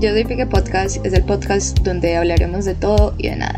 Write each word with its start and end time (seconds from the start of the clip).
Yo 0.00 0.10
soy 0.10 0.24
Pique 0.24 0.44
Podcast, 0.44 1.04
es 1.06 1.12
el 1.12 1.24
podcast 1.24 1.78
donde 1.80 2.16
hablaremos 2.16 2.64
de 2.64 2.74
todo 2.74 3.14
y 3.16 3.28
de 3.28 3.36
nada. 3.36 3.56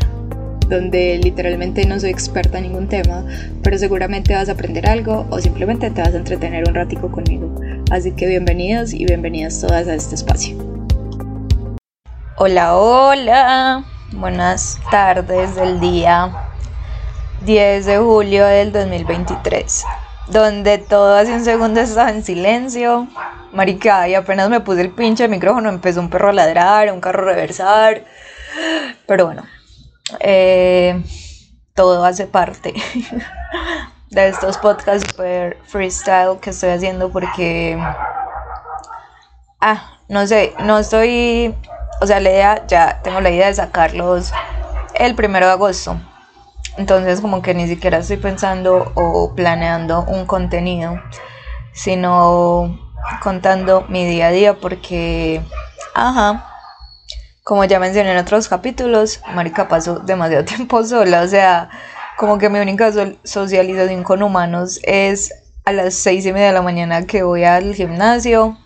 Donde 0.69 1.17
literalmente 1.17 1.85
no 1.85 1.99
soy 1.99 2.11
experta 2.11 2.59
en 2.59 2.65
ningún 2.65 2.87
tema, 2.87 3.25
pero 3.63 3.77
seguramente 3.77 4.35
vas 4.35 4.47
a 4.47 4.53
aprender 4.53 4.87
algo 4.87 5.25
o 5.29 5.39
simplemente 5.39 5.89
te 5.89 6.01
vas 6.01 6.13
a 6.13 6.17
entretener 6.17 6.67
un 6.69 6.75
ratico 6.75 7.11
conmigo. 7.11 7.53
Así 7.91 8.11
que 8.11 8.27
bienvenidos 8.27 8.93
y 8.93 9.05
bienvenidas 9.05 9.59
todas 9.59 9.87
a 9.87 9.95
este 9.95 10.15
espacio. 10.15 10.55
Hola, 12.37 12.77
hola. 12.77 13.85
Buenas 14.13 14.79
tardes 14.91 15.55
del 15.55 15.79
día 15.79 16.31
10 17.45 17.85
de 17.85 17.97
julio 17.97 18.45
del 18.45 18.71
2023 18.71 19.83
donde 20.27 20.77
todo 20.77 21.15
hace 21.15 21.33
un 21.33 21.43
segundo 21.43 21.79
estaba 21.81 22.09
en 22.09 22.23
silencio. 22.23 23.07
Marica, 23.51 24.07
y 24.07 24.15
apenas 24.15 24.49
me 24.49 24.59
puse 24.59 24.81
el 24.81 24.91
pinche 24.91 25.27
micrófono, 25.27 25.69
empezó 25.69 25.99
un 25.99 26.09
perro 26.09 26.29
a 26.29 26.33
ladrar, 26.33 26.91
un 26.91 27.01
carro 27.01 27.23
a 27.23 27.33
reversar. 27.33 28.03
Pero 29.05 29.25
bueno, 29.25 29.43
eh, 30.19 31.01
todo 31.73 32.03
hace 32.03 32.27
parte 32.27 32.73
de 34.09 34.27
estos 34.27 34.57
podcasts 34.57 35.07
super 35.09 35.57
freestyle 35.65 36.39
que 36.41 36.49
estoy 36.51 36.69
haciendo 36.69 37.09
porque. 37.09 37.81
Ah, 39.59 39.99
no 40.07 40.27
sé, 40.27 40.53
no 40.59 40.79
estoy. 40.79 41.55
O 42.01 42.05
sea, 42.05 42.19
la 42.19 42.29
idea, 42.29 42.67
ya 42.67 43.01
tengo 43.01 43.21
la 43.21 43.29
idea 43.29 43.47
de 43.47 43.55
sacarlos 43.55 44.31
el 44.95 45.15
primero 45.15 45.47
de 45.47 45.53
agosto. 45.53 45.97
Entonces 46.77 47.21
como 47.21 47.41
que 47.41 47.55
ni 47.55 47.67
siquiera 47.67 47.97
estoy 47.99 48.17
pensando 48.17 48.91
o 48.93 49.33
planeando 49.35 50.03
un 50.03 50.25
contenido, 50.27 51.01
sino 51.73 52.86
contando 53.21 53.85
mi 53.89 54.05
día 54.05 54.27
a 54.27 54.31
día 54.31 54.53
porque, 54.59 55.41
ajá, 55.93 56.51
como 57.43 57.63
ya 57.63 57.79
mencioné 57.79 58.11
en 58.11 58.17
otros 58.17 58.49
capítulos, 58.49 59.21
Marica 59.33 59.67
pasó 59.67 59.99
demasiado 59.99 60.45
tiempo 60.45 60.83
sola, 60.83 61.21
o 61.21 61.27
sea, 61.27 61.69
como 62.17 62.37
que 62.37 62.49
mi 62.49 62.59
única 62.59 62.91
socialización 63.23 64.03
con 64.03 64.23
humanos 64.23 64.79
es 64.83 65.33
a 65.65 65.71
las 65.71 65.93
seis 65.93 66.25
y 66.25 66.33
media 66.33 66.47
de 66.47 66.53
la 66.53 66.61
mañana 66.61 67.05
que 67.05 67.23
voy 67.23 67.43
al 67.43 67.73
gimnasio 67.73 68.57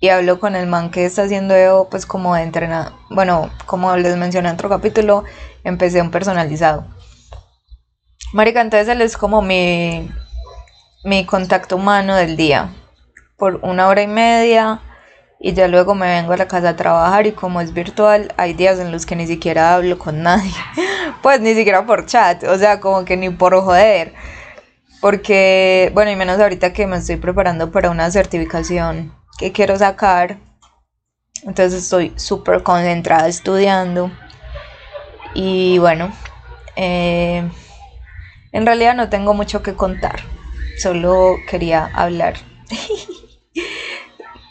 y 0.00 0.08
hablo 0.08 0.40
con 0.40 0.56
el 0.56 0.66
man 0.66 0.90
que 0.90 1.04
está 1.04 1.24
haciendo 1.24 1.88
pues 1.90 2.06
como 2.06 2.34
de 2.34 2.50
bueno, 3.10 3.50
como 3.66 3.94
les 3.96 4.16
mencioné 4.16 4.48
en 4.48 4.54
otro 4.54 4.68
capítulo, 4.68 5.24
empecé 5.62 6.00
un 6.00 6.10
personalizado. 6.10 6.86
Marica, 8.32 8.60
entonces 8.60 8.88
él 8.88 9.02
es 9.02 9.16
como 9.16 9.42
mi, 9.42 10.10
mi 11.04 11.26
contacto 11.26 11.76
humano 11.76 12.16
del 12.16 12.36
día. 12.36 12.70
Por 13.40 13.58
una 13.62 13.88
hora 13.88 14.02
y 14.02 14.06
media. 14.06 14.82
Y 15.40 15.54
ya 15.54 15.66
luego 15.66 15.94
me 15.94 16.06
vengo 16.06 16.34
a 16.34 16.36
la 16.36 16.46
casa 16.46 16.68
a 16.68 16.76
trabajar 16.76 17.26
y 17.26 17.32
como 17.32 17.62
es 17.62 17.72
virtual, 17.72 18.34
hay 18.36 18.52
días 18.52 18.78
en 18.78 18.92
los 18.92 19.06
que 19.06 19.16
ni 19.16 19.26
siquiera 19.26 19.74
hablo 19.74 19.98
con 19.98 20.22
nadie. 20.22 20.52
Pues 21.22 21.40
ni 21.40 21.54
siquiera 21.54 21.84
por 21.84 22.06
chat, 22.06 22.44
o 22.44 22.56
sea, 22.56 22.80
como 22.80 23.04
que 23.04 23.16
ni 23.16 23.28
por 23.30 23.54
joder. 23.60 24.14
Porque, 25.00 25.90
bueno, 25.94 26.10
y 26.10 26.16
menos 26.16 26.40
ahorita 26.40 26.72
que 26.72 26.86
me 26.86 26.96
estoy 26.96 27.16
preparando 27.16 27.70
para 27.70 27.90
una 27.90 28.10
certificación 28.10 29.12
que 29.38 29.52
quiero 29.52 29.76
sacar. 29.76 30.38
Entonces 31.42 31.82
estoy 31.82 32.12
súper 32.16 32.62
concentrada 32.62 33.28
estudiando. 33.28 34.10
Y 35.34 35.78
bueno, 35.78 36.12
eh, 36.76 37.48
en 38.52 38.66
realidad 38.66 38.94
no 38.94 39.08
tengo 39.08 39.32
mucho 39.34 39.62
que 39.62 39.74
contar, 39.74 40.20
solo 40.78 41.36
quería 41.48 41.90
hablar. 41.94 42.34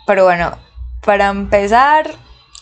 Pero 0.09 0.23
bueno, 0.23 0.57
para 1.05 1.27
empezar, 1.27 2.09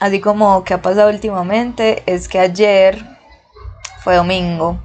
así 0.02 0.20
como 0.20 0.66
que 0.66 0.74
ha 0.74 0.82
pasado 0.82 1.10
últimamente, 1.10 2.04
es 2.06 2.28
que 2.28 2.40
ayer 2.40 3.02
fue 4.04 4.18
domingo. 4.18 4.78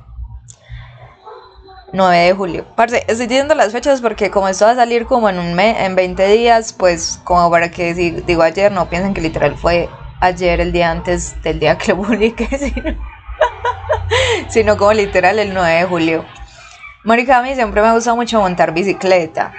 9 1.93 2.17
de 2.19 2.33
julio. 2.35 2.65
Parce, 2.77 2.99
estoy 3.09 3.27
diciendo 3.27 3.57
las 3.57 3.73
fechas 3.73 4.01
porque 4.01 4.31
como 4.31 4.47
esto 4.47 4.65
va 4.65 4.71
a 4.71 4.77
salir 4.77 5.07
como 5.07 5.29
en 5.29 5.41
un 5.41 5.55
mes, 5.55 5.77
en 5.81 5.97
20 5.97 6.25
días, 6.29 6.73
pues 6.73 7.21
como 7.25 7.51
para 7.51 7.69
que 7.73 7.97
si 7.97 8.13
digo 8.13 8.43
ayer 8.43 8.71
no 8.71 8.89
piensen 8.89 9.13
que 9.13 9.23
literal 9.23 9.57
fue 9.57 9.89
ayer 10.21 10.61
el 10.61 10.71
día 10.71 10.93
antes 10.93 11.43
del 11.43 11.59
día 11.59 11.77
que 11.77 11.91
lo 11.91 11.97
publiqué, 12.05 12.47
sino, 12.59 12.97
sino 14.49 14.77
como 14.77 14.93
literal 14.93 15.41
el 15.41 15.53
9 15.53 15.69
de 15.69 15.85
julio. 15.87 16.25
Mónica, 17.03 17.39
a 17.39 17.43
mí 17.43 17.57
siempre 17.57 17.83
me 17.83 17.89
ha 17.89 17.95
gustado 17.95 18.15
mucho 18.15 18.39
montar 18.39 18.73
bicicleta. 18.73 19.53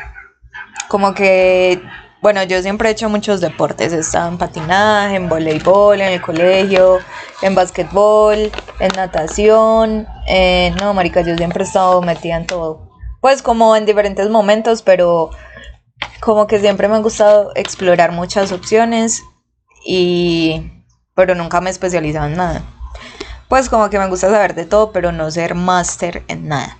Como 0.87 1.13
que, 1.13 1.81
bueno, 2.23 2.41
yo 2.43 2.61
siempre 2.61 2.87
he 2.87 2.93
hecho 2.93 3.09
muchos 3.09 3.41
deportes. 3.41 3.91
He 3.91 3.99
estado 3.99 4.29
en 4.29 4.37
patinaje, 4.37 5.17
en 5.17 5.27
voleibol, 5.27 5.99
en 5.99 6.13
el 6.13 6.21
colegio, 6.21 6.99
en 7.41 7.53
básquetbol, 7.53 8.49
en 8.79 8.91
natación. 8.95 10.07
Eh, 10.25 10.73
no, 10.79 10.93
Marica, 10.93 11.19
yo 11.19 11.35
siempre 11.35 11.65
he 11.65 11.67
estado 11.67 12.01
metida 12.01 12.37
en 12.37 12.47
todo. 12.47 12.89
Pues 13.19 13.41
como 13.41 13.75
en 13.75 13.85
diferentes 13.85 14.29
momentos, 14.29 14.83
pero 14.83 15.31
como 16.21 16.47
que 16.47 16.61
siempre 16.61 16.87
me 16.87 16.95
ha 16.95 16.99
gustado 16.99 17.51
explorar 17.55 18.13
muchas 18.13 18.53
opciones 18.53 19.21
y 19.85 20.71
pero 21.15 21.35
nunca 21.35 21.59
me 21.59 21.71
he 21.71 21.73
especializado 21.73 22.27
en 22.27 22.37
nada. 22.37 22.63
Pues 23.49 23.67
como 23.67 23.89
que 23.89 23.99
me 23.99 24.07
gusta 24.07 24.29
saber 24.29 24.55
de 24.55 24.63
todo, 24.63 24.93
pero 24.93 25.11
no 25.11 25.29
ser 25.29 25.55
máster 25.55 26.23
en 26.29 26.47
nada. 26.47 26.77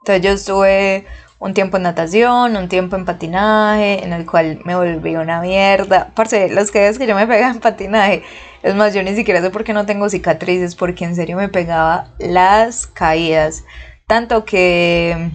Entonces 0.00 0.22
yo 0.24 0.30
estuve 0.32 1.06
un 1.38 1.54
tiempo 1.54 1.76
en 1.76 1.82
natación, 1.84 2.56
un 2.56 2.68
tiempo 2.68 2.96
en 2.96 3.04
patinaje, 3.04 4.02
en 4.04 4.12
el 4.12 4.26
cual 4.26 4.60
me 4.64 4.74
volví 4.74 5.16
una 5.16 5.40
mierda. 5.40 6.08
Parce, 6.14 6.48
las 6.48 6.70
caídas 6.70 6.98
que 6.98 7.06
yo 7.06 7.14
me 7.14 7.26
pegaba 7.26 7.52
en 7.52 7.60
patinaje, 7.60 8.22
es 8.62 8.74
más, 8.74 8.94
yo 8.94 9.02
ni 9.02 9.14
siquiera 9.14 9.40
sé 9.42 9.50
por 9.50 9.64
qué 9.64 9.72
no 9.72 9.86
tengo 9.86 10.08
cicatrices, 10.08 10.74
porque 10.74 11.04
en 11.04 11.14
serio 11.14 11.36
me 11.36 11.48
pegaba 11.48 12.08
las 12.18 12.86
caídas. 12.86 13.64
Tanto 14.06 14.44
que 14.44 15.30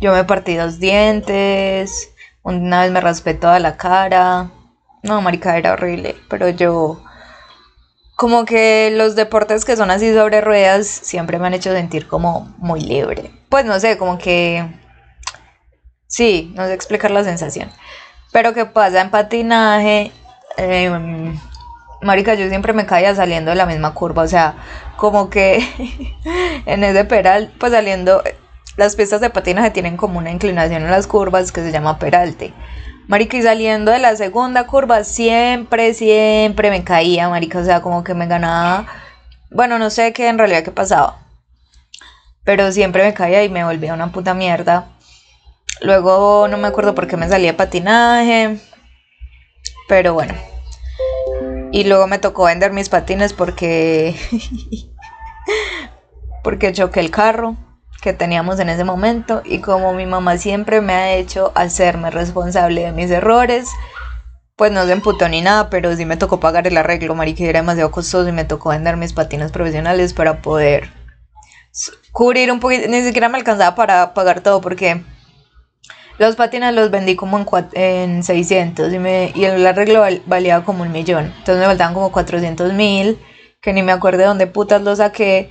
yo 0.00 0.12
me 0.12 0.24
partí 0.24 0.54
dos 0.54 0.78
dientes, 0.78 2.10
una 2.42 2.82
vez 2.82 2.92
me 2.92 3.00
raspé 3.00 3.34
toda 3.34 3.58
la 3.58 3.76
cara. 3.76 4.50
No, 5.02 5.20
marica, 5.22 5.56
era 5.56 5.72
horrible, 5.72 6.16
pero 6.28 6.48
yo 6.50 7.02
como 8.16 8.44
que 8.44 8.92
los 8.94 9.16
deportes 9.16 9.64
que 9.64 9.76
son 9.76 9.90
así 9.90 10.12
sobre 10.12 10.42
ruedas 10.42 10.86
siempre 10.86 11.38
me 11.38 11.46
han 11.46 11.54
hecho 11.54 11.72
sentir 11.72 12.06
como 12.06 12.54
muy 12.58 12.80
libre. 12.80 13.30
Pues 13.48 13.64
no 13.64 13.80
sé, 13.80 13.96
como 13.96 14.18
que... 14.18 14.66
Sí, 16.10 16.52
no 16.56 16.66
sé 16.66 16.74
explicar 16.74 17.12
la 17.12 17.22
sensación. 17.22 17.70
Pero 18.32 18.52
qué 18.52 18.66
pasa 18.66 19.00
en 19.00 19.10
patinaje, 19.10 20.10
eh, 20.56 20.90
Marica, 22.02 22.34
yo 22.34 22.48
siempre 22.48 22.72
me 22.72 22.84
caía 22.84 23.14
saliendo 23.14 23.52
de 23.52 23.56
la 23.56 23.64
misma 23.64 23.94
curva, 23.94 24.24
o 24.24 24.28
sea, 24.28 24.56
como 24.96 25.30
que 25.30 25.64
en 26.66 26.82
ese 26.82 27.04
peral, 27.04 27.52
pues 27.60 27.70
saliendo, 27.70 28.24
las 28.76 28.96
pistas 28.96 29.20
de 29.20 29.30
patinaje 29.30 29.70
tienen 29.70 29.96
como 29.96 30.18
una 30.18 30.32
inclinación 30.32 30.82
en 30.82 30.90
las 30.90 31.06
curvas 31.06 31.52
que 31.52 31.62
se 31.62 31.70
llama 31.70 32.00
peralte. 32.00 32.52
Marica, 33.06 33.36
y 33.36 33.42
saliendo 33.42 33.92
de 33.92 34.00
la 34.00 34.16
segunda 34.16 34.66
curva, 34.66 35.04
siempre, 35.04 35.94
siempre 35.94 36.70
me 36.70 36.82
caía, 36.82 37.28
marica, 37.28 37.60
o 37.60 37.64
sea, 37.64 37.82
como 37.82 38.02
que 38.02 38.14
me 38.14 38.26
ganaba, 38.26 38.86
bueno, 39.48 39.78
no 39.78 39.90
sé 39.90 40.12
qué 40.12 40.26
en 40.28 40.38
realidad 40.38 40.64
qué 40.64 40.72
pasaba, 40.72 41.18
pero 42.42 42.72
siempre 42.72 43.04
me 43.04 43.14
caía 43.14 43.44
y 43.44 43.48
me 43.48 43.64
volvía 43.64 43.94
una 43.94 44.10
puta 44.10 44.34
mierda. 44.34 44.88
Luego 45.82 46.46
no 46.48 46.58
me 46.58 46.68
acuerdo 46.68 46.94
por 46.94 47.06
qué 47.06 47.16
me 47.16 47.28
salía 47.28 47.56
patinaje, 47.56 48.58
pero 49.88 50.14
bueno. 50.14 50.34
Y 51.72 51.84
luego 51.84 52.06
me 52.06 52.18
tocó 52.18 52.44
vender 52.44 52.72
mis 52.72 52.88
patines 52.88 53.32
porque 53.32 54.14
porque 56.42 56.72
choqué 56.72 57.00
el 57.00 57.10
carro 57.10 57.56
que 58.02 58.12
teníamos 58.12 58.58
en 58.60 58.70
ese 58.70 58.84
momento 58.84 59.42
y 59.44 59.60
como 59.60 59.92
mi 59.92 60.06
mamá 60.06 60.38
siempre 60.38 60.80
me 60.80 60.94
ha 60.94 61.14
hecho 61.14 61.52
hacerme 61.54 62.10
responsable 62.10 62.82
de 62.82 62.92
mis 62.92 63.10
errores, 63.10 63.68
pues 64.56 64.72
no 64.72 64.84
se 64.86 64.92
emputó 64.92 65.28
ni 65.28 65.42
nada, 65.42 65.70
pero 65.70 65.94
sí 65.96 66.04
me 66.04 66.16
tocó 66.16 66.40
pagar 66.40 66.66
el 66.66 66.76
arreglo, 66.76 67.14
marica, 67.14 67.44
era 67.44 67.60
demasiado 67.60 67.90
costoso 67.90 68.28
y 68.28 68.32
me 68.32 68.44
tocó 68.44 68.70
vender 68.70 68.96
mis 68.96 69.12
patines 69.12 69.52
profesionales 69.52 70.14
para 70.14 70.42
poder 70.42 70.90
cubrir 72.12 72.50
un 72.50 72.60
poquito, 72.60 72.88
ni 72.88 73.02
siquiera 73.02 73.28
me 73.28 73.38
alcanzaba 73.38 73.74
para 73.74 74.14
pagar 74.14 74.40
todo 74.40 74.60
porque 74.60 75.02
los 76.20 76.36
patines 76.36 76.74
los 76.74 76.90
vendí 76.90 77.16
como 77.16 77.38
en, 77.38 77.46
en 77.72 78.22
600 78.22 78.92
y, 78.92 79.38
y 79.40 79.44
el 79.44 79.66
arreglo 79.66 80.04
valía 80.26 80.62
como 80.64 80.82
un 80.82 80.92
millón, 80.92 81.32
entonces 81.38 81.56
me 81.56 81.64
faltaban 81.64 81.94
como 81.94 82.12
400 82.12 82.72
mil, 82.74 83.18
que 83.60 83.72
ni 83.72 83.82
me 83.82 83.92
acuerdo 83.92 84.18
de 84.18 84.26
dónde 84.26 84.46
putas 84.46 84.82
lo 84.82 84.94
saqué, 84.94 85.50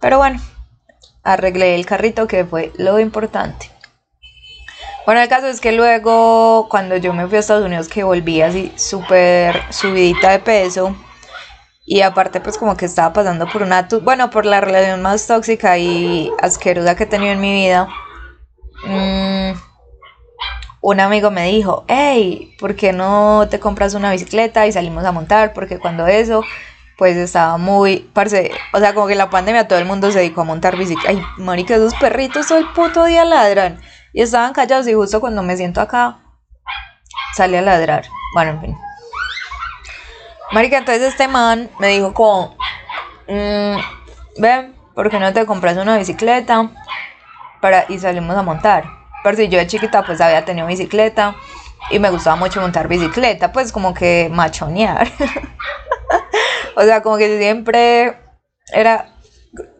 pero 0.00 0.18
bueno, 0.18 0.40
arreglé 1.22 1.74
el 1.74 1.86
carrito, 1.86 2.26
que 2.26 2.44
fue 2.44 2.72
lo 2.76 3.00
importante. 3.00 3.70
Bueno, 5.06 5.20
el 5.20 5.28
caso 5.28 5.46
es 5.46 5.60
que 5.60 5.72
luego, 5.72 6.68
cuando 6.68 6.96
yo 6.96 7.12
me 7.12 7.26
fui 7.26 7.36
a 7.36 7.40
Estados 7.40 7.64
Unidos, 7.64 7.88
que 7.88 8.04
volví 8.04 8.42
así 8.42 8.72
súper 8.76 9.62
subidita 9.70 10.32
de 10.32 10.40
peso, 10.40 10.96
y 11.86 12.02
aparte 12.02 12.40
pues 12.40 12.58
como 12.58 12.76
que 12.76 12.84
estaba 12.84 13.12
pasando 13.12 13.46
por 13.46 13.62
una, 13.62 13.88
bueno, 14.02 14.30
por 14.30 14.44
la 14.44 14.60
relación 14.60 15.00
más 15.02 15.26
tóxica 15.26 15.78
y 15.78 16.30
asquerosa 16.42 16.96
que 16.96 17.04
he 17.04 17.06
tenido 17.06 17.32
en 17.32 17.40
mi 17.40 17.52
vida, 17.52 17.88
mm, 18.84 19.35
un 20.88 21.00
amigo 21.00 21.32
me 21.32 21.48
dijo, 21.48 21.84
hey, 21.88 22.54
¿por 22.60 22.76
qué 22.76 22.92
no 22.92 23.48
te 23.50 23.58
compras 23.58 23.94
una 23.94 24.12
bicicleta 24.12 24.68
y 24.68 24.72
salimos 24.72 25.04
a 25.04 25.10
montar? 25.10 25.52
Porque 25.52 25.80
cuando 25.80 26.06
eso, 26.06 26.44
pues 26.96 27.16
estaba 27.16 27.58
muy, 27.58 28.08
parce, 28.12 28.52
o 28.72 28.78
sea, 28.78 28.94
como 28.94 29.08
que 29.08 29.16
la 29.16 29.28
pandemia 29.28 29.66
todo 29.66 29.80
el 29.80 29.84
mundo 29.84 30.12
se 30.12 30.20
dedicó 30.20 30.42
a 30.42 30.44
montar 30.44 30.76
bicicleta. 30.76 31.10
Ay, 31.10 31.20
marica, 31.38 31.74
esos 31.74 31.92
perritos 31.96 32.46
todo 32.46 32.58
el 32.58 32.68
puto 32.68 33.04
día 33.04 33.24
ladran. 33.24 33.80
Y 34.12 34.22
estaban 34.22 34.52
callados 34.52 34.86
y 34.86 34.94
justo 34.94 35.18
cuando 35.18 35.42
me 35.42 35.56
siento 35.56 35.80
acá, 35.80 36.20
sale 37.34 37.58
a 37.58 37.62
ladrar. 37.62 38.04
Bueno, 38.34 38.52
en 38.52 38.60
fin. 38.60 38.78
Marica, 40.52 40.78
entonces 40.78 41.02
este 41.02 41.26
man 41.26 41.68
me 41.80 41.88
dijo 41.88 42.14
como, 42.14 42.56
mmm, 43.26 43.76
ven, 44.38 44.72
¿por 44.94 45.10
qué 45.10 45.18
no 45.18 45.32
te 45.32 45.46
compras 45.46 45.76
una 45.78 45.98
bicicleta? 45.98 46.70
Para, 47.60 47.86
y 47.88 47.98
salimos 47.98 48.36
a 48.36 48.42
montar. 48.42 49.05
Pero 49.26 49.38
si 49.38 49.48
yo 49.48 49.58
de 49.58 49.66
chiquita 49.66 50.04
pues 50.04 50.20
había 50.20 50.44
tenido 50.44 50.68
bicicleta 50.68 51.34
y 51.90 51.98
me 51.98 52.10
gustaba 52.10 52.36
mucho 52.36 52.60
montar 52.60 52.86
bicicleta, 52.86 53.50
pues 53.50 53.72
como 53.72 53.92
que 53.92 54.28
machonear. 54.30 55.10
o 56.76 56.82
sea, 56.82 57.02
como 57.02 57.16
que 57.16 57.36
siempre 57.36 58.20
era, 58.72 59.16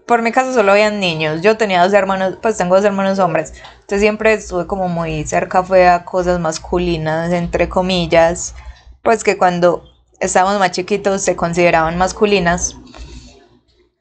por 0.05 0.23
mi 0.23 0.33
caso 0.33 0.53
solo 0.53 0.73
habían 0.73 0.99
niños, 0.99 1.43
yo 1.43 1.57
tenía 1.57 1.85
dos 1.85 1.93
hermanos, 1.93 2.39
pues 2.43 2.57
tengo 2.57 2.75
dos 2.75 2.85
hermanos 2.85 3.21
hombres, 3.21 3.53
entonces 3.75 4.01
siempre 4.01 4.33
estuve 4.33 4.67
como 4.67 4.89
muy 4.89 5.25
cerca, 5.25 5.63
fue 5.63 5.87
a 5.87 6.05
cosas 6.05 6.41
masculinas, 6.41 7.31
entre 7.33 7.69
comillas, 7.69 8.57
pues 9.05 9.23
que 9.23 9.39
cuando 9.39 9.85
estábamos 10.19 10.59
más 10.59 10.73
chiquitos 10.73 11.23
se 11.23 11.37
consideraban 11.37 11.97
masculinas. 11.99 12.75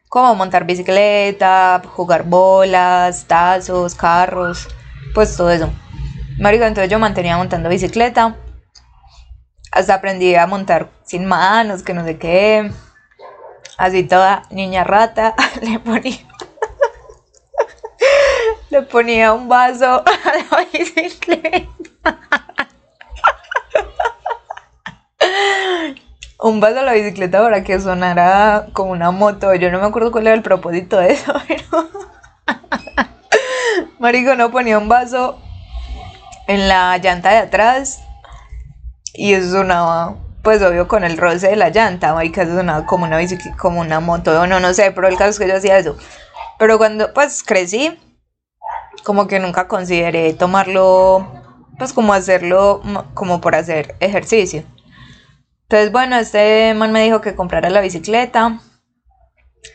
Como 0.10 0.34
montar 0.34 0.66
bicicleta, 0.66 1.84
jugar 1.94 2.24
bolas, 2.24 3.26
tazos, 3.28 3.94
carros, 3.94 4.70
pues 5.16 5.36
todo 5.36 5.50
eso. 5.50 5.72
Marico, 6.38 6.66
entonces 6.66 6.92
yo 6.92 7.00
mantenía 7.00 7.38
montando 7.38 7.70
bicicleta. 7.70 8.36
Hasta 9.72 9.96
aprendí 9.96 10.36
a 10.36 10.46
montar 10.46 10.90
sin 11.06 11.26
manos, 11.26 11.82
que 11.82 11.94
no 11.94 12.04
sé 12.04 12.18
qué. 12.18 12.70
Así 13.78 14.04
toda 14.04 14.44
niña 14.52 14.84
rata. 14.84 15.34
Le 15.62 15.80
ponía. 15.80 16.18
le 18.70 18.82
ponía 18.82 19.32
un 19.32 19.48
vaso 19.48 19.86
a 20.04 20.04
la 20.04 20.66
bicicleta. 20.72 21.70
un 26.40 26.60
vaso 26.60 26.80
a 26.80 26.84
la 26.84 26.94
bicicleta 26.94 27.42
para 27.42 27.64
que 27.64 27.80
sonara 27.80 28.68
como 28.74 28.92
una 28.92 29.12
moto. 29.12 29.56
Yo 29.56 29.72
no 29.72 29.80
me 29.80 29.88
acuerdo 29.88 30.12
cuál 30.12 30.28
era 30.28 30.36
el 30.36 30.42
propósito 30.42 30.98
de 30.98 31.14
eso, 31.14 31.34
pero. 31.48 31.90
Marico 34.00 34.36
no 34.36 34.52
ponía 34.52 34.78
un 34.78 34.90
vaso 34.90 35.40
en 36.48 36.68
la 36.68 36.98
llanta 36.98 37.32
de 37.32 37.38
atrás 37.38 38.02
y 39.14 39.34
eso 39.34 39.52
sonaba, 39.52 40.16
pues 40.44 40.62
obvio, 40.62 40.88
con 40.88 41.04
el 41.04 41.18
roce 41.18 41.48
de 41.48 41.56
la 41.56 41.70
llanta, 41.70 42.14
marica, 42.14 42.44
eso 42.44 42.56
sonaba 42.56 42.86
como 42.86 43.06
una 43.06 43.20
como 43.58 43.80
una 43.80 44.02
moto, 44.02 44.46
no, 44.48 44.60
no 44.60 44.74
sé, 44.74 44.92
pero 44.92 45.08
el 45.08 45.18
caso 45.18 45.30
es 45.32 45.40
que 45.40 45.48
yo 45.48 45.56
hacía 45.56 45.78
eso. 45.78 45.98
Pero 46.60 46.78
cuando, 46.78 47.14
pues, 47.14 47.44
crecí, 47.44 47.98
como 49.04 49.28
que 49.28 49.40
nunca 49.40 49.68
consideré 49.68 50.34
tomarlo, 50.34 51.28
pues, 51.78 51.94
como 51.94 52.14
hacerlo, 52.14 52.82
como 53.14 53.40
por 53.40 53.56
hacer 53.56 53.96
ejercicio. 54.02 54.64
Entonces, 55.64 55.92
bueno, 55.92 56.18
este 56.18 56.74
man 56.74 56.92
me 56.92 57.04
dijo 57.04 57.22
que 57.22 57.36
comprara 57.36 57.70
la 57.70 57.82
bicicleta 57.82 58.60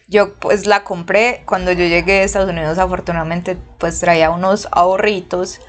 yo 0.09 0.35
pues 0.35 0.67
la 0.67 0.85
compré 0.85 1.43
cuando 1.47 1.73
yo 1.73 1.85
llegué 1.87 2.21
a 2.21 2.25
Estados 2.25 2.51
Unidos, 2.51 2.79
afortunadamente 2.79 3.57
pues 3.79 4.01
traía 4.01 4.31
unos 4.31 4.69
ahorritos. 4.73 5.61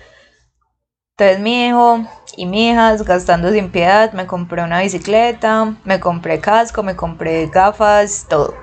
Entonces 1.18 1.39
mi 1.39 1.68
hijo 1.68 2.06
y 2.35 2.45
mi 2.45 2.69
hija 2.69 2.95
gastando 2.97 3.51
sin 3.51 3.69
piedad, 3.71 4.13
me 4.13 4.27
compré 4.27 4.63
una 4.63 4.81
bicicleta, 4.81 5.75
me 5.83 6.00
compré 6.00 6.39
casco, 6.39 6.83
me 6.83 6.95
compré 6.95 7.47
gafas, 7.47 8.25
todo. 8.29 8.56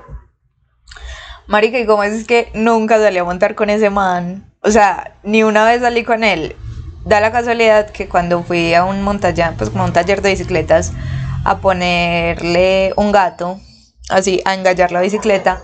Marica, 1.46 1.78
y 1.78 1.86
como 1.86 2.02
es 2.02 2.26
que 2.26 2.50
nunca 2.54 2.98
salí 2.98 3.18
a 3.18 3.24
montar 3.24 3.54
con 3.54 3.70
ese 3.70 3.88
man, 3.88 4.52
o 4.62 4.70
sea, 4.70 5.14
ni 5.22 5.42
una 5.42 5.64
vez 5.64 5.80
salí 5.80 6.04
con 6.04 6.24
él. 6.24 6.56
Da 7.04 7.20
la 7.20 7.32
casualidad 7.32 7.90
que 7.90 8.08
cuando 8.08 8.42
fui 8.42 8.74
a 8.74 8.84
un 8.84 9.02
montaña, 9.02 9.54
pues 9.56 9.70
como 9.70 9.84
un 9.84 9.92
taller 9.92 10.20
de 10.20 10.30
bicicletas, 10.30 10.92
a 11.44 11.58
ponerle 11.58 12.92
un 12.96 13.12
gato, 13.12 13.60
así 14.08 14.40
a 14.44 14.54
engallar 14.54 14.92
la 14.92 15.00
bicicleta, 15.00 15.62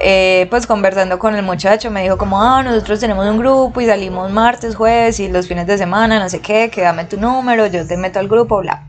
eh, 0.00 0.46
pues 0.48 0.66
conversando 0.66 1.18
con 1.18 1.34
el 1.34 1.42
muchacho 1.42 1.90
me 1.90 2.02
dijo 2.02 2.16
como, 2.16 2.40
ah, 2.40 2.62
nosotros 2.62 3.00
tenemos 3.00 3.26
un 3.26 3.38
grupo 3.38 3.80
y 3.80 3.86
salimos 3.86 4.30
martes, 4.30 4.76
jueves 4.76 5.18
y 5.18 5.28
los 5.28 5.48
fines 5.48 5.66
de 5.66 5.76
semana, 5.76 6.20
no 6.20 6.28
sé 6.28 6.40
qué, 6.40 6.70
que 6.70 6.82
dame 6.82 7.04
tu 7.04 7.18
número, 7.18 7.66
yo 7.66 7.86
te 7.86 7.96
meto 7.96 8.20
al 8.20 8.28
grupo, 8.28 8.58
bla. 8.58 8.86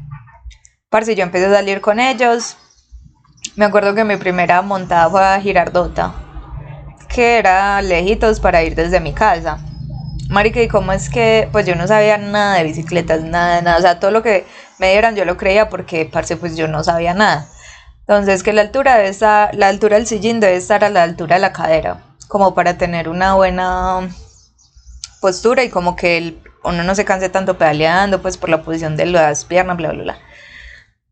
Parce, 0.89 1.15
yo 1.15 1.23
empecé 1.23 1.47
a 1.47 1.53
salir 1.53 1.81
con 1.81 1.99
ellos. 1.99 2.57
Me 3.55 3.65
acuerdo 3.65 3.95
que 3.95 4.03
mi 4.03 4.17
primera 4.17 4.61
montada 4.61 5.09
fue 5.09 5.23
a 5.23 5.39
Girardota, 5.41 6.13
que 7.07 7.37
era 7.39 7.81
lejitos 7.81 8.39
para 8.39 8.61
ir 8.63 8.75
desde 8.75 8.99
mi 8.99 9.13
casa. 9.13 9.59
Marica, 10.29 10.61
¿y 10.61 10.67
cómo 10.67 10.91
es 10.91 11.09
que? 11.09 11.49
Pues 11.51 11.65
yo 11.65 11.75
no 11.75 11.87
sabía 11.87 12.17
nada 12.19 12.55
de 12.55 12.63
bicicletas, 12.63 13.23
nada, 13.23 13.61
nada. 13.61 13.77
O 13.77 13.81
sea, 13.81 13.99
todo 13.99 14.11
lo 14.11 14.21
que 14.21 14.45
me 14.77 14.91
dieran 14.91 15.15
yo 15.15 15.25
lo 15.25 15.37
creía 15.37 15.69
porque, 15.69 16.05
parce, 16.05 16.37
pues 16.37 16.55
yo 16.55 16.67
no 16.67 16.83
sabía 16.83 17.15
nada. 17.15 17.47
Entonces 18.09 18.41
que 18.41 18.53
la 18.53 18.61
altura 18.61 18.97
de 18.97 19.07
esa, 19.07 19.51
la 19.53 19.67
altura 19.67 19.97
del 19.97 20.07
sillín 20.07 20.39
debe 20.39 20.55
estar 20.55 20.83
a 20.83 20.89
la 20.89 21.03
altura 21.03 21.35
de 21.35 21.41
la 21.41 21.53
cadera, 21.53 22.01
como 22.27 22.55
para 22.55 22.75
tener 22.75 23.07
una 23.07 23.35
buena 23.35 24.09
postura 25.21 25.63
y 25.63 25.69
como 25.69 25.95
que 25.95 26.41
uno 26.63 26.81
no 26.81 26.95
se 26.95 27.05
canse 27.05 27.29
tanto 27.29 27.59
pedaleando, 27.59 28.19
pues 28.19 28.35
por 28.35 28.49
la 28.49 28.63
posición 28.63 28.97
de 28.97 29.05
las 29.05 29.45
piernas, 29.45 29.77
bla, 29.77 29.91
bla, 29.91 30.01
bla. 30.01 30.17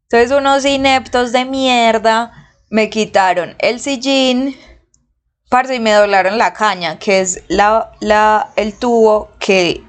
Entonces 0.10 0.36
unos 0.36 0.66
ineptos 0.66 1.32
de 1.32 1.46
mierda 1.46 2.32
me 2.72 2.90
quitaron 2.90 3.56
el 3.60 3.80
sillín, 3.80 4.58
parce, 5.52 5.76
y 5.76 5.80
me 5.80 5.92
doblaron 5.92 6.40
la 6.40 6.54
caña, 6.54 6.98
que 6.98 7.20
es 7.20 7.44
la, 7.48 7.92
la, 8.00 8.50
el 8.56 8.74
tubo 8.74 9.30
que 9.38 9.84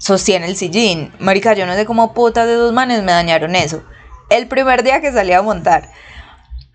sostiene 0.00 0.46
el 0.46 0.56
sillín. 0.56 1.12
Marica, 1.20 1.52
yo 1.52 1.64
no 1.64 1.74
sé 1.74 1.86
cómo 1.86 2.12
putas 2.12 2.48
de 2.48 2.54
dos 2.54 2.72
manes 2.72 3.04
me 3.04 3.12
dañaron 3.12 3.54
eso. 3.54 3.84
El 4.30 4.48
primer 4.48 4.82
día 4.82 5.00
que 5.00 5.12
salí 5.12 5.32
a 5.32 5.40
montar. 5.40 5.92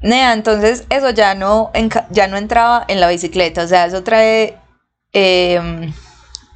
Nea, 0.01 0.34
entonces 0.34 0.86
eso 0.90 1.10
ya 1.10 1.36
no, 1.36 1.72
ya 2.10 2.28
no 2.28 2.38
entraba 2.38 2.86
en 2.88 3.01
la 3.01 3.10
bicicleta, 3.10 3.63
o 3.63 3.68
sea, 3.68 3.86
eso 3.86 4.01
trae, 4.04 4.57
em, 5.12 5.94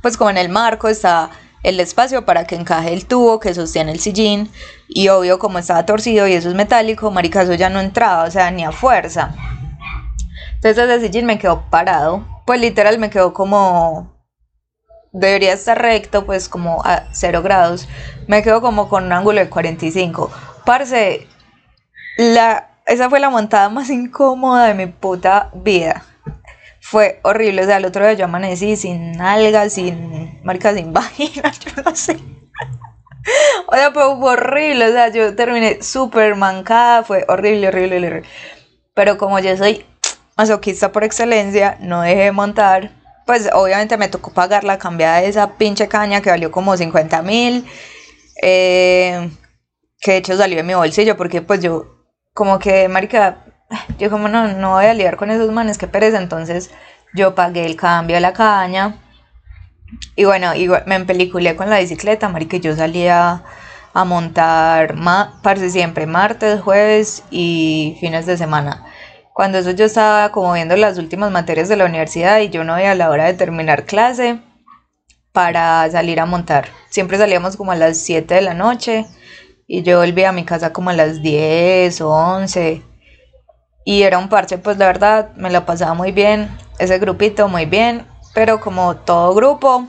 pues 0.01 0.15
como 0.15 0.29
en 0.29 0.37
el 0.37 0.49
marco 0.49 0.87
está 0.87 1.29
el 1.61 1.79
espacio 1.79 2.25
para 2.25 2.45
que 2.45 2.55
encaje 2.55 2.93
el 2.93 3.05
tubo 3.05 3.39
que 3.39 3.53
sostiene 3.53 3.91
el 3.91 3.99
sillín 3.99 4.51
y 4.87 5.09
obvio 5.09 5.39
como 5.39 5.59
estaba 5.59 5.85
torcido 5.85 6.27
y 6.27 6.33
eso 6.33 6.49
es 6.49 6.55
metálico, 6.55 7.11
marica, 7.11 7.41
eso 7.41 7.53
ya 7.53 7.69
no 7.69 7.79
entraba, 7.79 8.23
o 8.23 8.31
sea, 8.31 8.51
ni 8.51 8.63
a 8.63 8.71
fuerza. 8.71 9.33
Entonces 10.55 10.77
ese 10.77 11.01
sillín 11.01 11.25
me 11.25 11.37
quedó 11.37 11.63
parado, 11.69 12.25
pues 12.45 12.61
literal 12.61 12.97
me 12.97 13.09
quedó 13.09 13.33
como, 13.33 14.13
debería 15.11 15.53
estar 15.53 15.81
recto, 15.81 16.25
pues 16.25 16.47
como 16.47 16.81
a 16.85 17.07
0 17.11 17.41
grados, 17.41 17.87
me 18.27 18.41
quedó 18.41 18.61
como 18.61 18.87
con 18.87 19.05
un 19.05 19.13
ángulo 19.13 19.39
de 19.39 19.49
45. 19.49 20.31
Parce, 20.65 21.27
la 22.17 22.72
esa 22.85 23.09
fue 23.09 23.19
la 23.19 23.29
montada 23.29 23.69
más 23.69 23.89
incómoda 23.89 24.67
de 24.67 24.73
mi 24.73 24.87
puta 24.87 25.49
vida. 25.53 26.05
Fue 26.81 27.19
horrible, 27.23 27.63
o 27.63 27.65
sea, 27.65 27.77
el 27.77 27.85
otro 27.85 28.03
día 28.03 28.13
yo 28.13 28.25
amanecí 28.25 28.75
sin 28.75 29.19
algas, 29.21 29.73
sin 29.73 30.41
marcas, 30.43 30.75
sin 30.75 30.91
vagina, 30.91 31.51
yo 31.75 31.83
no 31.83 31.95
sé. 31.95 32.19
O 33.67 33.75
sea, 33.75 33.91
fue 33.91 34.03
horrible, 34.03 34.89
o 34.89 34.91
sea, 34.91 35.07
yo 35.09 35.33
terminé 35.35 35.81
súper 35.81 36.35
mancada, 36.35 37.03
fue 37.03 37.25
horrible, 37.29 37.69
horrible, 37.69 37.97
horrible. 37.97 38.29
Pero 38.93 39.17
como 39.17 39.39
yo 39.39 39.55
soy 39.55 39.85
masoquista 40.35 40.91
por 40.91 41.03
excelencia, 41.03 41.77
no 41.79 42.01
dejé 42.01 42.25
de 42.25 42.31
montar. 42.31 42.91
Pues 43.25 43.49
obviamente 43.53 43.97
me 43.97 44.09
tocó 44.09 44.33
pagar 44.33 44.65
la 44.65 44.77
cambiada 44.77 45.21
de 45.21 45.29
esa 45.29 45.53
pinche 45.57 45.87
caña 45.87 46.21
que 46.21 46.29
valió 46.29 46.51
como 46.51 46.75
50 46.75 47.21
mil. 47.21 47.65
Eh, 48.41 49.29
que 50.01 50.11
de 50.11 50.17
hecho 50.17 50.35
salió 50.35 50.57
de 50.57 50.63
mi 50.63 50.73
bolsillo 50.73 51.15
porque 51.15 51.41
pues 51.41 51.61
yo 51.61 52.02
como 52.33 52.59
que, 52.59 52.87
marica, 52.87 53.37
yo 53.99 54.09
como 54.09 54.27
no, 54.27 54.47
no 54.47 54.71
voy 54.71 54.85
a 54.85 54.93
lidiar 54.93 55.17
con 55.17 55.31
esos 55.31 55.51
manes, 55.51 55.77
que 55.77 55.87
pereza, 55.87 56.17
entonces 56.17 56.71
yo 57.13 57.35
pagué 57.35 57.65
el 57.65 57.75
cambio 57.75 58.17
a 58.17 58.19
la 58.19 58.33
caña. 58.33 58.95
Y 60.15 60.25
bueno, 60.25 60.55
igual 60.55 60.83
me 60.87 60.95
empeliculé 60.95 61.55
con 61.55 61.69
la 61.69 61.79
bicicleta, 61.79 62.29
marica, 62.29 62.57
yo 62.57 62.75
salía 62.75 63.43
a 63.93 64.05
montar, 64.05 64.95
ma, 64.95 65.39
parce 65.43 65.69
siempre, 65.69 66.07
martes, 66.07 66.61
jueves 66.61 67.23
y 67.29 67.97
fines 67.99 68.25
de 68.25 68.37
semana. 68.37 68.85
Cuando 69.33 69.59
eso 69.59 69.71
yo 69.71 69.85
estaba 69.85 70.31
como 70.31 70.53
viendo 70.53 70.75
las 70.75 70.97
últimas 70.97 71.31
materias 71.31 71.69
de 71.69 71.75
la 71.75 71.85
universidad 71.85 72.39
y 72.39 72.49
yo 72.49 72.63
no 72.63 72.75
veía 72.75 72.95
la 72.95 73.09
hora 73.09 73.25
de 73.25 73.33
terminar 73.33 73.85
clase 73.85 74.39
para 75.31 75.89
salir 75.91 76.19
a 76.19 76.25
montar. 76.25 76.69
Siempre 76.89 77.17
salíamos 77.17 77.57
como 77.57 77.71
a 77.71 77.75
las 77.75 77.97
7 77.97 78.35
de 78.35 78.41
la 78.41 78.53
noche 78.53 79.05
y 79.67 79.83
yo 79.83 79.99
volví 79.99 80.23
a 80.23 80.31
mi 80.31 80.45
casa 80.45 80.73
como 80.73 80.89
a 80.89 80.93
las 80.93 81.21
10 81.21 82.01
o 82.01 82.09
11 82.09 82.81
y 83.85 84.03
era 84.03 84.17
un 84.17 84.29
parche, 84.29 84.57
pues 84.57 84.77
la 84.77 84.87
verdad 84.87 85.29
me 85.35 85.49
la 85.49 85.65
pasaba 85.65 85.93
muy 85.93 86.11
bien, 86.11 86.49
ese 86.79 86.99
grupito 86.99 87.47
muy 87.47 87.65
bien, 87.65 88.05
pero 88.33 88.59
como 88.59 88.95
todo 88.95 89.33
grupo, 89.35 89.87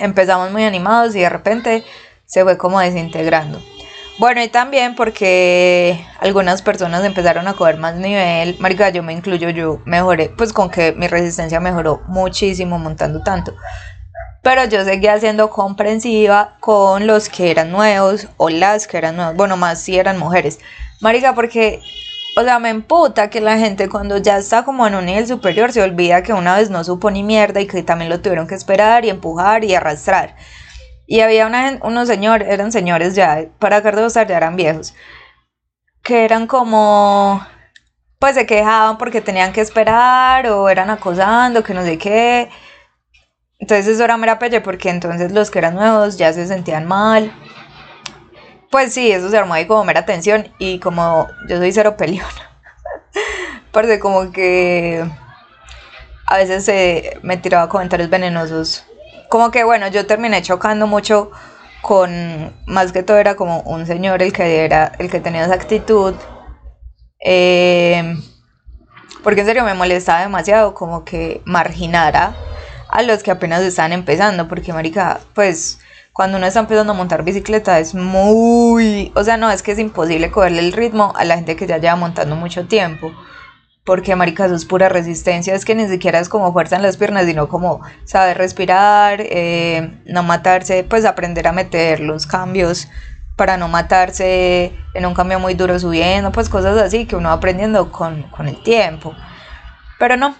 empezamos 0.00 0.50
muy 0.50 0.64
animados 0.64 1.14
y 1.14 1.20
de 1.20 1.28
repente 1.28 1.84
se 2.26 2.42
fue 2.42 2.58
como 2.58 2.80
desintegrando. 2.80 3.60
Bueno, 4.18 4.42
y 4.42 4.48
también 4.48 4.96
porque 4.96 6.04
algunas 6.20 6.60
personas 6.60 7.04
empezaron 7.04 7.46
a 7.46 7.54
coger 7.54 7.76
más 7.76 7.94
nivel. 7.94 8.56
Marica, 8.58 8.88
yo 8.88 9.04
me 9.04 9.12
incluyo, 9.12 9.50
yo 9.50 9.80
mejoré, 9.84 10.28
pues 10.36 10.52
con 10.52 10.70
que 10.70 10.90
mi 10.92 11.06
resistencia 11.06 11.60
mejoró 11.60 12.02
muchísimo 12.08 12.80
montando 12.80 13.22
tanto. 13.22 13.54
Pero 14.42 14.64
yo 14.64 14.84
seguía 14.84 15.18
siendo 15.18 15.50
comprensiva 15.50 16.56
con 16.60 17.06
los 17.06 17.28
que 17.28 17.50
eran 17.50 17.70
nuevos 17.70 18.28
o 18.36 18.48
las 18.50 18.86
que 18.86 18.98
eran 18.98 19.16
nuevos. 19.16 19.36
Bueno, 19.36 19.56
más 19.56 19.80
si 19.80 19.98
eran 19.98 20.18
mujeres. 20.18 20.58
Marica, 21.00 21.34
porque, 21.34 21.80
o 22.36 22.42
sea, 22.42 22.58
me 22.58 22.70
emputa 22.70 23.30
que 23.30 23.40
la 23.40 23.58
gente 23.58 23.88
cuando 23.88 24.18
ya 24.18 24.38
está 24.38 24.64
como 24.64 24.86
en 24.86 24.94
un 24.94 25.06
nivel 25.06 25.26
superior 25.26 25.72
se 25.72 25.82
olvida 25.82 26.22
que 26.22 26.32
una 26.32 26.56
vez 26.56 26.70
no 26.70 26.82
supo 26.84 27.10
ni 27.10 27.22
mierda 27.22 27.60
y 27.60 27.66
que 27.66 27.82
también 27.82 28.10
lo 28.10 28.20
tuvieron 28.20 28.46
que 28.46 28.54
esperar 28.54 29.04
y 29.04 29.10
empujar 29.10 29.64
y 29.64 29.74
arrastrar. 29.74 30.36
Y 31.06 31.20
había 31.20 31.46
unos 31.82 32.06
señores, 32.06 32.48
eran 32.48 32.70
señores 32.70 33.14
ya, 33.14 33.46
para 33.58 33.82
Carlos 33.82 34.14
ya 34.14 34.22
eran 34.22 34.56
viejos, 34.56 34.94
que 36.02 36.24
eran 36.24 36.46
como, 36.46 37.44
pues 38.18 38.34
se 38.34 38.46
quejaban 38.46 38.98
porque 38.98 39.20
tenían 39.20 39.52
que 39.52 39.62
esperar 39.62 40.46
o 40.48 40.68
eran 40.68 40.90
acosando, 40.90 41.62
que 41.62 41.74
no 41.74 41.82
sé 41.82 41.96
qué. 41.98 42.50
Entonces 43.58 43.86
eso 43.88 44.04
era 44.04 44.16
mera 44.16 44.38
pelle 44.38 44.60
porque 44.60 44.90
entonces 44.90 45.32
los 45.32 45.50
que 45.50 45.58
eran 45.58 45.74
nuevos 45.74 46.16
ya 46.16 46.32
se 46.32 46.46
sentían 46.46 46.86
mal. 46.86 47.32
Pues 48.70 48.92
sí, 48.92 49.10
eso 49.10 49.30
se 49.30 49.38
armó 49.38 49.54
ahí 49.54 49.66
como 49.66 49.84
mera 49.84 50.04
tensión 50.04 50.52
y 50.58 50.78
como 50.78 51.26
yo 51.48 51.56
soy 51.56 51.72
cero 51.72 51.96
peleona. 51.96 52.50
Parece 53.72 53.98
como 53.98 54.30
que 54.30 55.04
a 56.26 56.36
veces 56.36 56.64
se 56.64 57.18
me 57.22 57.36
tiraba 57.36 57.68
comentarios 57.68 58.10
venenosos 58.10 58.84
como 59.28 59.50
que 59.50 59.64
bueno, 59.64 59.88
yo 59.88 60.06
terminé 60.06 60.42
chocando 60.42 60.86
mucho 60.86 61.30
con, 61.82 62.54
más 62.66 62.92
que 62.92 63.02
todo 63.02 63.18
era 63.18 63.36
como 63.36 63.60
un 63.60 63.86
señor 63.86 64.22
el 64.22 64.32
que 64.32 64.64
era, 64.64 64.92
el 64.98 65.10
que 65.10 65.20
tenía 65.20 65.44
esa 65.44 65.54
actitud, 65.54 66.14
eh, 67.20 68.16
porque 69.22 69.40
en 69.40 69.46
serio 69.46 69.64
me 69.64 69.74
molestaba 69.74 70.20
demasiado 70.20 70.74
como 70.74 71.04
que 71.04 71.42
marginara 71.44 72.34
a 72.88 73.02
los 73.02 73.22
que 73.22 73.30
apenas 73.30 73.62
están 73.62 73.92
empezando, 73.92 74.48
porque 74.48 74.72
marica, 74.72 75.20
pues 75.34 75.80
cuando 76.12 76.38
uno 76.38 76.46
está 76.46 76.60
empezando 76.60 76.92
a 76.92 76.96
montar 76.96 77.22
bicicleta 77.22 77.78
es 77.78 77.94
muy, 77.94 79.12
o 79.14 79.22
sea, 79.24 79.36
no, 79.36 79.50
es 79.50 79.62
que 79.62 79.72
es 79.72 79.78
imposible 79.78 80.30
cogerle 80.30 80.60
el 80.60 80.72
ritmo 80.72 81.12
a 81.16 81.24
la 81.24 81.36
gente 81.36 81.56
que 81.56 81.66
ya 81.66 81.78
lleva 81.78 81.96
montando 81.96 82.36
mucho 82.36 82.66
tiempo 82.66 83.12
porque 83.88 84.14
marica, 84.16 84.44
eso 84.44 84.54
es 84.54 84.66
pura 84.66 84.90
resistencia, 84.90 85.54
es 85.54 85.64
que 85.64 85.74
ni 85.74 85.88
siquiera 85.88 86.18
es 86.18 86.28
como 86.28 86.52
fuerza 86.52 86.76
en 86.76 86.82
las 86.82 86.98
piernas, 86.98 87.24
sino 87.24 87.48
como 87.48 87.80
saber 88.04 88.36
respirar, 88.36 89.22
eh, 89.22 90.02
no 90.04 90.22
matarse, 90.22 90.84
pues 90.84 91.06
aprender 91.06 91.48
a 91.48 91.52
meter 91.52 92.00
los 92.00 92.26
cambios 92.26 92.90
para 93.34 93.56
no 93.56 93.66
matarse 93.68 94.74
en 94.92 95.06
un 95.06 95.14
cambio 95.14 95.40
muy 95.40 95.54
duro 95.54 95.78
subiendo, 95.78 96.32
pues 96.32 96.50
cosas 96.50 96.76
así 96.76 97.06
que 97.06 97.16
uno 97.16 97.30
va 97.30 97.36
aprendiendo 97.36 97.90
con, 97.90 98.26
el 98.40 98.62
tiempo. 98.62 99.14
Pero 99.98 100.18
no, 100.18 100.34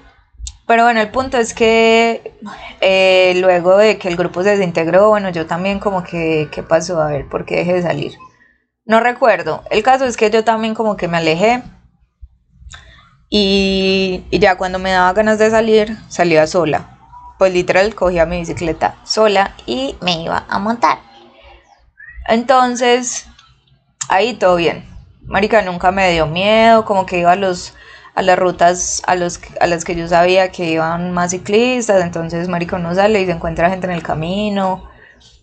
pero 0.68 0.84
bueno, 0.84 1.00
el 1.00 1.10
punto 1.10 1.38
es 1.38 1.54
que 1.54 2.34
eh, 2.82 3.32
luego 3.40 3.78
de 3.78 3.96
que 3.96 4.08
el 4.08 4.16
grupo 4.16 4.42
se 4.42 4.50
desintegró, 4.50 5.08
bueno, 5.08 5.30
yo 5.30 5.46
también 5.46 5.80
como 5.80 6.04
que, 6.04 6.48
¿qué 6.52 6.62
pasó? 6.62 7.00
A 7.00 7.08
ver, 7.08 7.26
¿por 7.26 7.46
qué 7.46 7.56
dejé 7.56 7.72
de 7.72 7.82
salir? 7.82 8.18
No 8.84 9.00
recuerdo. 9.00 9.64
El 9.70 9.82
caso 9.82 10.04
es 10.04 10.18
que 10.18 10.30
yo 10.30 10.44
también 10.44 10.74
como 10.74 10.98
que 10.98 11.08
me 11.08 11.16
alejé 11.16 11.62
y, 13.30 14.24
ya 14.30 14.58
cuando 14.58 14.78
me 14.78 14.92
daba 14.92 15.14
ganas 15.14 15.38
de 15.38 15.50
salir, 15.50 15.96
salía 16.08 16.46
sola. 16.46 16.98
Pues 17.38 17.50
literal 17.52 17.94
cogía 17.94 18.26
mi 18.26 18.40
bicicleta 18.40 18.96
sola 19.04 19.54
y 19.64 19.96
me 20.02 20.22
iba 20.22 20.44
a 20.50 20.58
montar. 20.58 20.98
Entonces, 22.26 23.26
ahí 24.10 24.34
todo 24.34 24.56
bien. 24.56 24.86
Marica 25.22 25.62
nunca 25.62 25.92
me 25.92 26.12
dio 26.12 26.26
miedo, 26.26 26.84
como 26.84 27.06
que 27.06 27.20
iba 27.20 27.32
a 27.32 27.36
los 27.36 27.72
a 28.18 28.22
las 28.22 28.36
rutas 28.36 29.00
a, 29.06 29.14
los, 29.14 29.38
a 29.60 29.68
las 29.68 29.84
que 29.84 29.94
yo 29.94 30.08
sabía 30.08 30.50
que 30.50 30.64
iban 30.72 31.12
más 31.12 31.30
ciclistas, 31.30 32.02
entonces 32.02 32.48
Marica 32.48 32.76
no 32.76 32.92
sale 32.92 33.20
y 33.20 33.26
se 33.26 33.30
encuentra 33.30 33.70
gente 33.70 33.86
en 33.86 33.92
el 33.92 34.02
camino. 34.02 34.90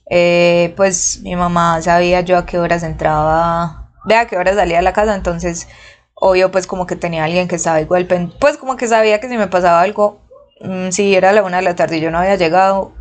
Eh, 0.09 0.73
pues 0.75 1.21
mi 1.23 1.37
mamá 1.37 1.81
sabía 1.81 2.19
yo 2.19 2.37
a 2.37 2.45
qué 2.45 2.59
horas 2.59 2.83
entraba, 2.83 3.93
de 4.03 4.15
a 4.17 4.27
qué 4.27 4.37
horas 4.37 4.55
salía 4.57 4.77
de 4.77 4.83
la 4.83 4.91
casa, 4.91 5.15
entonces 5.15 5.69
obvio 6.15 6.51
pues 6.51 6.67
como 6.67 6.85
que 6.85 6.97
tenía 6.97 7.23
alguien 7.23 7.47
que 7.47 7.55
estaba 7.55 7.79
igual, 7.79 8.07
pues 8.41 8.57
como 8.57 8.75
que 8.75 8.87
sabía 8.89 9.21
que 9.21 9.29
si 9.29 9.37
me 9.37 9.47
pasaba 9.47 9.79
algo, 9.79 10.19
mm, 10.59 10.89
si 10.89 11.15
era 11.15 11.31
la 11.31 11.43
una 11.43 11.57
de 11.57 11.63
la 11.63 11.75
tarde 11.75 11.95
y 11.95 12.01
yo 12.01 12.11
no 12.11 12.19
había 12.19 12.35
llegado, 12.35 12.91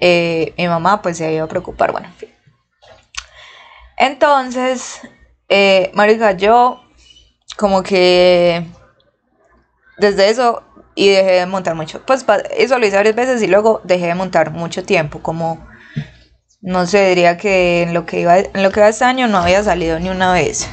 eh, 0.00 0.54
mi 0.58 0.66
mamá 0.66 1.02
pues 1.02 1.18
se 1.18 1.32
iba 1.32 1.44
a 1.44 1.48
preocupar, 1.48 1.92
bueno, 1.92 2.08
en 2.08 2.14
fin. 2.14 2.30
Entonces, 3.96 5.00
eh, 5.48 5.92
marica, 5.94 6.32
yo 6.32 6.82
como 7.56 7.82
que 7.82 8.66
desde 9.98 10.28
eso 10.28 10.62
y 10.94 11.08
dejé 11.08 11.32
de 11.32 11.46
montar 11.46 11.74
mucho, 11.74 12.04
pues 12.06 12.24
eso 12.56 12.78
lo 12.78 12.86
hice 12.86 12.96
varias 12.96 13.16
veces 13.16 13.42
y 13.42 13.46
luego 13.46 13.80
dejé 13.84 14.06
de 14.06 14.14
montar 14.14 14.50
mucho 14.50 14.84
tiempo, 14.84 15.20
como 15.20 15.66
no 16.60 16.86
sé, 16.86 17.10
diría 17.10 17.36
que 17.36 17.82
en 17.82 17.94
lo 17.94 18.06
que 18.06 18.20
iba, 18.20 18.38
en 18.38 18.62
lo 18.62 18.70
que 18.70 18.80
iba 18.80 18.88
este 18.88 19.04
año 19.04 19.28
no 19.28 19.38
había 19.38 19.62
salido 19.62 20.00
ni 20.00 20.08
una 20.08 20.32
vez. 20.32 20.68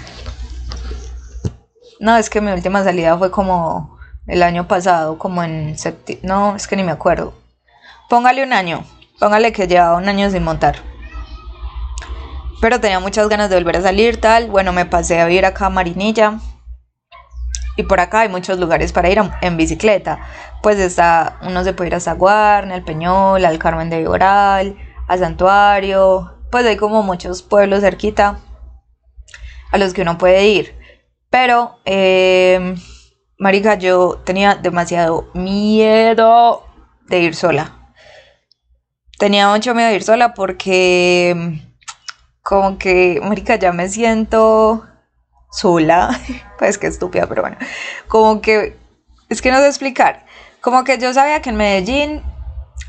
No, 2.00 2.18
es 2.18 2.30
que 2.30 2.42
mi 2.42 2.52
última 2.52 2.84
salida 2.84 3.18
fue 3.18 3.32
como 3.32 3.98
el 4.28 4.44
año 4.44 4.68
pasado, 4.68 5.18
como 5.18 5.44
en 5.44 5.78
septiembre. 5.78 6.28
No, 6.28 6.56
es 6.56 6.68
que 6.68 6.76
ni 6.76 6.84
me 6.84 6.92
acuerdo. 6.92 7.34
Póngale 8.10 8.44
un 8.44 8.54
año. 8.54 8.84
Póngale 9.20 9.52
que 9.54 9.68
llevaba 9.68 9.98
un 9.98 10.10
año 10.10 10.30
sin 10.30 10.44
montar. 10.44 10.78
Pero 12.60 12.80
tenía 12.80 13.00
muchas 13.00 13.30
ganas 13.30 13.50
de 13.50 13.56
volver 13.58 13.78
a 13.78 13.82
salir, 13.82 14.20
tal. 14.20 14.50
Bueno, 14.50 14.74
me 14.74 14.86
pasé 14.86 15.22
a 15.22 15.30
ir 15.30 15.46
acá 15.46 15.68
a 15.68 15.70
Marinilla. 15.70 16.40
Y 17.76 17.84
por 17.84 18.00
acá 18.00 18.22
hay 18.22 18.30
muchos 18.30 18.60
lugares 18.60 18.92
para 18.92 19.10
ir 19.10 19.20
en 19.42 19.58
bicicleta. 19.58 20.20
Pues 20.62 20.78
está, 20.78 21.40
uno 21.42 21.64
se 21.64 21.74
puede 21.74 21.90
ir 21.90 21.96
a 21.96 22.00
Zaguarne, 22.00 22.76
al 22.76 22.84
Peñol, 22.84 23.44
al 23.46 23.58
Carmen 23.60 23.90
de 23.90 24.00
Viboral, 24.00 24.78
a 25.08 25.18
Santuario. 25.18 26.36
Pues 26.52 26.66
hay 26.66 26.78
como 26.78 27.02
muchos 27.02 27.42
pueblos 27.42 27.82
cerquita 27.82 28.40
a 29.72 29.78
los 29.78 29.94
que 29.94 30.04
uno 30.04 30.18
puede 30.18 30.48
ir. 30.48 30.76
Pero, 31.32 31.80
eh, 31.86 32.76
Marica, 33.40 33.74
yo 33.76 34.22
tenía 34.24 34.54
demasiado 34.54 35.32
miedo 35.34 36.64
de 37.08 37.20
ir 37.22 37.36
sola. 37.36 37.92
Tenía 39.18 39.50
mucho 39.50 39.74
miedo 39.74 39.90
de 39.90 39.96
ir 39.96 40.04
sola 40.04 40.36
porque, 40.36 41.60
como 42.44 42.78
que, 42.78 43.20
Marica, 43.24 43.56
ya 43.56 43.72
me 43.72 43.90
siento 43.90 44.86
sola. 45.54 46.20
pues 46.60 46.78
que 46.78 46.88
estúpida, 46.88 47.28
pero 47.28 47.42
bueno. 47.42 47.58
Como 48.08 48.42
que, 48.42 48.78
es 49.30 49.42
que 49.42 49.52
no 49.52 49.60
sé 49.60 49.68
explicar. 49.68 50.26
Como 50.62 50.84
que 50.84 50.98
yo 50.98 51.14
sabía 51.14 51.42
que 51.42 51.50
en 51.50 51.58
Medellín 51.58 52.24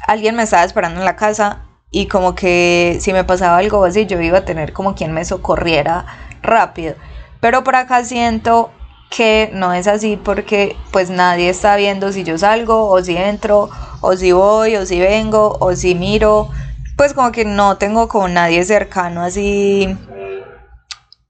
alguien 0.06 0.36
me 0.36 0.44
estaba 0.44 0.64
esperando 0.64 1.00
en 1.00 1.04
la 1.04 1.16
casa 1.16 1.62
y 1.90 2.06
como 2.06 2.34
que 2.34 2.98
si 3.00 3.12
me 3.12 3.24
pasaba 3.24 3.58
algo 3.58 3.84
así, 3.84 4.06
yo 4.06 4.20
iba 4.20 4.38
a 4.38 4.44
tener 4.44 4.72
como 4.72 4.94
quien 4.94 5.12
me 5.12 5.24
socorriera 5.24 6.06
rápido. 6.42 6.94
Pero 7.40 7.62
por 7.62 7.76
acá 7.76 8.04
siento 8.04 8.70
que 9.10 9.50
no 9.52 9.72
es 9.72 9.86
así 9.86 10.16
porque 10.16 10.76
pues 10.90 11.10
nadie 11.10 11.48
está 11.50 11.76
viendo 11.76 12.10
si 12.10 12.24
yo 12.24 12.38
salgo 12.38 12.88
o 12.88 13.02
si 13.02 13.16
entro 13.16 13.70
o 14.00 14.16
si 14.16 14.32
voy 14.32 14.76
o 14.76 14.86
si 14.86 14.98
vengo 14.98 15.56
o 15.60 15.74
si 15.76 15.94
miro. 15.94 16.48
Pues 16.96 17.12
como 17.12 17.32
que 17.32 17.44
no 17.44 17.76
tengo 17.76 18.08
como 18.08 18.28
nadie 18.28 18.64
cercano 18.64 19.22
así 19.22 19.96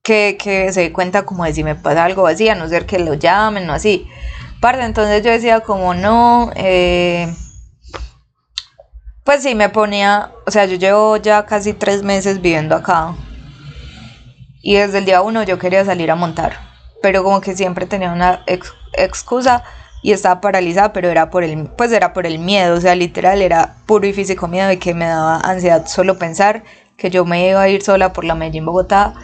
que, 0.04 0.68
se 0.70 0.82
dé 0.82 0.92
cuenta 0.92 1.24
como 1.24 1.44
de 1.44 1.54
si 1.54 1.64
me 1.64 1.74
pasa 1.74 2.04
algo 2.04 2.26
así, 2.26 2.48
a 2.48 2.54
no 2.54 2.68
ser 2.68 2.86
que 2.86 2.98
lo 2.98 3.14
llamen 3.14 3.68
o 3.70 3.72
así. 3.72 4.06
Parte, 4.60 4.84
entonces 4.84 5.24
yo 5.24 5.30
decía 5.30 5.60
como 5.60 5.94
no, 5.94 6.50
eh, 6.54 7.34
pues 9.24 9.42
sí 9.42 9.54
me 9.54 9.70
ponía, 9.70 10.30
o 10.46 10.50
sea, 10.50 10.66
yo 10.66 10.76
llevo 10.76 11.16
ya 11.16 11.46
casi 11.46 11.72
tres 11.72 12.02
meses 12.02 12.40
viviendo 12.40 12.76
acá 12.76 13.14
y 14.62 14.76
desde 14.76 14.98
el 14.98 15.04
día 15.04 15.22
uno 15.22 15.42
yo 15.42 15.58
quería 15.58 15.84
salir 15.84 16.10
a 16.10 16.16
montar, 16.16 16.58
pero 17.02 17.24
como 17.24 17.40
que 17.40 17.56
siempre 17.56 17.86
tenía 17.86 18.12
una 18.12 18.44
excusa 18.96 19.64
y 20.02 20.12
estaba 20.12 20.40
paralizada, 20.42 20.92
pero 20.92 21.08
era 21.08 21.30
por 21.30 21.44
el, 21.44 21.66
pues 21.66 21.92
era 21.92 22.12
por 22.12 22.26
el 22.26 22.38
miedo, 22.38 22.76
o 22.76 22.80
sea, 22.80 22.94
literal 22.94 23.40
era 23.40 23.76
puro 23.86 24.06
y 24.06 24.12
físico 24.12 24.48
miedo 24.48 24.68
de 24.68 24.78
que 24.78 24.92
me 24.92 25.06
daba 25.06 25.40
ansiedad 25.40 25.86
solo 25.86 26.18
pensar 26.18 26.62
que 26.96 27.10
yo 27.10 27.24
me 27.24 27.48
iba 27.48 27.60
a 27.60 27.68
ir 27.68 27.82
sola 27.82 28.12
por 28.12 28.24
la 28.24 28.34
Medellín 28.34 28.66
Bogotá. 28.66 29.14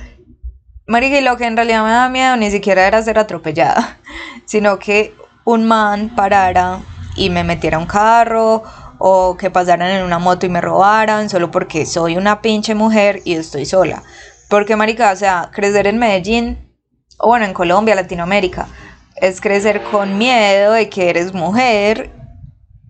Marica, 0.90 1.20
y 1.20 1.22
lo 1.22 1.36
que 1.36 1.46
en 1.46 1.54
realidad 1.54 1.84
me 1.84 1.90
daba 1.90 2.08
miedo 2.08 2.36
ni 2.36 2.50
siquiera 2.50 2.84
era 2.84 3.00
ser 3.00 3.16
atropellada, 3.16 3.98
sino 4.44 4.80
que 4.80 5.14
un 5.44 5.64
man 5.64 6.16
parara 6.16 6.80
y 7.14 7.30
me 7.30 7.44
metiera 7.44 7.78
un 7.78 7.86
carro 7.86 8.64
o 8.98 9.36
que 9.36 9.50
pasaran 9.50 9.88
en 9.88 10.02
una 10.02 10.18
moto 10.18 10.46
y 10.46 10.48
me 10.48 10.60
robaran 10.60 11.30
solo 11.30 11.52
porque 11.52 11.86
soy 11.86 12.16
una 12.16 12.42
pinche 12.42 12.74
mujer 12.74 13.22
y 13.24 13.36
estoy 13.36 13.66
sola. 13.66 14.02
Porque, 14.48 14.74
marica, 14.74 15.12
o 15.12 15.16
sea, 15.16 15.50
crecer 15.52 15.86
en 15.86 16.00
Medellín, 16.00 16.58
o 17.18 17.28
bueno, 17.28 17.44
en 17.44 17.54
Colombia, 17.54 17.94
Latinoamérica, 17.94 18.66
es 19.14 19.40
crecer 19.40 19.82
con 19.92 20.18
miedo 20.18 20.72
de 20.72 20.88
que 20.88 21.08
eres 21.08 21.32
mujer 21.32 22.10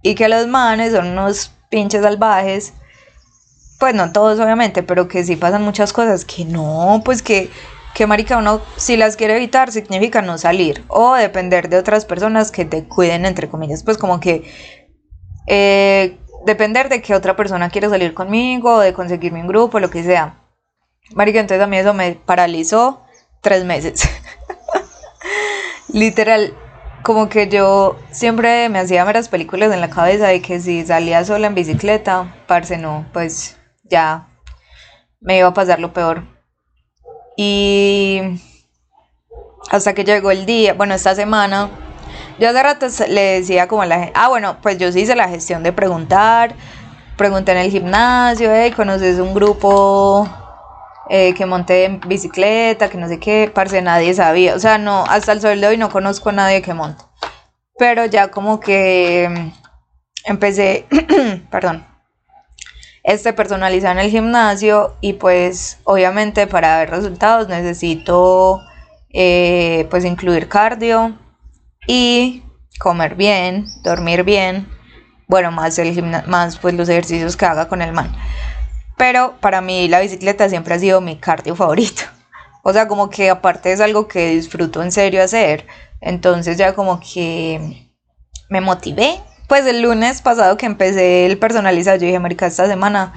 y 0.03 0.15
que 0.15 0.27
los 0.31 0.47
manes 0.47 0.95
son 0.95 1.09
unos 1.09 1.53
pinches 1.69 2.01
salvajes 2.03 2.73
pues 3.79 3.95
no 3.95 4.13
todos 4.13 4.39
obviamente, 4.39 4.83
pero 4.83 5.09
que 5.09 5.25
sí 5.25 5.37
pasan 5.37 5.63
muchas 5.63 5.95
cosas 5.95 6.27
que 6.27 6.45
no, 6.45 7.01
pues 7.03 7.23
que, 7.23 7.51
que 8.01 8.07
marica 8.07 8.39
uno 8.39 8.63
si 8.79 8.97
las 8.97 9.15
quiere 9.15 9.37
evitar 9.37 9.71
significa 9.71 10.23
no 10.23 10.39
salir 10.39 10.83
o 10.89 11.13
depender 11.17 11.69
de 11.69 11.77
otras 11.77 12.07
personas 12.07 12.51
que 12.51 12.65
te 12.65 12.85
cuiden 12.85 13.27
entre 13.27 13.51
comillas, 13.51 13.83
pues 13.83 13.99
como 13.99 14.21
que 14.21 14.51
eh, 15.47 16.17
depender 16.47 16.89
de 16.89 17.03
que 17.03 17.15
otra 17.15 17.37
persona 17.37 17.69
quiere 17.69 17.91
salir 17.91 18.15
conmigo, 18.15 18.81
de 18.81 18.95
conseguirme 18.95 19.43
un 19.43 19.49
grupo, 19.49 19.81
lo 19.81 19.91
que 19.91 20.03
sea. 20.03 20.41
Marica, 21.15 21.41
entonces 21.41 21.63
a 21.63 21.67
mí 21.67 21.77
eso 21.77 21.93
me 21.93 22.15
paralizó 22.15 23.03
tres 23.43 23.67
meses. 23.67 24.09
Literal, 25.93 26.55
como 27.03 27.29
que 27.29 27.49
yo 27.49 27.99
siempre 28.13 28.71
me 28.71 28.79
hacía 28.79 29.05
meras 29.05 29.29
películas 29.29 29.75
en 29.75 29.83
la 29.83 29.91
cabeza 29.91 30.29
de 30.29 30.41
que 30.41 30.59
si 30.59 30.87
salía 30.87 31.23
sola 31.23 31.49
en 31.49 31.55
bicicleta, 31.55 32.35
parce, 32.47 32.79
no, 32.79 33.05
pues 33.13 33.59
ya 33.85 34.27
me 35.21 35.37
iba 35.37 35.49
a 35.49 35.53
pasar 35.53 35.81
lo 35.81 35.93
peor. 35.93 36.40
Y 37.37 38.21
hasta 39.71 39.95
que 39.95 40.05
llegó 40.05 40.31
el 40.31 40.47
día, 40.47 40.75
bueno, 40.75 40.95
esta 40.95 41.15
semana, 41.15 41.71
yo 42.39 42.49
hace 42.49 42.63
rato 42.63 42.87
le 43.09 43.21
decía 43.41 43.69
como 43.69 43.83
a 43.83 43.87
la 43.87 43.99
gente, 43.99 44.13
ah, 44.15 44.29
bueno, 44.29 44.57
pues 44.63 44.79
yo 44.79 44.91
sí 44.93 45.01
hice 45.01 45.15
la 45.15 45.29
gestión 45.29 45.63
de 45.63 45.73
preguntar, 45.73 46.55
pregunté 47.17 47.53
en 47.53 47.59
el 47.59 47.71
gimnasio, 47.71 48.51
hey, 48.53 48.73
¿conoces 48.73 49.19
un 49.19 49.35
grupo 49.35 50.29
eh, 51.09 51.35
que 51.35 51.47
monte 51.47 51.85
en 51.85 52.01
bicicleta, 52.01 52.89
que 52.89 52.99
no 52.99 53.09
sé 53.09 53.19
qué, 53.19 53.51
parce, 53.55 53.83
nadie 53.83 54.15
sabía, 54.15 54.55
o 54.55 54.59
sea, 54.59 54.79
no, 54.79 55.05
hasta 55.09 55.33
el 55.33 55.41
sol 55.41 55.61
de 55.61 55.67
hoy 55.67 55.77
no 55.77 55.91
conozco 55.91 56.31
a 56.31 56.33
nadie 56.33 56.63
que 56.63 56.73
monte, 56.73 57.05
pero 57.79 58.07
ya 58.07 58.31
como 58.31 58.59
que 58.61 59.53
empecé, 60.25 60.87
perdón, 61.51 61.87
este 63.03 63.33
personalizado 63.33 63.93
en 63.93 64.07
el 64.07 64.11
gimnasio 64.11 64.95
y 65.01 65.15
pues 65.15 65.79
obviamente 65.85 66.47
para 66.47 66.79
ver 66.79 66.91
resultados 66.91 67.49
necesito 67.49 68.61
eh, 69.11 69.87
pues 69.91 70.05
incluir 70.05 70.49
cardio 70.49 71.19
y 71.87 72.43
comer 72.79 73.15
bien, 73.15 73.67
dormir 73.83 74.23
bien, 74.25 74.69
bueno, 75.27 75.51
más, 75.53 75.79
el 75.79 76.03
más 76.27 76.59
pues 76.59 76.75
los 76.75 76.89
ejercicios 76.89 77.37
que 77.37 77.47
haga 77.47 77.69
con 77.69 77.83
el 77.83 77.93
man. 77.93 78.13
Pero 78.97 79.37
para 79.41 79.61
mí 79.61 79.89
la 79.89 80.01
bicicleta 80.01 80.49
siempre 80.49 80.75
ha 80.75 80.79
sido 80.79 81.01
mi 81.01 81.17
cardio 81.17 81.55
favorito. 81.57 82.03
O 82.63 82.75
sea, 82.75 82.89
como 82.89 83.09
que 83.09 83.31
aparte 83.31 83.73
es 83.73 83.81
algo 83.81 84.07
que 84.07 84.35
disfruto 84.35 84.83
en 84.83 84.93
serio 84.93 85.23
hacer. 85.23 85.67
Entonces 86.03 86.59
ya 86.59 86.75
como 86.75 87.01
que 87.01 87.91
me 88.51 88.61
motivé. 88.61 89.19
Pues 89.51 89.67
el 89.67 89.83
lunes 89.83 90.23
pasado 90.23 90.57
que 90.57 90.65
empecé 90.65 91.27
el 91.27 91.37
personalizado, 91.37 91.97
yo 91.97 92.07
dije, 92.07 92.21
marica, 92.21 92.47
esta 92.47 92.69
semana 92.69 93.13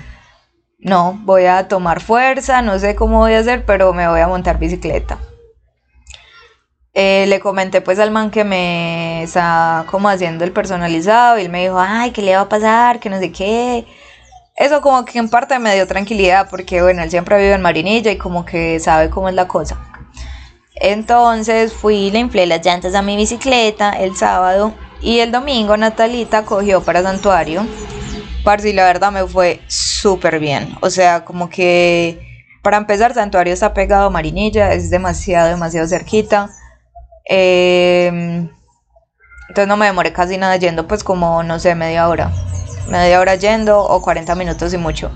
no, 0.80 1.20
voy 1.26 1.46
a 1.46 1.68
tomar 1.68 2.02
fuerza, 2.02 2.64
no 2.64 2.80
sé 2.80 2.96
cómo 2.96 3.20
voy 3.20 3.34
a 3.34 3.40
hacer, 3.40 3.66
pero 3.66 3.94
me 3.94 4.08
voy 4.08 4.20
a 4.20 4.28
montar 4.28 4.58
bicicleta. 4.58 5.20
Eh, 6.96 7.26
le 7.28 7.40
comenté 7.40 7.82
pues 7.82 8.00
al 8.00 8.10
man 8.10 8.32
que 8.32 8.44
me 8.44 9.22
está 9.22 9.86
como 9.92 10.10
haciendo 10.10 10.44
el 10.44 10.52
personalizado 10.52 11.38
y 11.38 11.44
él 11.44 11.50
me 11.50 11.62
dijo, 11.62 11.80
ay, 11.80 12.10
¿qué 12.10 12.24
le 12.24 12.36
va 12.36 12.42
a 12.42 12.50
pasar? 12.50 13.00
Que 13.00 13.12
no 13.12 13.20
sé 13.20 13.32
qué. 13.32 13.86
Eso 14.56 14.82
como 14.82 15.06
que 15.06 15.20
en 15.20 15.30
parte 15.30 15.60
me 15.60 15.76
dio 15.76 15.86
tranquilidad 15.86 16.50
porque 16.50 16.82
bueno, 16.82 17.04
él 17.04 17.12
siempre 17.12 17.38
vivido 17.38 17.54
en 17.54 17.62
Marinilla 17.62 18.10
y 18.10 18.18
como 18.18 18.44
que 18.44 18.80
sabe 18.80 19.12
cómo 19.12 19.30
es 19.30 19.36
la 19.36 19.48
cosa. 19.48 19.78
Entonces 20.74 21.74
fui, 21.74 22.10
le 22.10 22.18
inflé 22.18 22.48
las 22.48 22.66
llantas 22.66 22.96
a 22.96 23.04
mi 23.04 23.18
bicicleta 23.18 23.92
el 23.92 24.16
sábado 24.16 24.74
y 25.04 25.20
el 25.20 25.32
domingo 25.32 25.76
Natalita 25.78 26.44
cogió 26.46 26.82
para 26.82 27.04
Santuario. 27.04 27.68
Parce, 28.44 28.74
la 28.74 28.86
verdad 28.86 29.12
me 29.12 29.26
fue 29.28 29.62
súper 29.68 30.40
bien. 30.40 30.76
O 30.82 30.90
sea, 30.90 31.24
como 31.24 31.50
que 31.50 32.34
para 32.64 32.78
empezar, 32.78 33.14
Santuario 33.14 33.54
está 33.54 33.74
pegado 33.74 34.06
a 34.08 34.10
Marinilla, 34.10 34.72
es 34.72 34.90
demasiado, 34.90 35.50
demasiado 35.50 35.86
cerquita. 35.86 36.50
Em, 37.26 38.50
entonces 39.50 39.68
no 39.68 39.76
me 39.76 39.86
demoré 39.86 40.14
casi 40.14 40.38
nada 40.38 40.56
yendo, 40.56 40.88
pues 40.88 41.04
como, 41.04 41.44
no 41.44 41.60
sé, 41.60 41.76
media 41.76 42.08
hora. 42.08 42.32
Media 42.88 43.20
hora 43.20 43.36
yendo 43.36 43.82
o 43.82 44.02
40 44.02 44.34
minutos 44.36 44.74
y 44.74 44.78
mucho. 44.78 45.12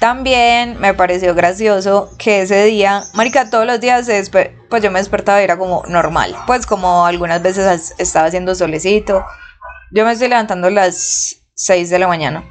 También 0.00 0.78
me 0.78 0.92
pareció 0.92 1.34
gracioso 1.34 2.10
que 2.18 2.42
ese 2.42 2.64
día, 2.64 3.02
marica, 3.14 3.48
todos 3.48 3.66
los 3.66 3.80
días, 3.80 4.08
pues 4.30 4.82
yo 4.82 4.90
me 4.90 4.98
despertaba 4.98 5.40
y 5.40 5.44
era 5.44 5.56
como 5.56 5.84
normal. 5.88 6.36
Pues 6.46 6.66
como 6.66 7.06
algunas 7.06 7.42
veces 7.42 7.94
estaba 7.98 8.26
haciendo 8.26 8.54
solecito. 8.54 9.24
Yo 9.92 10.04
me 10.04 10.12
estoy 10.12 10.28
levantando 10.28 10.66
a 10.66 10.70
las 10.70 11.36
6 11.54 11.88
de 11.88 11.98
la 11.98 12.08
mañana. 12.08 12.44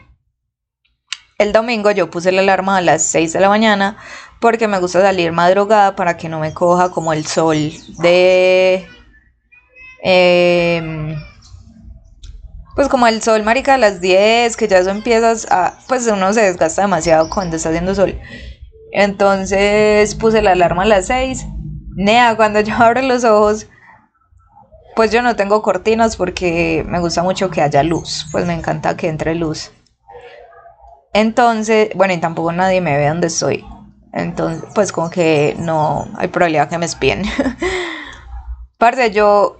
El 1.38 1.52
domingo 1.52 1.92
yo 1.92 2.10
puse 2.10 2.32
la 2.32 2.42
alarma 2.42 2.78
a 2.78 2.82
las 2.82 3.04
6 3.04 3.34
de 3.34 3.40
la 3.42 3.50
mañana 3.50 3.98
porque 4.40 4.68
me 4.68 4.80
gusta 4.80 5.02
salir 5.02 5.32
madrugada 5.32 5.96
para 5.96 6.18
que 6.18 6.30
no 6.30 6.40
me 6.40 6.54
coja 6.54 6.90
como 6.90 7.14
el 7.14 7.26
sol 7.26 7.72
de... 8.00 8.88
Em, 10.02 11.16
pues 12.76 12.90
como 12.90 13.08
el 13.08 13.22
sol, 13.22 13.44
marica, 13.44 13.76
a 13.76 13.78
las 13.78 14.02
10, 14.02 14.58
que 14.58 14.68
ya 14.68 14.80
eso 14.80 14.90
empiezas 14.90 15.48
a... 15.50 15.78
Pues 15.88 16.06
uno 16.08 16.34
se 16.34 16.42
desgasta 16.42 16.82
demasiado 16.82 17.30
cuando 17.30 17.56
está 17.56 17.70
haciendo 17.70 17.96
sol. 17.96 18.20
Entonces 18.92 20.14
puse 20.16 20.42
la 20.42 20.52
alarma 20.52 20.84
a 20.84 20.88
las 20.88 21.08
6. 21.08 21.46
Nea, 21.96 22.36
cuando 22.36 22.60
yo 22.60 22.76
abro 22.76 23.02
los 23.02 23.24
ojos, 23.24 23.68
pues 24.96 25.12
yo 25.12 25.22
no 25.22 25.38
tengo 25.38 25.62
cortinas 25.62 26.18
porque 26.18 26.86
me 26.88 27.00
gusta 27.00 27.24
mucho 27.24 27.50
que 27.50 27.62
haya 27.62 27.82
luz. 27.82 28.28
Pues 28.32 28.46
me 28.46 28.54
encanta 28.54 28.98
que 28.98 29.08
entre 29.08 29.36
luz. 29.36 29.72
Entonces, 31.14 31.90
bueno, 31.96 32.14
y 32.14 32.18
tampoco 32.18 32.52
nadie 32.52 32.82
me 32.82 32.98
ve 32.98 33.08
donde 33.08 33.28
estoy. 33.28 33.66
Entonces, 34.12 34.64
pues 34.76 34.92
como 34.92 35.10
que 35.10 35.56
no 35.60 36.10
hay 36.18 36.28
probabilidad 36.28 36.70
que 36.70 36.78
me 36.78 36.86
espien. 36.86 37.24
Parte, 38.78 39.12
yo 39.12 39.58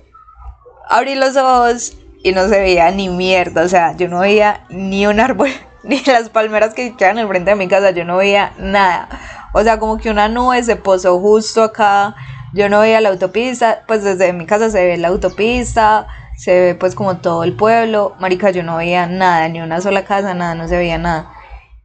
abrí 0.90 1.16
los 1.16 1.38
ojos 1.38 1.98
y 2.26 2.32
no 2.32 2.50
se 2.50 2.60
veía 2.60 2.90
ni 2.90 3.08
mierda, 3.08 3.62
o 3.62 3.68
sea, 3.68 3.96
yo 3.96 4.08
no 4.08 4.22
veía 4.22 4.66
ni 4.70 5.06
un 5.06 5.20
árbol, 5.20 5.52
ni 5.84 6.00
las 6.06 6.30
palmeras 6.30 6.74
que 6.74 6.96
quedan 6.96 7.20
el 7.20 7.28
frente 7.28 7.52
de 7.52 7.56
mi 7.56 7.68
casa, 7.68 7.92
yo 7.92 8.04
no 8.04 8.18
veía 8.18 8.52
nada. 8.58 9.08
O 9.54 9.62
sea, 9.62 9.78
como 9.78 10.00
que 10.00 10.10
una 10.10 10.28
nube 10.28 10.64
se 10.64 10.76
posó 10.76 11.20
justo 11.20 11.62
acá, 11.62 12.16
yo 12.52 12.68
no 12.68 12.80
veía 12.80 13.00
la 13.00 13.10
autopista, 13.10 13.84
pues 13.86 14.04
desde 14.04 14.34
mi 14.34 14.48
casa 14.48 14.72
se 14.72 14.84
ve 14.84 14.98
la 14.98 15.10
autopista, 15.10 16.08
se 16.36 16.60
ve 16.60 16.74
pues 16.74 16.96
como 16.96 17.18
todo 17.18 17.44
el 17.44 17.54
pueblo, 17.54 18.16
marica, 18.20 18.50
yo 18.50 18.64
no 18.64 18.78
veía 18.78 19.06
nada, 19.06 19.48
ni 19.48 19.62
una 19.62 19.80
sola 19.80 20.04
casa, 20.04 20.34
nada, 20.34 20.56
no 20.56 20.68
se 20.68 20.78
veía 20.78 20.98
nada. 20.98 21.32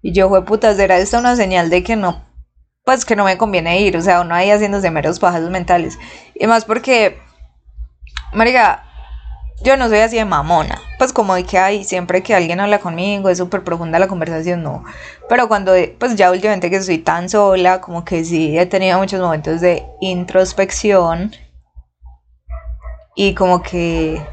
Y 0.00 0.14
yo 0.14 0.30
fue 0.30 0.46
puta, 0.46 0.74
¿será 0.74 0.96
esta 0.96 1.18
una 1.18 1.36
señal 1.36 1.68
de 1.68 1.82
que 1.82 1.96
no 1.96 2.24
pues 2.86 3.04
que 3.04 3.14
no 3.14 3.24
me 3.24 3.36
conviene 3.36 3.82
ir, 3.82 3.94
o 3.98 4.00
sea, 4.00 4.22
uno 4.22 4.34
ahí 4.34 4.50
haciéndose 4.50 4.90
meros 4.90 5.20
pajazos 5.20 5.50
mentales. 5.50 5.98
Y 6.34 6.46
más 6.46 6.64
porque, 6.64 7.20
marica, 8.32 8.84
yo 9.62 9.76
no 9.76 9.88
soy 9.88 9.98
así 9.98 10.16
de 10.16 10.24
mamona. 10.24 10.80
Pues 10.98 11.12
como 11.12 11.34
de 11.34 11.44
que 11.44 11.58
hay, 11.58 11.84
siempre 11.84 12.22
que 12.22 12.34
alguien 12.34 12.60
habla 12.60 12.80
conmigo, 12.80 13.28
es 13.28 13.38
súper 13.38 13.62
profunda 13.62 13.98
la 13.98 14.08
conversación, 14.08 14.62
no. 14.62 14.84
Pero 15.28 15.48
cuando, 15.48 15.72
pues 15.98 16.16
ya 16.16 16.30
últimamente 16.30 16.70
que 16.70 16.76
estoy 16.76 16.98
tan 16.98 17.28
sola, 17.28 17.80
como 17.80 18.04
que 18.04 18.24
sí 18.24 18.58
he 18.58 18.66
tenido 18.66 18.98
muchos 18.98 19.20
momentos 19.20 19.60
de 19.60 19.84
introspección. 20.00 21.32
Y 23.16 23.34
como 23.34 23.62
que 23.62 24.24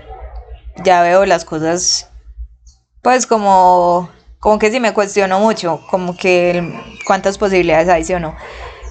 ya 0.83 1.01
veo 1.01 1.25
las 1.25 1.43
cosas, 1.43 2.09
pues 3.01 3.25
como 3.25 4.09
como 4.39 4.59
que 4.59 4.71
sí 4.71 4.79
me 4.79 4.93
cuestiono 4.93 5.39
mucho, 5.39 5.81
como 5.89 6.15
que 6.15 6.73
cuántas 7.05 7.37
posibilidades 7.37 7.89
hay, 7.89 8.03
sí 8.03 8.13
o 8.13 8.19
no. 8.19 8.35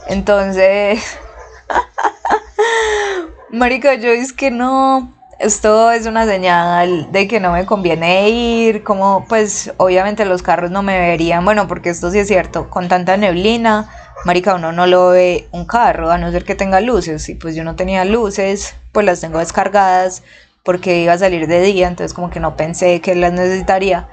Entonces, 0.09 1.03
marica, 3.51 3.95
yo 3.95 4.11
es 4.11 4.33
que 4.33 4.51
no, 4.51 5.16
esto 5.39 5.91
es 5.91 6.07
una 6.07 6.27
señal 6.27 7.13
de 7.13 7.29
que 7.29 7.41
no 7.41 7.53
me 7.53 7.67
conviene 7.67 8.31
ir, 8.31 8.83
como 8.85 9.27
pues 9.29 9.73
obviamente 9.77 10.25
los 10.25 10.43
carros 10.43 10.71
no 10.71 10.83
me 10.83 10.99
verían, 10.99 11.45
bueno, 11.45 11.69
porque 11.69 11.91
esto 11.91 12.11
sí 12.11 12.19
es 12.19 12.29
cierto, 12.29 12.71
con 12.71 12.89
tanta 12.89 13.17
neblina, 13.17 13.91
marica, 14.25 14.55
uno 14.55 14.73
no 14.73 14.87
lo 14.87 15.09
ve 15.09 15.49
un 15.53 15.67
carro, 15.67 16.11
a 16.11 16.19
no 16.19 16.31
ser 16.33 16.45
que 16.45 16.55
tenga 16.55 16.81
luces, 16.81 17.29
y 17.29 17.35
pues 17.35 17.55
yo 17.55 17.65
no 17.65 17.77
tenía 17.77 18.05
luces, 18.05 18.75
pues 18.93 19.05
las 19.05 19.21
tengo 19.21 19.39
descargadas 19.39 20.23
porque 20.63 21.01
iba 21.03 21.13
a 21.13 21.19
salir 21.19 21.47
de 21.47 21.61
día, 21.61 21.87
entonces 21.87 22.15
como 22.15 22.31
que 22.31 22.41
no 22.41 22.57
pensé 22.57 23.01
que 23.01 23.15
las 23.15 23.33
necesitaría 23.33 24.09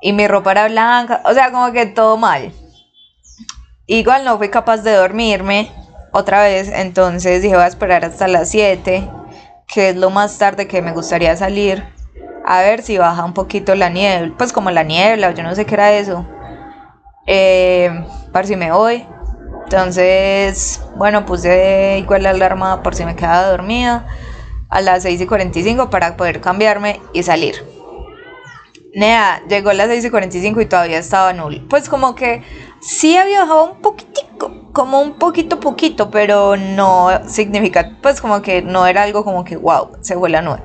y 0.00 0.12
mi 0.12 0.26
ropa 0.26 0.52
era 0.52 0.66
blanca, 0.66 1.22
o 1.24 1.32
sea, 1.32 1.52
como 1.52 1.70
que 1.72 1.86
todo 1.86 2.16
mal. 2.16 2.52
Igual 3.86 4.24
no 4.24 4.38
fui 4.38 4.48
capaz 4.48 4.78
de 4.78 4.92
dormirme 4.92 5.70
otra 6.10 6.42
vez, 6.42 6.68
entonces 6.68 7.42
dije 7.42 7.54
voy 7.54 7.64
a 7.64 7.68
esperar 7.68 8.04
hasta 8.04 8.26
las 8.26 8.48
7, 8.48 9.08
que 9.72 9.90
es 9.90 9.96
lo 9.96 10.10
más 10.10 10.36
tarde 10.38 10.68
que 10.68 10.82
me 10.82 10.92
gustaría 10.92 11.34
salir, 11.36 11.84
a 12.44 12.60
ver 12.60 12.82
si 12.82 12.98
baja 12.98 13.24
un 13.24 13.32
poquito 13.32 13.74
la 13.74 13.88
niebla, 13.88 14.34
pues 14.36 14.52
como 14.52 14.70
la 14.70 14.82
niebla, 14.82 15.32
yo 15.32 15.42
no 15.42 15.54
sé 15.54 15.64
qué 15.64 15.74
era 15.74 15.92
eso, 15.92 16.26
eh, 17.26 18.04
para 18.32 18.46
si 18.46 18.56
me 18.56 18.72
voy. 18.72 19.06
Entonces, 19.64 20.82
bueno, 20.96 21.24
puse 21.24 21.96
igual 21.98 22.24
la 22.24 22.30
alarma 22.30 22.82
por 22.82 22.94
si 22.94 23.06
me 23.06 23.16
quedaba 23.16 23.48
dormida 23.48 24.06
a 24.68 24.82
las 24.82 25.02
6 25.02 25.20
y 25.22 25.26
45 25.26 25.88
para 25.88 26.16
poder 26.16 26.42
cambiarme 26.42 27.00
y 27.14 27.22
salir. 27.22 27.64
Nea, 28.94 29.42
llegó 29.48 29.70
a 29.70 29.74
las 29.74 29.88
6 29.88 30.04
y 30.04 30.10
45 30.10 30.60
y 30.60 30.66
todavía 30.66 30.98
estaba 30.98 31.32
nulo. 31.32 31.66
Pues 31.70 31.88
como 31.88 32.14
que 32.14 32.42
sí 32.82 33.16
había 33.16 33.40
bajado 33.40 33.72
un 33.72 33.80
poquitico, 33.80 34.70
como 34.72 35.00
un 35.00 35.18
poquito 35.18 35.60
poquito, 35.60 36.10
pero 36.10 36.56
no 36.56 37.08
significa, 37.28 37.96
pues 38.02 38.20
como 38.20 38.42
que 38.42 38.62
no 38.62 38.86
era 38.86 39.04
algo 39.04 39.24
como 39.24 39.44
que, 39.44 39.56
wow, 39.56 39.96
se 40.00 40.16
fue 40.16 40.30
la 40.30 40.42
nube. 40.42 40.62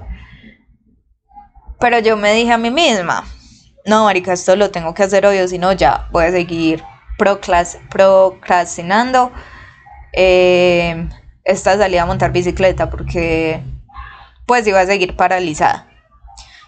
Pero 1.80 1.99
yo 1.99 2.17
me 2.17 2.34
dije 2.34 2.51
a 2.51 2.58
mí 2.58 2.71
misma, 2.71 3.23
no, 3.86 4.06
marica, 4.06 4.34
esto 4.34 4.56
lo 4.56 4.71
tengo 4.71 4.93
que 4.93 5.03
hacer 5.03 5.25
hoy, 5.25 5.39
o 5.39 5.47
si 5.47 5.60
no, 5.60 5.71
ya 5.73 6.08
voy 6.12 6.25
a 6.25 6.32
seguir 6.32 6.84
procrastinando 7.17 9.32
eh, 10.13 11.08
esta 11.43 11.77
salida 11.77 12.03
a 12.03 12.06
montar 12.06 12.32
bicicleta 12.32 12.89
porque 12.89 13.62
pues 14.45 14.65
iba 14.67 14.80
a 14.80 14.86
seguir 14.86 15.15
paralizada. 15.15 15.88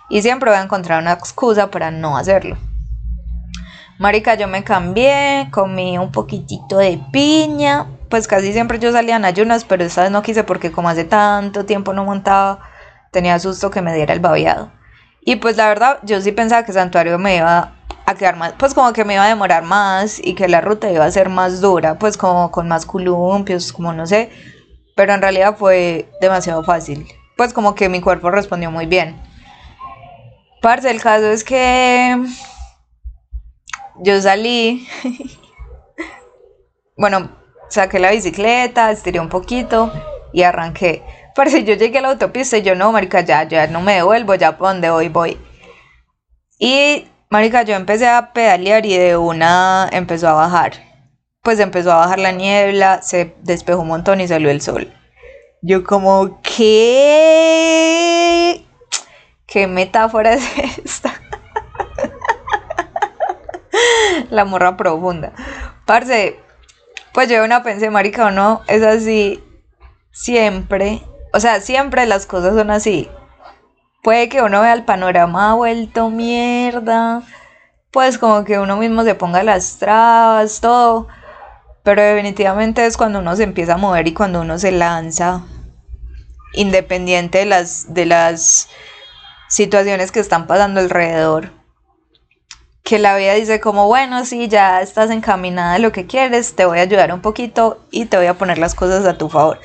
Y 0.09 0.21
siempre 0.21 0.49
voy 0.49 0.59
a 0.59 0.63
encontrar 0.63 1.01
una 1.01 1.13
excusa 1.13 1.71
para 1.71 1.91
no 1.91 2.17
hacerlo. 2.17 2.57
Marica, 3.99 4.35
yo 4.35 4.47
me 4.47 4.63
cambié, 4.63 5.49
comí 5.51 5.97
un 5.97 6.09
poquitito 6.13 6.77
de 6.77 7.01
piña. 7.11 7.85
Pues 8.09 8.29
casi 8.29 8.53
siempre 8.53 8.79
yo 8.79 8.93
salía 8.93 9.17
en 9.17 9.25
ayunas, 9.25 9.65
pero 9.65 9.83
esta 9.83 10.03
vez 10.03 10.11
no 10.11 10.21
quise 10.21 10.45
porque 10.45 10.71
como 10.71 10.87
hace 10.87 11.03
tanto 11.03 11.65
tiempo 11.65 11.91
no 11.91 12.05
montaba, 12.05 12.61
tenía 13.11 13.37
susto 13.39 13.69
que 13.69 13.81
me 13.81 13.93
diera 13.93 14.13
el 14.13 14.21
babeado. 14.21 14.71
Y 15.19 15.35
pues 15.35 15.57
la 15.57 15.67
verdad, 15.67 15.99
yo 16.03 16.21
sí 16.21 16.31
pensaba 16.31 16.63
que 16.63 16.71
Santuario 16.71 17.19
me 17.19 17.35
iba 17.35 17.73
a 18.05 18.15
quedar 18.15 18.37
más, 18.37 18.53
pues 18.53 18.73
como 18.73 18.93
que 18.93 19.03
me 19.03 19.15
iba 19.15 19.25
a 19.25 19.27
demorar 19.27 19.63
más 19.63 20.17
y 20.23 20.33
que 20.33 20.47
la 20.47 20.61
ruta 20.61 20.89
iba 20.89 21.03
a 21.03 21.11
ser 21.11 21.27
más 21.27 21.59
dura, 21.59 21.99
pues 21.99 22.15
como 22.15 22.51
con 22.51 22.69
más 22.69 22.85
columpios, 22.85 23.73
como 23.73 23.91
no 23.91 24.07
sé. 24.07 24.29
Pero 24.95 25.13
en 25.13 25.21
realidad 25.21 25.57
fue 25.57 26.09
demasiado 26.21 26.63
fácil. 26.63 27.05
Pues 27.35 27.51
como 27.51 27.75
que 27.75 27.89
mi 27.89 27.99
cuerpo 27.99 28.31
respondió 28.31 28.71
muy 28.71 28.85
bien. 28.85 29.21
Parce, 30.61 30.89
el 30.89 31.01
caso 31.01 31.29
es 31.29 31.43
que 31.43 32.17
yo 34.01 34.21
salí, 34.21 34.87
bueno, 36.97 37.29
saqué 37.69 37.99
la 37.99 38.11
bicicleta, 38.11 38.91
estiré 38.91 39.19
un 39.19 39.29
poquito 39.29 39.91
y 40.33 40.43
arranqué. 40.43 41.03
Parce, 41.35 41.63
yo 41.63 41.75
llegué 41.75 41.99
a 41.99 42.01
la 42.01 42.09
autopista 42.09 42.57
y 42.57 42.63
yo 42.63 42.75
no, 42.75 42.91
marica, 42.91 43.21
ya, 43.21 43.43
ya 43.43 43.67
no 43.67 43.81
me 43.81 43.95
devuelvo, 43.95 44.35
ya 44.35 44.57
por 44.57 44.67
donde 44.69 44.89
voy, 44.89 45.09
voy. 45.09 45.37
Y, 46.57 47.07
marica, 47.29 47.63
yo 47.63 47.75
empecé 47.75 48.07
a 48.07 48.33
pedalear 48.33 48.85
y 48.85 48.97
de 48.97 49.15
una 49.17 49.87
empezó 49.91 50.27
a 50.27 50.33
bajar. 50.33 50.73
Pues 51.41 51.59
empezó 51.59 51.91
a 51.93 51.97
bajar 51.97 52.19
la 52.19 52.31
niebla, 52.33 53.01
se 53.01 53.33
despejó 53.41 53.81
un 53.81 53.87
montón 53.87 54.19
y 54.19 54.27
salió 54.27 54.49
el 54.49 54.61
sol. 54.61 54.93
Yo 55.61 55.83
como, 55.83 56.41
¿qué? 56.41 57.49
¿Qué 59.45 59.67
metáfora 59.67 60.33
es 60.33 60.43
esta? 60.85 61.18
La 64.29 64.45
morra 64.45 64.77
profunda. 64.77 65.33
Parce, 65.85 66.39
pues 67.13 67.29
yo 67.29 67.43
una 67.43 67.63
pensé, 67.63 67.89
marica, 67.89 68.27
o 68.27 68.31
no, 68.31 68.61
es 68.67 68.83
así 68.83 69.43
siempre. 70.11 71.01
O 71.33 71.39
sea, 71.39 71.61
siempre 71.61 72.05
las 72.05 72.25
cosas 72.25 72.55
son 72.55 72.71
así. 72.71 73.09
Puede 74.03 74.29
que 74.29 74.41
uno 74.41 74.61
vea 74.61 74.73
el 74.73 74.85
panorama 74.85 75.53
vuelto 75.55 76.09
mierda. 76.09 77.21
Pues 77.91 78.17
como 78.17 78.43
que 78.43 78.59
uno 78.59 78.77
mismo 78.77 79.03
se 79.03 79.15
ponga 79.15 79.43
las 79.43 79.77
trabas, 79.77 80.61
todo. 80.61 81.07
Pero 81.83 82.01
definitivamente 82.01 82.85
es 82.85 82.97
cuando 82.97 83.19
uno 83.19 83.35
se 83.35 83.43
empieza 83.43 83.73
a 83.73 83.77
mover 83.77 84.07
y 84.07 84.13
cuando 84.13 84.41
uno 84.41 84.57
se 84.59 84.71
lanza. 84.71 85.43
Independiente 86.53 87.39
de 87.39 87.45
las, 87.45 87.93
de 87.93 88.05
las 88.05 88.69
situaciones 89.47 90.11
que 90.11 90.19
están 90.19 90.47
pasando 90.47 90.79
alrededor. 90.79 91.58
Que 92.89 92.97
la 92.97 93.15
vida 93.15 93.35
dice 93.35 93.59
como, 93.59 93.85
bueno, 93.85 94.25
si 94.25 94.47
ya 94.47 94.81
estás 94.81 95.11
encaminada 95.11 95.75
a 95.75 95.77
lo 95.77 95.91
que 95.91 96.07
quieres, 96.07 96.55
te 96.55 96.65
voy 96.65 96.79
a 96.79 96.81
ayudar 96.81 97.13
un 97.13 97.21
poquito 97.21 97.85
y 97.91 98.05
te 98.05 98.17
voy 98.17 98.25
a 98.25 98.33
poner 98.33 98.57
las 98.57 98.73
cosas 98.73 99.05
a 99.05 99.15
tu 99.15 99.29
favor. 99.29 99.59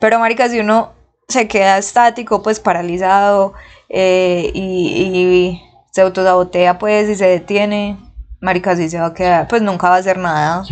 Pero, 0.00 0.18
marica, 0.18 0.48
si 0.48 0.58
uno 0.58 0.90
se 1.28 1.46
queda 1.46 1.78
estático, 1.78 2.42
pues 2.42 2.58
paralizado 2.58 3.54
eh, 3.88 4.50
y, 4.54 5.62
se 5.92 6.00
autosabotea, 6.00 6.78
pues, 6.78 7.08
y 7.08 7.14
se 7.14 7.26
detiene, 7.26 7.96
marica, 8.40 8.74
si 8.74 8.90
se 8.90 8.98
va 8.98 9.06
a 9.06 9.14
quedar, 9.14 9.46
pues 9.46 9.62
nunca 9.62 9.90
va 9.90 9.94
a 9.94 9.98
hacer 10.00 10.18
nada. 10.18 10.64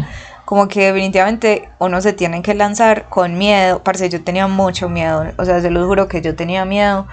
Como 0.45 0.67
que 0.67 0.87
definitivamente 0.87 1.69
uno 1.79 2.01
se 2.01 2.12
tiene 2.12 2.43
que 2.43 2.55
lanzar 2.55 3.09
con 3.11 3.38
miedo. 3.38 3.85
Parce, 3.85 4.09
yo 4.09 4.25
tenía 4.25 4.49
mucho 4.49 4.88
miedo. 4.88 5.27
O 5.38 5.45
sea, 5.45 5.61
se 5.61 5.71
lo 5.71 5.87
juro 5.87 6.09
que 6.09 6.21
yo 6.21 6.35
tenía 6.35 6.65
miedo. 6.65 7.07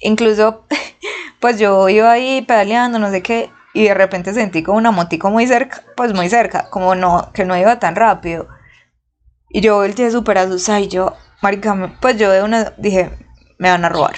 Incluso, 0.00 0.64
pues 1.38 1.58
yo 1.58 1.86
iba 1.90 2.10
ahí 2.10 2.40
pedaleando, 2.40 2.98
no 2.98 3.10
sé 3.10 3.20
qué, 3.20 3.50
y 3.74 3.84
de 3.84 3.94
repente 3.94 4.34
sentí 4.34 4.62
como 4.62 4.78
una 4.78 4.90
motico 4.90 5.30
muy 5.30 5.46
cerca, 5.46 5.82
pues 5.96 6.12
muy 6.12 6.28
cerca, 6.28 6.68
como 6.70 6.94
no, 6.94 7.30
que 7.32 7.44
no 7.44 7.56
iba 7.56 7.78
tan 7.78 7.96
rápido. 7.96 8.48
Y 9.48 9.60
yo 9.60 9.76
volteé 9.76 10.10
súper 10.10 10.38
asustada 10.38 10.80
y 10.80 10.88
yo, 10.88 11.16
marica, 11.40 11.96
pues 12.00 12.16
yo 12.18 12.30
de 12.30 12.42
una 12.42 12.72
dije, 12.76 13.10
me 13.58 13.70
van 13.70 13.84
a 13.84 13.88
robar. 13.88 14.16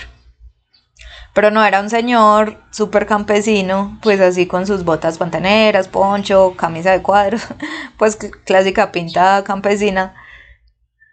Pero 1.35 1.51
no 1.51 1.65
era 1.65 1.81
un 1.81 1.91
señor 1.91 2.63
súper 2.71 3.07
campesino, 3.07 3.99
pues 4.03 4.21
así 4.21 4.47
con 4.47 4.67
sus 4.67 4.85
botas 4.85 5.19
pantaneras, 5.19 5.89
poncho, 5.89 6.55
camisa 6.57 6.93
de 6.93 7.03
cuadros, 7.03 7.43
pues 7.99 8.17
clásica 8.45 8.93
pintada 8.93 9.43
campesina. 9.43 10.15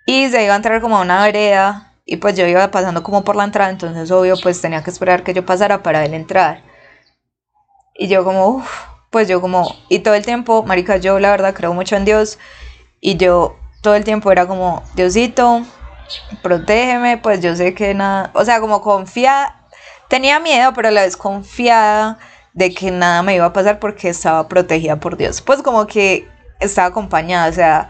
Y 0.06 0.30
se 0.30 0.43
iba 0.43 0.54
a 0.54 0.58
entrar 0.58 0.82
como 0.82 0.97
a 0.97 1.01
una 1.01 1.23
vereda 1.23 1.93
y 2.06 2.17
pues 2.17 2.36
yo 2.36 2.45
iba 2.45 2.69
pasando 2.71 3.04
como 3.04 3.23
por 3.23 3.36
la 3.36 3.43
entrada, 3.45 3.71
entonces 3.71 4.12
obvio 4.12 4.36
pues 4.41 4.62
tenía 4.62 4.84
que 4.84 4.89
esperar 4.89 5.23
que 5.23 5.34
yo 5.34 5.45
pasara 5.45 5.82
para 5.82 6.06
él 6.06 6.13
entrar. 6.13 6.71
Y 7.95 8.08
yo 8.08 8.23
como, 8.23 8.47
uff, 8.47 8.69
pues 9.10 9.27
yo 9.27 9.41
como, 9.41 9.75
y 9.89 9.99
todo 9.99 10.13
el 10.15 10.25
tiempo, 10.25 10.63
marica, 10.63 10.97
yo 10.97 11.19
la 11.19 11.32
verdad 11.32 11.54
creo 11.54 11.73
mucho 11.73 11.95
en 11.95 12.06
Dios. 12.06 12.39
Y 12.99 13.17
yo 13.17 13.58
todo 13.82 13.95
el 13.95 14.04
tiempo 14.04 14.32
era 14.32 14.47
como, 14.47 14.84
Diosito, 14.95 15.63
protégeme, 16.41 17.17
pues 17.17 17.41
yo 17.41 17.56
sé 17.56 17.73
que 17.73 17.93
nada, 17.93 18.32
o 18.34 18.45
sea, 18.45 18.60
como 18.60 18.82
confiada, 18.82 19.67
tenía 20.08 20.39
miedo, 20.39 20.73
pero 20.73 20.89
a 20.89 20.91
la 20.91 21.01
vez 21.01 21.17
confiada 21.17 22.19
de 22.54 22.73
que 22.73 22.91
nada 22.91 23.23
me 23.23 23.36
iba 23.36 23.45
a 23.45 23.54
pasar 23.54 23.80
porque 23.80 24.10
estaba 24.10 24.47
protegida 24.47 24.97
por 24.97 25.17
Dios. 25.17 25.41
Pues 25.41 25.62
como 25.62 25.88
que 25.88 26.27
estaba 26.60 26.88
acompañada, 26.88 27.49
o 27.49 27.54
sea, 27.54 27.89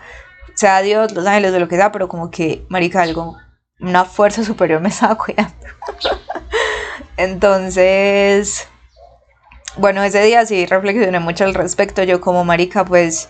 sea 0.55 0.81
Dios, 0.81 1.11
los 1.13 1.25
ángeles, 1.25 1.53
de 1.53 1.59
lo 1.59 1.67
que 1.67 1.77
sea, 1.77 1.91
pero 1.91 2.07
como 2.07 2.31
que, 2.31 2.65
marica, 2.69 3.01
algo 3.01 3.37
una 3.79 4.05
fuerza 4.05 4.43
superior 4.43 4.79
me 4.81 4.89
estaba 4.89 5.15
cuidando. 5.17 5.53
Entonces, 7.17 8.67
bueno, 9.77 10.03
ese 10.03 10.21
día 10.23 10.45
sí 10.45 10.65
reflexioné 10.65 11.19
mucho 11.19 11.43
al 11.43 11.53
respecto. 11.53 12.03
Yo 12.03 12.21
como 12.21 12.43
marica, 12.43 12.85
pues, 12.85 13.29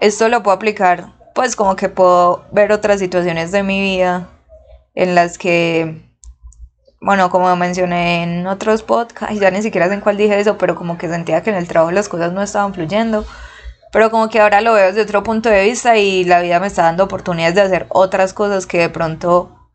esto 0.00 0.28
lo 0.28 0.42
puedo 0.42 0.56
aplicar, 0.56 1.12
pues 1.34 1.56
como 1.56 1.76
que 1.76 1.88
puedo 1.88 2.44
ver 2.52 2.72
otras 2.72 3.00
situaciones 3.00 3.52
de 3.52 3.62
mi 3.62 3.80
vida 3.80 4.28
en 4.94 5.14
las 5.14 5.38
que, 5.38 6.02
bueno, 7.00 7.30
como 7.30 7.54
mencioné 7.56 8.22
en 8.22 8.46
otros 8.46 8.82
podcasts, 8.82 9.38
ya 9.40 9.50
ni 9.50 9.62
siquiera 9.62 9.88
sé 9.88 9.94
en 9.94 10.00
cuál 10.00 10.16
dije 10.16 10.38
eso, 10.38 10.58
pero 10.58 10.74
como 10.74 10.98
que 10.98 11.08
sentía 11.08 11.42
que 11.42 11.50
en 11.50 11.56
el 11.56 11.68
trabajo 11.68 11.92
las 11.92 12.08
cosas 12.08 12.32
no 12.32 12.42
estaban 12.42 12.74
fluyendo 12.74 13.26
pero 13.96 14.10
como 14.10 14.28
que 14.28 14.40
ahora 14.40 14.60
lo 14.60 14.74
veo 14.74 14.88
desde 14.88 15.00
otro 15.00 15.22
punto 15.22 15.48
de 15.48 15.64
vista 15.64 15.96
y 15.96 16.24
la 16.24 16.42
vida 16.42 16.60
me 16.60 16.66
está 16.66 16.82
dando 16.82 17.04
oportunidades 17.04 17.54
de 17.54 17.62
hacer 17.62 17.86
otras 17.88 18.34
cosas 18.34 18.66
que 18.66 18.76
de 18.78 18.90
pronto 18.90 19.70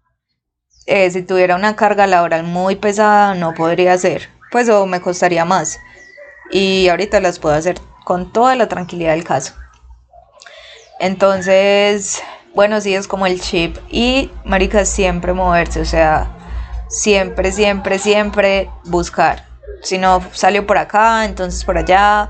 eh, 0.86 1.10
si 1.10 1.24
tuviera 1.24 1.56
una 1.56 1.76
carga 1.76 2.06
laboral 2.06 2.44
muy 2.44 2.76
pesada 2.76 3.34
no 3.34 3.56
podría 3.56 3.94
hacer, 3.94 4.30
pues 4.52 4.70
o 4.70 4.86
me 4.86 5.02
costaría 5.02 5.46
más. 5.46 5.80
Y 6.52 6.90
ahorita 6.90 7.20
las 7.20 7.40
puedo 7.40 7.56
hacer 7.56 7.80
con 8.04 8.32
toda 8.32 8.56
la 8.56 8.68
tranquilidad 8.68 9.12
del 9.12 9.24
caso. 9.24 9.54
Entonces, 11.00 12.22
bueno, 12.54 12.82
sí 12.82 12.94
es 12.94 13.08
como 13.08 13.26
el 13.26 13.42
chip 13.42 13.78
y 13.90 14.30
marica 14.44 14.86
siempre 14.86 15.34
moverse, 15.34 15.82
o 15.82 15.86
sea, 15.86 16.30
siempre, 16.90 17.52
siempre, 17.52 17.98
siempre 17.98 18.70
buscar. 18.86 19.46
Si 19.82 19.98
no 19.98 20.22
salió 20.34 20.68
por 20.68 20.78
acá, 20.78 21.26
entonces 21.26 21.64
por 21.64 21.78
allá 21.78 22.30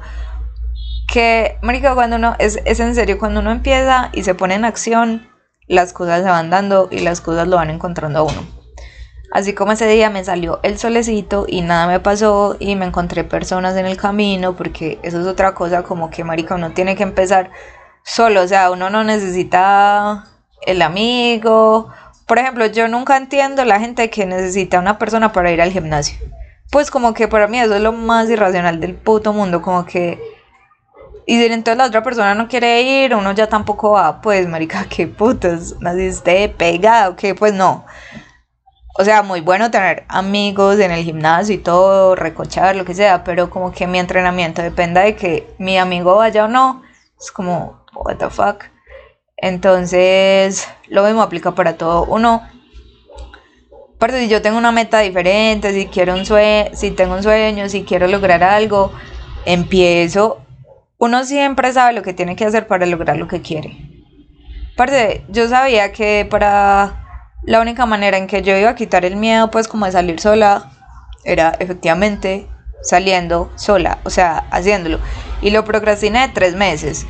que, 1.11 1.57
marica, 1.61 1.93
cuando 1.93 2.15
uno, 2.15 2.35
es, 2.39 2.59
es 2.63 2.79
en 2.79 2.95
serio, 2.95 3.19
cuando 3.19 3.41
uno 3.41 3.51
empieza 3.51 4.09
y 4.13 4.23
se 4.23 4.35
pone 4.35 4.53
en 4.53 4.63
acción, 4.63 5.27
las 5.67 5.91
cosas 5.91 6.21
se 6.21 6.29
van 6.29 6.49
dando 6.49 6.87
y 6.91 6.99
las 6.99 7.19
cosas 7.19 7.47
lo 7.47 7.57
van 7.57 7.69
encontrando 7.69 8.19
a 8.19 8.23
uno. 8.23 8.60
Así 9.31 9.53
como 9.53 9.71
ese 9.71 9.87
día 9.87 10.09
me 10.09 10.23
salió 10.23 10.59
el 10.63 10.77
solecito 10.77 11.45
y 11.47 11.61
nada 11.61 11.87
me 11.87 11.99
pasó 11.99 12.57
y 12.59 12.75
me 12.75 12.85
encontré 12.85 13.23
personas 13.23 13.77
en 13.77 13.85
el 13.85 13.97
camino, 13.97 14.55
porque 14.55 14.99
eso 15.03 15.21
es 15.21 15.25
otra 15.27 15.53
cosa, 15.53 15.83
como 15.83 16.09
que, 16.09 16.23
marica, 16.23 16.55
uno 16.55 16.71
tiene 16.71 16.95
que 16.95 17.03
empezar 17.03 17.49
solo, 18.03 18.41
o 18.41 18.47
sea, 18.47 18.71
uno 18.71 18.89
no 18.89 19.03
necesita 19.03 20.25
el 20.65 20.81
amigo. 20.81 21.89
Por 22.27 22.39
ejemplo, 22.39 22.65
yo 22.65 22.87
nunca 22.87 23.15
entiendo 23.17 23.63
la 23.63 23.79
gente 23.79 24.09
que 24.09 24.25
necesita 24.25 24.79
una 24.79 24.97
persona 24.97 25.31
para 25.31 25.51
ir 25.51 25.61
al 25.61 25.71
gimnasio. 25.71 26.17
Pues 26.69 26.91
como 26.91 27.13
que 27.13 27.27
para 27.27 27.47
mí 27.47 27.59
eso 27.59 27.75
es 27.75 27.81
lo 27.81 27.93
más 27.93 28.29
irracional 28.29 28.79
del 28.79 28.95
puto 28.95 29.33
mundo, 29.33 29.61
como 29.61 29.85
que 29.85 30.19
y 31.25 31.37
si 31.37 31.45
entonces 31.45 31.77
la 31.77 31.85
otra 31.85 32.03
persona 32.03 32.35
no 32.35 32.47
quiere 32.47 32.81
ir, 32.81 33.15
uno 33.15 33.31
ya 33.33 33.47
tampoco 33.47 33.91
va, 33.91 34.21
pues, 34.21 34.47
marica, 34.47 34.85
qué 34.89 35.07
putas, 35.07 35.75
naciste 35.79 36.49
pegado, 36.49 37.15
que 37.15 37.35
pues 37.35 37.53
no. 37.53 37.85
O 38.93 39.03
sea, 39.03 39.23
muy 39.23 39.41
bueno 39.41 39.71
tener 39.71 40.03
amigos 40.09 40.79
en 40.79 40.91
el 40.91 41.03
gimnasio 41.03 41.55
y 41.55 41.59
todo, 41.59 42.15
recochar, 42.15 42.75
lo 42.75 42.85
que 42.85 42.93
sea, 42.93 43.23
pero 43.23 43.49
como 43.49 43.71
que 43.71 43.87
mi 43.87 43.99
entrenamiento 43.99 44.61
dependa 44.61 45.01
de 45.01 45.15
que 45.15 45.47
mi 45.57 45.77
amigo 45.77 46.15
vaya 46.15 46.45
o 46.45 46.47
no, 46.47 46.81
es 47.19 47.31
como, 47.31 47.85
what 47.93 48.17
the 48.17 48.29
fuck. 48.29 48.65
Entonces, 49.37 50.67
lo 50.87 51.03
mismo 51.03 51.21
aplica 51.21 51.55
para 51.55 51.77
todo. 51.77 52.05
Uno, 52.05 52.43
aparte 53.95 54.19
si 54.19 54.29
yo 54.29 54.41
tengo 54.41 54.57
una 54.57 54.71
meta 54.71 54.99
diferente, 54.99 55.73
si 55.73 55.87
quiero 55.87 56.13
un 56.13 56.25
sueño, 56.25 56.71
si 56.73 56.91
tengo 56.91 57.15
un 57.15 57.23
sueño, 57.23 57.69
si 57.69 57.83
quiero 57.83 58.07
lograr 58.07 58.43
algo, 58.43 58.91
empiezo. 59.45 60.41
Uno 60.97 61.23
siempre 61.23 61.73
sabe 61.73 61.93
lo 61.93 62.03
que 62.03 62.13
tiene 62.13 62.35
que 62.35 62.45
hacer 62.45 62.67
para 62.67 62.85
lograr 62.85 63.17
lo 63.17 63.27
que 63.27 63.41
quiere. 63.41 63.77
Aparte, 64.73 65.25
yo 65.29 65.47
sabía 65.47 65.91
que 65.91 66.27
para 66.29 67.00
la 67.43 67.61
única 67.61 67.85
manera 67.85 68.17
en 68.17 68.27
que 68.27 68.41
yo 68.41 68.55
iba 68.55 68.69
a 68.69 68.75
quitar 68.75 69.05
el 69.05 69.15
miedo, 69.15 69.49
pues 69.51 69.67
como 69.67 69.85
de 69.85 69.91
salir 69.91 70.19
sola, 70.19 70.71
era 71.23 71.55
efectivamente 71.59 72.47
saliendo 72.83 73.51
sola, 73.55 73.99
o 74.03 74.09
sea, 74.09 74.45
haciéndolo. 74.51 74.99
Y 75.41 75.51
lo 75.51 75.65
procrastiné 75.65 76.29
tres 76.33 76.55
meses. 76.55 77.05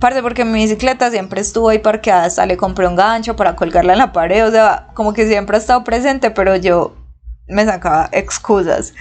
Parte 0.00 0.20
porque 0.20 0.44
mi 0.44 0.62
bicicleta 0.62 1.10
siempre 1.10 1.40
estuvo 1.40 1.68
ahí 1.68 1.78
parqueada, 1.78 2.24
hasta 2.24 2.44
le 2.46 2.56
compré 2.56 2.88
un 2.88 2.96
gancho 2.96 3.36
para 3.36 3.54
colgarla 3.54 3.92
en 3.92 4.00
la 4.00 4.12
pared, 4.12 4.46
o 4.46 4.50
sea, 4.50 4.88
como 4.94 5.12
que 5.12 5.28
siempre 5.28 5.56
ha 5.56 5.60
estado 5.60 5.84
presente, 5.84 6.30
pero 6.32 6.56
yo 6.56 6.96
me 7.46 7.64
sacaba 7.64 8.08
excusas. 8.12 8.94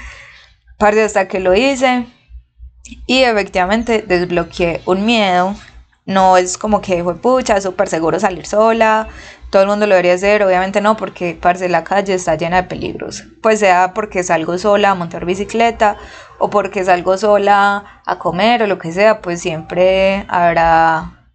Parte 0.78 1.04
hasta 1.04 1.28
que 1.28 1.40
lo 1.40 1.56
hice 1.56 2.06
y 3.08 3.24
efectivamente 3.24 4.04
desbloqueé 4.08 4.82
un 4.86 5.06
miedo. 5.06 5.56
No 6.06 6.38
es 6.38 6.58
como 6.58 6.82
que 6.82 7.04
fue 7.04 7.16
pucha, 7.16 7.62
súper 7.62 7.88
seguro 7.88 8.20
salir 8.20 8.46
sola, 8.46 9.08
todo 9.52 9.64
el 9.64 9.68
mundo 9.68 9.86
lo 9.86 9.96
debería 9.96 10.14
hacer, 10.14 10.44
obviamente 10.44 10.80
no, 10.80 10.96
porque 10.96 11.38
parce, 11.40 11.68
la 11.68 11.84
calle 11.84 12.14
está 12.14 12.36
llena 12.36 12.62
de 12.62 12.68
peligros. 12.70 13.26
Pues 13.44 13.60
sea 13.60 13.94
porque 13.94 14.24
salgo 14.24 14.58
sola 14.58 14.92
a 14.92 14.96
montar 14.96 15.26
bicicleta 15.26 15.98
o 16.40 16.50
porque 16.50 16.86
salgo 16.86 17.18
sola 17.18 18.02
a 18.06 18.18
comer 18.18 18.64
o 18.64 18.68
lo 18.68 18.80
que 18.80 18.94
sea, 18.94 19.22
pues 19.22 19.42
siempre 19.42 20.26
habrá 20.30 21.28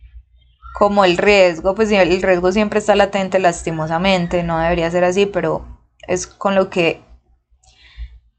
como 0.72 1.04
el 1.04 1.18
riesgo, 1.18 1.74
pues 1.74 1.90
el 1.92 2.22
riesgo 2.22 2.52
siempre 2.52 2.80
está 2.80 2.96
latente 2.96 3.38
lastimosamente, 3.38 4.42
no 4.42 4.58
debería 4.58 4.90
ser 4.90 5.04
así, 5.04 5.26
pero 5.26 5.66
es 6.08 6.26
con 6.26 6.54
lo 6.54 6.70
que... 6.70 7.02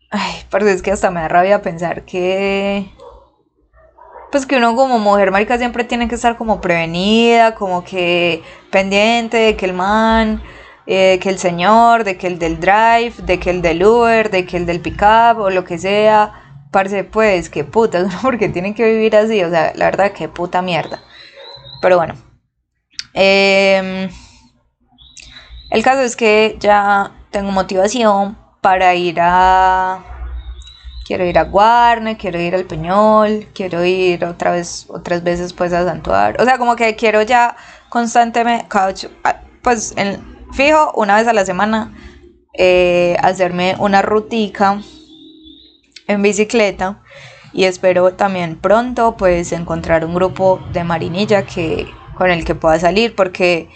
Ay, 0.09 0.43
parce, 0.49 0.71
es 0.71 0.81
que 0.81 0.91
hasta 0.91 1.11
me 1.11 1.21
da 1.21 1.27
rabia 1.27 1.61
pensar 1.61 2.03
que 2.03 2.91
pues 4.31 4.45
que 4.45 4.57
uno 4.57 4.75
como 4.75 4.99
mujer 4.99 5.31
marica 5.31 5.57
siempre 5.57 5.83
tiene 5.83 6.07
que 6.07 6.15
estar 6.15 6.37
como 6.37 6.59
prevenida, 6.61 7.55
como 7.55 7.83
que 7.83 8.43
pendiente 8.71 9.37
de 9.37 9.55
que 9.55 9.65
el 9.65 9.73
man, 9.73 10.41
eh, 10.85 11.19
que 11.21 11.29
el 11.29 11.39
señor, 11.39 12.03
de 12.03 12.17
que 12.17 12.27
el 12.27 12.39
del 12.39 12.59
drive, 12.59 13.13
de 13.23 13.39
que 13.39 13.49
el 13.49 13.61
del 13.61 13.83
Uber, 13.83 14.29
de 14.29 14.45
que 14.45 14.57
el 14.57 14.65
del 14.65 14.81
pickup 14.81 15.39
o 15.39 15.49
lo 15.49 15.63
que 15.63 15.77
sea, 15.77 16.33
parce 16.71 17.03
pues, 17.03 17.49
que 17.49 17.63
puta, 17.63 18.07
porque 18.21 18.49
tienen 18.49 18.73
que 18.73 18.85
vivir 18.85 19.15
así, 19.15 19.43
o 19.43 19.49
sea, 19.49 19.73
la 19.75 19.85
verdad 19.85 20.11
que 20.11 20.27
puta 20.29 20.61
mierda. 20.61 21.01
Pero 21.81 21.97
bueno. 21.97 22.15
Em, 23.13 24.09
el 25.71 25.83
caso 25.83 26.01
es 26.01 26.15
que 26.15 26.57
ya 26.59 27.11
tengo 27.31 27.51
motivación 27.51 28.37
para 28.61 28.93
ir 28.95 29.19
a 29.19 30.16
quiero 31.07 31.25
ir 31.25 31.39
a 31.39 31.43
Guarne, 31.45 32.17
quiero 32.17 32.39
ir 32.39 32.53
al 32.53 32.65
Peñol, 32.65 33.47
quiero 33.53 33.85
ir 33.85 34.25
otra 34.25 34.51
vez, 34.51 34.85
otras 34.89 35.23
veces 35.23 35.53
pues 35.53 35.71
a 35.71 35.85
Santuario. 35.85 36.41
O 36.41 36.45
sea, 36.45 36.57
como 36.57 36.75
que 36.75 36.97
quiero 36.97 37.21
ya 37.21 37.55
constantemente, 37.87 38.67
ah, 39.23 39.41
pues 39.63 39.95
fijo, 40.51 40.91
una 40.95 41.15
vez 41.15 41.27
a 41.27 41.33
la 41.33 41.45
semana, 41.45 41.93
eh, 42.53 43.15
hacerme 43.21 43.75
una 43.79 44.01
rutica 44.01 44.81
en 46.07 46.21
bicicleta. 46.21 47.01
Y 47.53 47.63
espero 47.63 48.13
también 48.13 48.59
pronto 48.59 49.15
pues 49.15 49.53
encontrar 49.53 50.03
un 50.03 50.13
grupo 50.13 50.59
de 50.73 50.83
marinilla 50.83 51.45
que, 51.45 51.87
con 52.15 52.29
el 52.29 52.43
que 52.43 52.53
pueda 52.53 52.77
salir 52.79 53.15
porque 53.15 53.69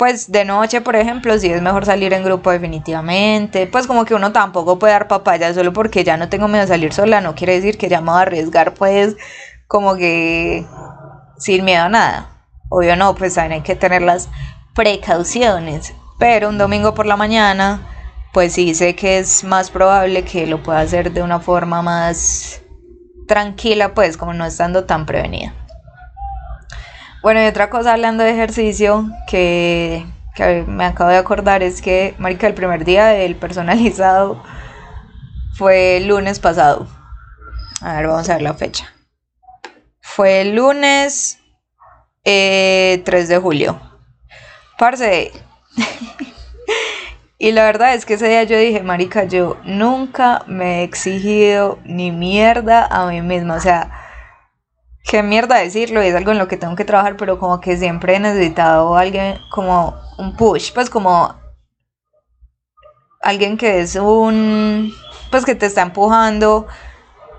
pues 0.00 0.32
de 0.32 0.46
noche, 0.46 0.80
por 0.80 0.96
ejemplo, 0.96 1.38
si 1.38 1.52
es 1.52 1.60
mejor 1.60 1.84
salir 1.84 2.14
en 2.14 2.24
grupo 2.24 2.50
definitivamente, 2.50 3.66
pues 3.66 3.86
como 3.86 4.06
que 4.06 4.14
uno 4.14 4.32
tampoco 4.32 4.78
puede 4.78 4.94
dar 4.94 5.08
papaya 5.08 5.52
solo 5.52 5.74
porque 5.74 6.04
ya 6.04 6.16
no 6.16 6.30
tengo 6.30 6.48
miedo 6.48 6.62
de 6.62 6.68
salir 6.68 6.94
sola, 6.94 7.20
no 7.20 7.34
quiere 7.34 7.52
decir 7.52 7.76
que 7.76 7.90
ya 7.90 8.00
me 8.00 8.10
voy 8.10 8.20
a 8.20 8.22
arriesgar 8.22 8.72
pues 8.72 9.18
como 9.68 9.96
que 9.96 10.64
sin 11.36 11.66
miedo 11.66 11.84
a 11.84 11.88
nada. 11.90 12.30
Obvio 12.70 12.96
no, 12.96 13.14
pues 13.14 13.34
también 13.34 13.60
hay 13.60 13.60
que 13.60 13.76
tener 13.76 14.00
las 14.00 14.30
precauciones, 14.74 15.92
pero 16.18 16.48
un 16.48 16.56
domingo 16.56 16.94
por 16.94 17.04
la 17.04 17.18
mañana, 17.18 17.86
pues 18.32 18.54
sí 18.54 18.74
sé 18.74 18.96
que 18.96 19.18
es 19.18 19.44
más 19.44 19.70
probable 19.70 20.24
que 20.24 20.46
lo 20.46 20.62
pueda 20.62 20.80
hacer 20.80 21.12
de 21.12 21.22
una 21.22 21.40
forma 21.40 21.82
más 21.82 22.62
tranquila, 23.28 23.92
pues 23.92 24.16
como 24.16 24.32
no 24.32 24.46
estando 24.46 24.84
tan 24.84 25.04
prevenida. 25.04 25.59
Bueno, 27.22 27.42
y 27.42 27.46
otra 27.46 27.68
cosa 27.68 27.92
hablando 27.92 28.24
de 28.24 28.30
ejercicio 28.30 29.10
que, 29.26 30.06
me 30.66 30.86
acabo 30.86 31.10
de 31.10 31.18
acordar 31.18 31.62
es 31.62 31.82
que, 31.82 32.14
marica, 32.18 32.46
el 32.46 32.54
primer 32.54 32.86
día 32.86 33.08
del 33.08 33.36
personalizado 33.36 34.42
fue 35.52 35.98
el 35.98 36.08
lunes 36.08 36.38
pasado. 36.38 36.88
A 37.82 37.96
ver, 37.96 38.06
vamos 38.06 38.26
a 38.30 38.34
ver 38.34 38.42
la 38.42 38.54
fecha. 38.54 38.90
Fue 40.00 40.40
el 40.40 40.54
lunes 40.54 41.38
3 42.22 42.24
eh, 42.24 43.02
de 43.04 43.38
julio. 43.38 43.78
Parce. 44.78 45.30
y 47.38 47.52
la 47.52 47.64
verdad 47.64 47.92
es 47.92 48.06
que 48.06 48.14
ese 48.14 48.28
día 48.28 48.44
yo 48.44 48.56
dije, 48.56 48.82
marica, 48.82 49.24
yo 49.24 49.58
nunca 49.64 50.42
me 50.46 50.80
he 50.80 50.82
exigido 50.84 51.78
ni 51.84 52.12
mierda 52.12 52.86
a 52.86 53.06
mí 53.08 53.20
misma. 53.20 53.56
O 53.56 53.60
sea, 53.60 53.99
qué 55.04 55.22
mierda 55.22 55.56
decirlo, 55.56 56.00
es 56.00 56.14
algo 56.14 56.32
en 56.32 56.38
lo 56.38 56.48
que 56.48 56.56
tengo 56.56 56.76
que 56.76 56.84
trabajar, 56.84 57.16
pero 57.16 57.38
como 57.38 57.60
que 57.60 57.76
siempre 57.76 58.16
he 58.16 58.20
necesitado 58.20 58.96
alguien 58.96 59.38
como 59.50 59.94
un 60.18 60.36
push, 60.36 60.72
pues 60.72 60.90
como 60.90 61.34
alguien 63.20 63.56
que 63.56 63.80
es 63.80 63.96
un, 63.96 64.94
pues 65.30 65.44
que 65.44 65.54
te 65.54 65.66
está 65.66 65.82
empujando 65.82 66.66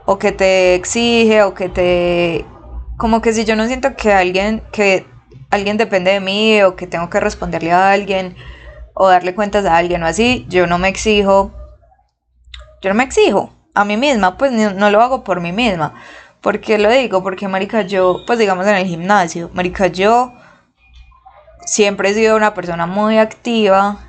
o 0.06 0.17
que 0.17 0.32
te 0.32 0.76
exige 0.76 1.43
o 1.43 1.54
que 1.54 1.69
te, 1.69 2.45
como 2.97 3.21
que 3.21 3.34
si 3.34 3.45
yo 3.45 3.56
no 3.56 3.67
siento 3.67 3.95
que 3.95 4.13
alguien, 4.13 4.63
que 4.71 5.06
alguien 5.50 5.78
depende 5.78 6.12
de 6.12 6.19
mí 6.19 6.62
o 6.63 6.76
que 6.76 6.88
tengo 6.88 7.10
que 7.10 7.19
responderle 7.19 7.71
a 7.71 7.91
alguien 7.91 8.36
o 8.93 9.08
darle 9.08 9.36
cuentas 9.36 9.65
a 9.65 9.78
alguien 9.78 10.04
o 10.04 10.08
así, 10.08 10.45
yo 10.50 10.67
no 10.67 10.78
me 10.78 10.89
exijo, 10.89 11.52
yo 12.82 12.89
no 12.89 12.95
me 12.95 13.04
exijo 13.04 13.54
a 13.74 13.86
mí 13.86 13.95
misma, 13.97 14.38
pues 14.38 14.52
no 14.52 14.89
lo 14.89 15.02
hago 15.02 15.24
por 15.24 15.39
mí 15.39 15.52
misma. 15.52 15.93
¿Por 16.41 16.60
qué 16.60 16.77
lo 16.80 16.89
digo? 16.89 17.21
Porque, 17.21 17.47
marica, 17.47 17.84
yo, 17.84 18.23
pues 18.25 18.39
digamos 18.39 18.65
en 18.65 18.75
el 18.75 18.88
gimnasio, 18.88 19.51
marica, 19.54 19.88
yo 19.88 20.34
siempre 21.65 22.10
he 22.10 22.13
sido 22.13 22.36
una 22.36 22.54
persona 22.54 22.88
muy 22.88 23.19
activa. 23.19 23.99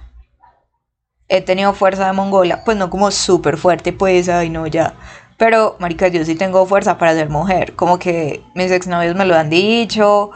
He 1.29 1.43
tenido 1.43 1.75
fuerza 1.75 2.07
de 2.07 2.13
mongola, 2.13 2.63
pues 2.65 2.77
no 2.77 2.91
como 2.91 3.11
súper 3.11 3.57
fuerte, 3.59 3.93
pues, 3.93 4.29
ay, 4.29 4.49
no, 4.51 4.67
ya. 4.67 4.95
Pero, 5.39 5.77
marica, 5.79 6.09
yo 6.09 6.25
sí 6.25 6.35
tengo 6.35 6.65
fuerza 6.67 6.99
para 6.99 7.15
ser 7.15 7.29
mujer. 7.29 7.75
Como 7.75 7.99
que 7.99 8.43
mis 8.55 8.71
exnovios 8.71 9.15
me 9.17 9.27
lo 9.27 9.37
han 9.37 9.51
dicho. 9.51 10.31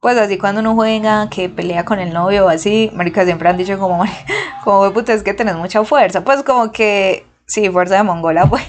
Pues 0.00 0.16
así 0.16 0.38
cuando 0.38 0.60
uno 0.60 0.74
juega, 0.74 1.28
que 1.28 1.48
pelea 1.48 1.84
con 1.84 1.98
el 1.98 2.12
novio 2.12 2.46
o 2.46 2.48
así, 2.48 2.90
marica, 2.94 3.24
siempre 3.24 3.48
han 3.48 3.56
dicho 3.56 3.78
como, 3.78 4.04
como, 4.64 4.92
puta, 4.92 5.12
es 5.12 5.22
que 5.22 5.34
tenés 5.34 5.56
mucha 5.56 5.84
fuerza. 5.84 6.24
Pues 6.24 6.42
como 6.42 6.72
que, 6.72 7.26
sí, 7.46 7.68
fuerza 7.70 7.96
de 7.96 8.02
mongola, 8.04 8.46
pues. 8.50 8.62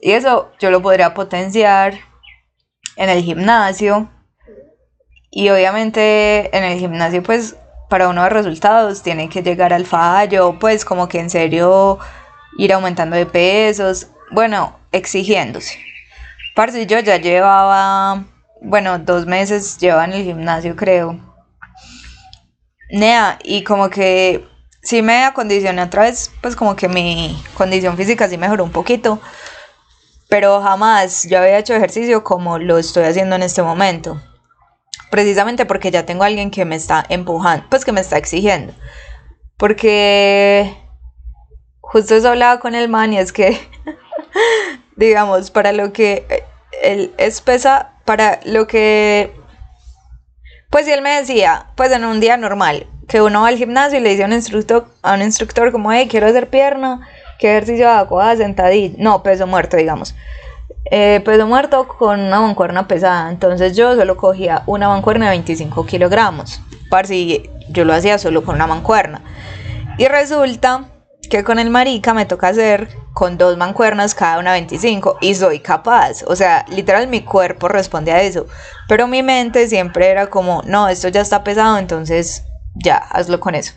Y 0.00 0.12
eso 0.12 0.52
yo 0.58 0.70
lo 0.70 0.82
podría 0.82 1.14
potenciar 1.14 1.94
en 2.96 3.08
el 3.10 3.22
gimnasio. 3.22 4.10
Y 5.30 5.48
obviamente 5.50 6.56
en 6.56 6.64
el 6.64 6.78
gimnasio 6.78 7.22
pues 7.22 7.56
para 7.88 8.08
uno 8.08 8.22
de 8.22 8.30
resultados 8.30 9.02
tiene 9.02 9.28
que 9.28 9.42
llegar 9.42 9.72
al 9.72 9.86
fallo, 9.86 10.58
pues 10.58 10.84
como 10.84 11.08
que 11.08 11.20
en 11.20 11.30
serio 11.30 11.98
ir 12.58 12.72
aumentando 12.72 13.16
de 13.16 13.26
pesos, 13.26 14.08
bueno, 14.30 14.78
exigiéndose. 14.92 15.78
Parce, 16.54 16.86
yo 16.86 16.98
ya 17.00 17.16
llevaba, 17.16 18.24
bueno, 18.60 18.98
dos 18.98 19.26
meses 19.26 19.78
llevaba 19.78 20.04
en 20.04 20.12
el 20.12 20.24
gimnasio 20.24 20.76
creo. 20.76 21.18
Nea, 22.90 23.38
y 23.42 23.64
como 23.64 23.90
que 23.90 24.46
sí 24.82 25.02
me 25.02 25.24
acondicioné 25.24 25.82
otra 25.82 26.02
vez, 26.02 26.30
pues 26.40 26.56
como 26.56 26.74
que 26.76 26.88
mi 26.88 27.40
condición 27.54 27.96
física 27.96 28.28
sí 28.28 28.38
mejoró 28.38 28.64
un 28.64 28.72
poquito 28.72 29.20
pero 30.28 30.60
jamás 30.60 31.26
yo 31.28 31.38
había 31.38 31.58
hecho 31.58 31.74
ejercicio 31.74 32.22
como 32.22 32.58
lo 32.58 32.78
estoy 32.78 33.04
haciendo 33.04 33.36
en 33.36 33.42
este 33.42 33.62
momento. 33.62 34.20
Precisamente 35.10 35.64
porque 35.64 35.90
ya 35.90 36.04
tengo 36.04 36.24
alguien 36.24 36.50
que 36.50 36.66
me 36.66 36.76
está 36.76 37.04
empujando, 37.08 37.64
pues 37.70 37.84
que 37.84 37.92
me 37.92 38.02
está 38.02 38.18
exigiendo. 38.18 38.74
Porque 39.56 40.76
justo 41.80 42.14
eso 42.14 42.28
hablaba 42.28 42.60
con 42.60 42.74
el 42.74 42.88
man 42.90 43.14
y 43.14 43.18
es 43.18 43.32
que, 43.32 43.58
digamos, 44.96 45.50
para 45.50 45.72
lo 45.72 45.92
que 45.92 46.44
él 46.82 47.14
es 47.16 47.40
pesa, 47.40 47.92
para 48.04 48.40
lo 48.44 48.66
que, 48.66 49.34
pues 50.68 50.86
él 50.88 51.00
me 51.00 51.18
decía, 51.18 51.66
pues 51.74 51.90
en 51.92 52.04
un 52.04 52.20
día 52.20 52.36
normal, 52.36 52.86
que 53.08 53.22
uno 53.22 53.42
va 53.42 53.48
al 53.48 53.56
gimnasio 53.56 53.98
y 53.98 54.02
le 54.02 54.10
dice 54.10 54.24
un 54.24 54.34
instructor, 54.34 54.88
a 55.00 55.14
un 55.14 55.22
instructor 55.22 55.72
como, 55.72 55.90
hey, 55.90 56.06
quiero 56.10 56.26
hacer 56.26 56.50
pierna, 56.50 57.08
¿qué 57.38 57.50
ejercicio 57.50 57.88
hago? 57.88 58.20
Ah, 58.20 58.36
sentadilla, 58.36 58.94
no, 58.98 59.22
peso 59.22 59.46
muerto, 59.46 59.76
digamos. 59.76 60.14
Eh, 60.90 61.20
peso 61.24 61.46
muerto 61.46 61.86
con 61.86 62.20
una 62.20 62.40
mancuerna 62.40 62.88
pesada. 62.88 63.30
Entonces 63.30 63.76
yo 63.76 63.94
solo 63.94 64.16
cogía 64.16 64.62
una 64.66 64.88
mancuerna 64.88 65.26
de 65.26 65.30
25 65.32 65.86
kilogramos. 65.86 66.60
Para 66.90 67.08
si 67.08 67.48
yo 67.68 67.84
lo 67.84 67.94
hacía 67.94 68.18
solo 68.18 68.44
con 68.44 68.56
una 68.56 68.66
mancuerna. 68.66 69.22
Y 69.98 70.06
resulta 70.06 70.90
que 71.28 71.44
con 71.44 71.58
el 71.58 71.70
marica 71.70 72.14
me 72.14 72.24
toca 72.24 72.48
hacer 72.48 72.88
con 73.12 73.36
dos 73.36 73.56
mancuernas 73.56 74.14
cada 74.14 74.38
una 74.38 74.52
25 74.52 75.18
y 75.20 75.34
soy 75.34 75.60
capaz. 75.60 76.22
O 76.26 76.36
sea, 76.36 76.64
literal 76.68 77.08
mi 77.08 77.22
cuerpo 77.22 77.68
responde 77.68 78.12
a 78.12 78.22
eso. 78.22 78.46
Pero 78.88 79.06
mi 79.06 79.22
mente 79.22 79.68
siempre 79.68 80.08
era 80.08 80.28
como, 80.28 80.62
no, 80.64 80.88
esto 80.88 81.08
ya 81.08 81.20
está 81.20 81.44
pesado, 81.44 81.78
entonces 81.78 82.44
ya, 82.74 82.96
hazlo 82.96 83.40
con 83.40 83.54
eso. 83.54 83.74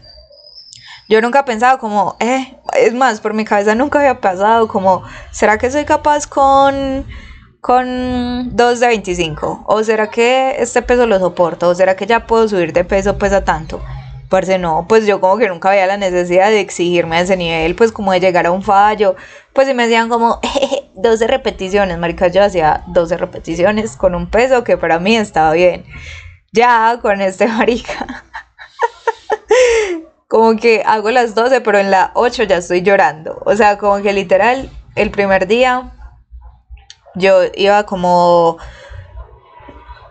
Yo 1.12 1.19
nunca 1.19 1.41
he 1.41 1.43
pensado 1.43 1.78
como, 1.78 2.15
eh, 2.21 2.56
es 2.80 2.93
más, 2.93 3.19
por 3.19 3.34
mi 3.34 3.43
cabeza 3.43 3.76
nunca 3.76 4.00
había 4.00 4.21
pasado 4.21 4.69
como, 4.69 5.04
¿será 5.32 5.58
que 5.58 5.69
soy 5.69 5.84
capaz 5.84 6.26
con, 6.26 7.06
con 7.60 8.56
2 8.56 8.80
de 8.80 8.88
25? 8.88 9.65
¿O 9.67 9.84
será 9.84 10.10
que 10.10 10.56
este 10.60 10.82
peso 10.82 11.06
lo 11.08 11.19
soporto? 11.19 11.67
¿O 11.67 11.76
será 11.76 11.97
que 11.97 12.06
ya 12.06 12.28
puedo 12.28 12.47
subir 12.47 12.71
de 12.71 12.86
peso 12.86 13.17
pues 13.17 13.34
a 13.34 13.43
tanto? 13.43 13.82
Parce, 14.30 14.58
no, 14.58 14.86
pues 14.88 15.06
yo 15.06 15.19
como 15.19 15.38
que 15.38 15.50
nunca 15.50 15.71
había 15.71 15.86
la 15.86 15.97
necesidad 15.97 16.50
de 16.50 16.62
exigirme 16.62 17.17
a 17.17 17.19
ese 17.19 17.36
nivel, 17.36 17.76
pues 17.76 17.91
como 17.91 18.13
de 18.13 18.21
llegar 18.21 18.45
a 18.45 18.52
un 18.52 18.63
fallo. 18.63 19.17
Pues 19.52 19.67
si 19.67 19.74
me 19.74 19.84
decían 19.84 20.08
como, 20.08 20.39
12 20.95 21.28
repeticiones, 21.28 21.97
marica, 21.97 22.30
yo 22.30 22.41
hacía 22.41 22.86
12 22.88 23.17
repeticiones 23.17 23.97
con 23.97 24.15
un 24.15 24.30
peso 24.30 24.63
que 24.63 24.78
para 24.78 24.97
mí 24.97 25.17
estaba 25.17 25.52
bien. 25.52 25.84
Ya 26.54 27.00
con 27.02 27.19
este 27.19 27.47
marica 27.50 28.24
como 30.31 30.55
que 30.55 30.81
hago 30.85 31.11
las 31.11 31.35
12, 31.35 31.59
pero 31.59 31.77
en 31.77 31.91
la 31.91 32.11
8 32.13 32.43
ya 32.43 32.55
estoy 32.55 32.81
llorando. 32.83 33.41
O 33.45 33.53
sea, 33.53 33.77
como 33.77 34.01
que 34.01 34.13
literal, 34.13 34.69
el 34.95 35.11
primer 35.11 35.45
día 35.45 35.91
yo 37.15 37.41
iba 37.53 37.83
como... 37.83 38.57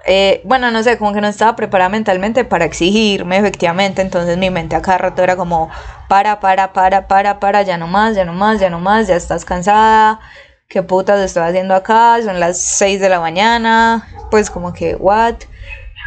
Eh, 0.05 0.43
bueno, 0.45 0.71
no 0.71 0.83
sé, 0.83 0.99
como 0.99 1.15
que 1.15 1.23
no 1.23 1.29
estaba 1.29 1.57
preparada 1.57 1.89
mentalmente 1.89 2.45
para 2.45 2.67
exigirme, 2.67 3.39
efectivamente. 3.39 4.03
Entonces 4.03 4.37
mi 4.37 4.51
mente 4.51 4.77
a 4.77 4.83
cada 4.83 4.99
rato 4.99 5.23
era 5.23 5.37
como, 5.37 5.71
para, 6.07 6.39
para, 6.39 6.75
para, 6.75 7.09
para, 7.09 7.41
para, 7.41 7.63
ya 7.63 7.79
no 7.79 7.87
más, 7.87 8.15
ya 8.15 8.27
no 8.27 8.35
más, 8.35 8.61
ya 8.61 8.69
no 8.69 8.79
más, 8.79 9.07
ya 9.07 9.17
estás 9.17 9.47
cansada. 9.47 10.21
¿Qué 10.69 10.83
putas 10.83 11.19
estoy 11.21 11.45
haciendo 11.45 11.75
acá? 11.75 12.19
Son 12.23 12.39
las 12.39 12.59
6 12.61 13.01
de 13.01 13.09
la 13.09 13.21
mañana. 13.21 14.07
Pues 14.31 14.51
como 14.51 14.75
que, 14.75 14.97
what? 14.97 15.37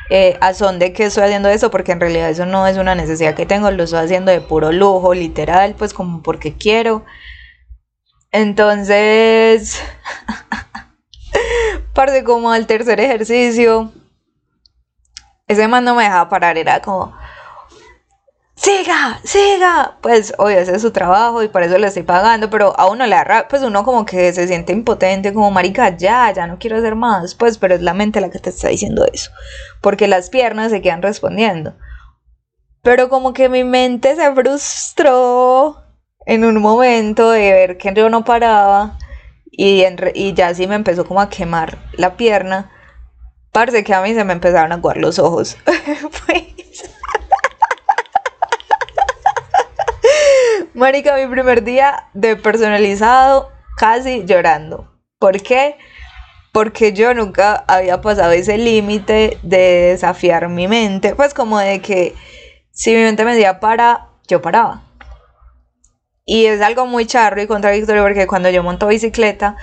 Eh, 0.09 0.37
a 0.41 0.53
son 0.53 0.79
de 0.79 0.93
que 0.93 1.05
estoy 1.05 1.23
haciendo 1.23 1.49
eso, 1.49 1.71
porque 1.71 1.91
en 1.91 1.99
realidad 1.99 2.29
eso 2.29 2.45
no 2.45 2.67
es 2.67 2.77
una 2.77 2.95
necesidad 2.95 3.35
que 3.35 3.45
tengo, 3.45 3.71
lo 3.71 3.83
estoy 3.83 3.99
haciendo 3.99 4.31
de 4.31 4.41
puro 4.41 4.71
lujo, 4.71 5.13
literal, 5.13 5.75
pues 5.77 5.93
como 5.93 6.21
porque 6.21 6.53
quiero. 6.53 7.05
Entonces, 8.31 9.81
parte 11.93 12.23
como 12.23 12.51
al 12.51 12.67
tercer 12.67 12.99
ejercicio, 12.99 13.91
ese 15.47 15.67
man 15.67 15.83
no 15.85 15.95
me 15.95 16.03
dejaba 16.03 16.29
parar, 16.29 16.57
era 16.57 16.81
como, 16.81 17.15
siga, 18.55 19.19
siga. 19.23 19.97
Pues 20.01 20.33
obvio, 20.37 20.59
ese 20.59 20.75
es 20.75 20.81
su 20.81 20.91
trabajo 20.91 21.43
y 21.43 21.47
por 21.47 21.63
eso 21.63 21.77
le 21.77 21.87
estoy 21.87 22.03
pagando, 22.03 22.49
pero 22.49 22.77
a 22.79 22.89
uno 22.89 23.05
le 23.05 23.15
da, 23.15 23.47
pues 23.49 23.63
uno 23.63 23.83
como 23.83 24.05
que 24.05 24.33
se 24.33 24.47
siente 24.47 24.73
impotente, 24.73 25.33
como 25.33 25.51
marica, 25.51 25.95
ya, 25.95 26.31
ya 26.31 26.47
no 26.47 26.57
quiero 26.59 26.77
hacer 26.77 26.95
más, 26.95 27.35
pues, 27.35 27.57
pero 27.57 27.75
es 27.75 27.81
la 27.81 27.93
mente 27.93 28.21
la 28.21 28.29
que 28.29 28.39
te 28.39 28.49
está 28.49 28.69
diciendo 28.69 29.05
eso, 29.11 29.31
porque 29.81 30.07
las 30.07 30.29
piernas 30.29 30.71
se 30.71 30.81
quedan 30.81 31.01
respondiendo. 31.01 31.75
Pero 32.81 33.09
como 33.09 33.33
que 33.33 33.49
mi 33.49 33.63
mente 33.63 34.15
se 34.15 34.33
frustró 34.33 35.83
en 36.25 36.45
un 36.45 36.61
momento 36.61 37.31
de 37.31 37.51
ver 37.51 37.77
que 37.77 37.93
yo 37.93 38.09
no 38.09 38.23
paraba 38.25 38.97
y, 39.51 39.85
y 40.15 40.33
ya 40.33 40.53
sí 40.53 40.67
me 40.67 40.75
empezó 40.75 41.05
como 41.05 41.21
a 41.21 41.29
quemar 41.29 41.77
la 41.93 42.17
pierna. 42.17 42.71
Parece 43.51 43.83
que 43.83 43.93
a 43.93 44.01
mí 44.01 44.13
se 44.13 44.23
me 44.23 44.33
empezaron 44.33 44.71
a 44.71 44.75
aguar 44.75 44.97
los 44.97 45.19
ojos. 45.19 45.57
pues, 46.25 46.43
Marica, 50.75 51.15
mi 51.17 51.27
primer 51.27 51.63
día 51.63 52.07
de 52.15 52.35
personalizado, 52.35 53.51
casi 53.77 54.25
llorando. 54.25 54.91
¿Por 55.19 55.39
qué? 55.43 55.77
Porque 56.51 56.93
yo 56.93 57.13
nunca 57.13 57.63
había 57.67 58.01
pasado 58.01 58.31
ese 58.31 58.57
límite 58.57 59.37
de 59.43 59.91
desafiar 59.91 60.49
mi 60.49 60.67
mente. 60.67 61.13
Pues 61.13 61.35
como 61.35 61.59
de 61.59 61.79
que 61.79 62.15
si 62.71 62.89
mi 62.95 63.03
mente 63.03 63.23
me 63.23 63.35
decía 63.35 63.59
para, 63.59 64.07
yo 64.27 64.41
paraba. 64.41 64.81
Y 66.25 66.47
es 66.47 66.59
algo 66.59 66.87
muy 66.87 67.05
charro 67.05 67.39
y 67.39 67.45
contradictorio 67.45 68.01
porque 68.01 68.25
cuando 68.25 68.49
yo 68.49 68.63
monto 68.63 68.87
bicicleta, 68.87 69.57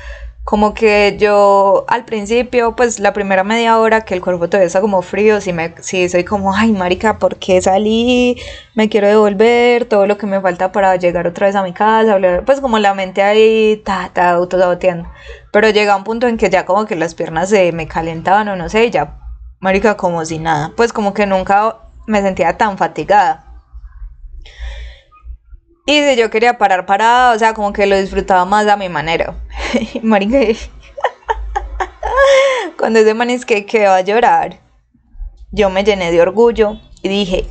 como 0.44 0.74
que 0.74 1.16
yo 1.20 1.84
al 1.88 2.04
principio, 2.04 2.74
pues 2.74 2.98
la 2.98 3.12
primera 3.12 3.44
media 3.44 3.78
hora 3.78 4.00
que 4.04 4.14
el 4.14 4.20
cuerpo 4.20 4.48
todavía 4.48 4.66
está 4.66 4.80
como 4.80 5.02
frío, 5.02 5.40
si, 5.40 5.52
me, 5.52 5.74
si 5.80 6.08
soy 6.08 6.24
como, 6.24 6.54
ay, 6.54 6.72
marica, 6.72 7.18
¿por 7.18 7.36
qué 7.36 7.60
salí? 7.62 8.36
Me 8.74 8.88
quiero 8.88 9.06
devolver, 9.06 9.84
todo 9.84 10.06
lo 10.06 10.18
que 10.18 10.26
me 10.26 10.40
falta 10.40 10.72
para 10.72 10.96
llegar 10.96 11.26
otra 11.26 11.46
vez 11.46 11.56
a 11.56 11.62
mi 11.62 11.72
casa, 11.72 12.18
pues 12.44 12.60
como 12.60 12.78
la 12.78 12.94
mente 12.94 13.22
ahí, 13.22 13.80
ta, 13.84 14.10
ta, 14.12 14.30
autosaboteando. 14.32 15.08
Pero 15.52 15.70
llega 15.70 15.96
un 15.96 16.04
punto 16.04 16.26
en 16.26 16.36
que 16.36 16.50
ya 16.50 16.64
como 16.64 16.86
que 16.86 16.96
las 16.96 17.14
piernas 17.14 17.50
se 17.50 17.70
me 17.72 17.86
calentaban 17.86 18.48
o 18.48 18.56
no 18.56 18.68
sé, 18.68 18.90
ya, 18.90 19.18
marica, 19.60 19.96
como 19.96 20.24
si 20.24 20.38
nada, 20.38 20.72
pues 20.76 20.92
como 20.92 21.14
que 21.14 21.26
nunca 21.26 21.76
me 22.06 22.22
sentía 22.22 22.56
tan 22.56 22.76
fatigada. 22.78 23.46
Y 25.90 26.04
si 26.04 26.14
yo 26.14 26.30
quería 26.30 26.56
parar 26.56 26.86
parada, 26.86 27.34
o 27.34 27.38
sea, 27.40 27.52
como 27.52 27.72
que 27.72 27.84
lo 27.84 28.00
disfrutaba 28.00 28.44
más 28.44 28.64
a 28.68 28.76
mi 28.76 28.88
manera. 28.88 29.34
Marica, 30.04 30.38
cuando 32.78 33.00
ese 33.00 33.12
man 33.12 33.28
es 33.28 33.44
que, 33.44 33.66
que 33.66 33.88
va 33.88 33.96
a 33.96 34.00
llorar, 34.02 34.60
yo 35.50 35.68
me 35.68 35.82
llené 35.82 36.12
de 36.12 36.22
orgullo 36.22 36.78
y 37.02 37.08
dije, 37.08 37.44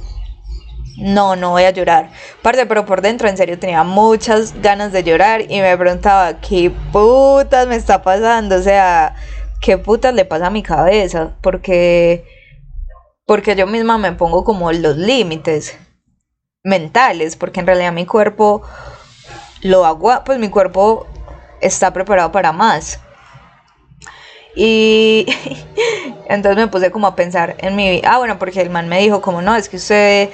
no, 0.99 1.35
no 1.35 1.49
voy 1.49 1.63
a 1.63 1.71
llorar. 1.71 2.11
Parte, 2.41 2.65
pero 2.65 2.85
por 2.85 3.01
dentro 3.01 3.27
en 3.27 3.35
serio 3.35 3.59
tenía 3.59 3.83
muchas 3.83 4.53
ganas 4.61 4.93
de 4.93 5.03
llorar 5.03 5.41
y 5.41 5.59
me 5.59 5.75
preguntaba, 5.75 6.39
¿qué 6.39 6.71
putas 6.93 7.67
me 7.67 7.75
está 7.75 8.03
pasando? 8.03 8.55
O 8.55 8.61
sea, 8.61 9.15
¿qué 9.59 9.77
putas 9.77 10.13
le 10.13 10.23
pasa 10.23 10.47
a 10.47 10.49
mi 10.49 10.63
cabeza? 10.63 11.35
Porque, 11.41 12.23
porque 13.25 13.57
yo 13.57 13.67
misma 13.67 13.97
me 13.97 14.13
pongo 14.13 14.45
como 14.45 14.71
los 14.71 14.95
límites 14.95 15.77
mentales, 16.63 17.35
porque 17.35 17.59
en 17.59 17.67
realidad 17.67 17.93
mi 17.93 18.05
cuerpo 18.05 18.61
lo 19.61 19.85
agua, 19.85 20.23
pues 20.23 20.39
mi 20.39 20.49
cuerpo 20.49 21.07
está 21.61 21.93
preparado 21.93 22.31
para 22.31 22.51
más. 22.51 22.99
Y 24.55 25.25
entonces 26.29 26.57
me 26.57 26.67
puse 26.67 26.91
como 26.91 27.07
a 27.07 27.15
pensar 27.15 27.55
en 27.59 27.75
mi 27.75 28.01
ah 28.05 28.17
bueno, 28.17 28.39
porque 28.39 28.61
el 28.61 28.69
man 28.69 28.89
me 28.89 28.99
dijo 28.99 29.21
como 29.21 29.41
no, 29.41 29.55
es 29.55 29.69
que 29.69 29.77
usted 29.77 30.29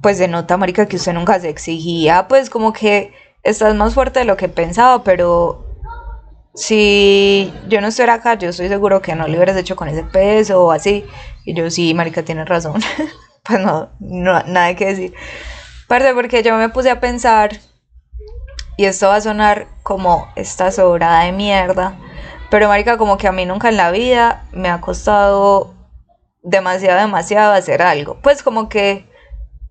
pues 0.00 0.18
se 0.18 0.28
nota, 0.28 0.56
marica, 0.56 0.86
que 0.86 0.96
usted 0.96 1.12
nunca 1.12 1.40
se 1.40 1.48
exigía, 1.48 2.28
pues 2.28 2.50
como 2.50 2.72
que 2.72 3.12
estás 3.42 3.74
más 3.74 3.94
fuerte 3.94 4.20
de 4.20 4.24
lo 4.24 4.36
que 4.36 4.48
pensaba, 4.48 5.02
pero 5.02 5.66
si 6.54 7.52
yo 7.68 7.80
no 7.80 7.88
estuviera 7.88 8.14
acá, 8.14 8.34
yo 8.34 8.48
estoy 8.50 8.68
seguro 8.68 9.00
que 9.02 9.14
no 9.14 9.26
le 9.28 9.36
hubieras 9.36 9.56
hecho 9.56 9.76
con 9.76 9.88
ese 9.88 10.02
peso 10.04 10.64
o 10.64 10.72
así. 10.72 11.04
Y 11.44 11.54
yo 11.54 11.70
sí, 11.70 11.94
marica, 11.94 12.24
tienes 12.24 12.48
razón. 12.48 12.80
pues 13.48 13.60
no, 13.60 13.88
no, 13.98 14.42
nada 14.44 14.74
que 14.74 14.86
decir. 14.86 15.14
Parte 15.88 16.12
porque 16.12 16.42
yo 16.42 16.56
me 16.56 16.68
puse 16.68 16.90
a 16.90 17.00
pensar, 17.00 17.58
y 18.76 18.84
esto 18.84 19.08
va 19.08 19.16
a 19.16 19.20
sonar 19.20 19.66
como 19.82 20.28
esta 20.36 20.70
sobrada 20.70 21.24
de 21.24 21.32
mierda, 21.32 21.96
pero 22.50 22.68
marica, 22.68 22.98
como 22.98 23.16
que 23.16 23.26
a 23.26 23.32
mí 23.32 23.46
nunca 23.46 23.70
en 23.70 23.78
la 23.78 23.90
vida 23.90 24.44
me 24.52 24.68
ha 24.68 24.80
costado 24.80 25.74
demasiado, 26.42 27.00
demasiado 27.00 27.54
hacer 27.54 27.82
algo. 27.82 28.18
Pues 28.22 28.42
como 28.42 28.68
que, 28.68 29.06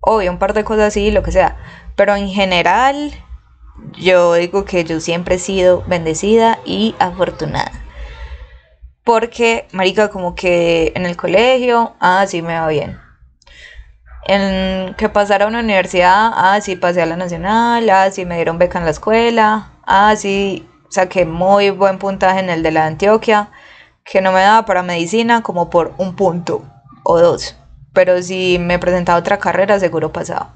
obvio, 0.00 0.30
un 0.32 0.38
par 0.38 0.54
de 0.54 0.64
cosas 0.64 0.88
así, 0.88 1.10
lo 1.12 1.22
que 1.22 1.32
sea, 1.32 1.56
pero 1.94 2.16
en 2.16 2.28
general 2.28 3.12
yo 3.92 4.34
digo 4.34 4.64
que 4.64 4.82
yo 4.84 5.00
siempre 5.00 5.36
he 5.36 5.38
sido 5.38 5.84
bendecida 5.86 6.58
y 6.64 6.96
afortunada. 6.98 7.72
Porque, 9.04 9.66
marica, 9.72 10.10
como 10.10 10.34
que 10.34 10.92
en 10.96 11.06
el 11.06 11.16
colegio, 11.16 11.94
ah, 12.00 12.26
sí 12.26 12.42
me 12.42 12.58
va 12.58 12.66
bien 12.68 13.07
en 14.28 14.94
que 14.94 15.08
pasara 15.08 15.46
a 15.46 15.48
una 15.48 15.60
universidad, 15.60 16.30
ah, 16.34 16.60
sí 16.60 16.76
pasé 16.76 17.02
a 17.02 17.06
la 17.06 17.16
nacional, 17.16 17.88
ah, 17.90 18.10
sí 18.10 18.26
me 18.26 18.36
dieron 18.36 18.58
beca 18.58 18.78
en 18.78 18.84
la 18.84 18.90
escuela, 18.90 19.72
ah, 19.86 20.14
sí 20.16 20.68
saqué 20.90 21.24
muy 21.24 21.70
buen 21.70 21.98
puntaje 21.98 22.40
en 22.40 22.50
el 22.50 22.62
de 22.62 22.70
la 22.70 22.86
Antioquia, 22.86 23.50
que 24.04 24.20
no 24.20 24.30
me 24.30 24.40
daba 24.40 24.66
para 24.66 24.82
medicina 24.82 25.42
como 25.42 25.70
por 25.70 25.94
un 25.96 26.14
punto 26.14 26.62
o 27.04 27.18
dos, 27.18 27.56
pero 27.94 28.22
si 28.22 28.58
me 28.60 28.78
presentaba 28.78 29.18
otra 29.18 29.38
carrera 29.38 29.80
seguro 29.80 30.12
pasaba. 30.12 30.54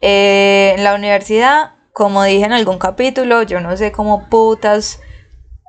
Eh, 0.00 0.74
en 0.76 0.84
la 0.84 0.94
universidad, 0.94 1.72
como 1.92 2.22
dije 2.22 2.44
en 2.44 2.52
algún 2.52 2.78
capítulo, 2.78 3.42
yo 3.42 3.60
no 3.60 3.76
sé 3.76 3.90
cómo 3.90 4.28
putas 4.28 5.00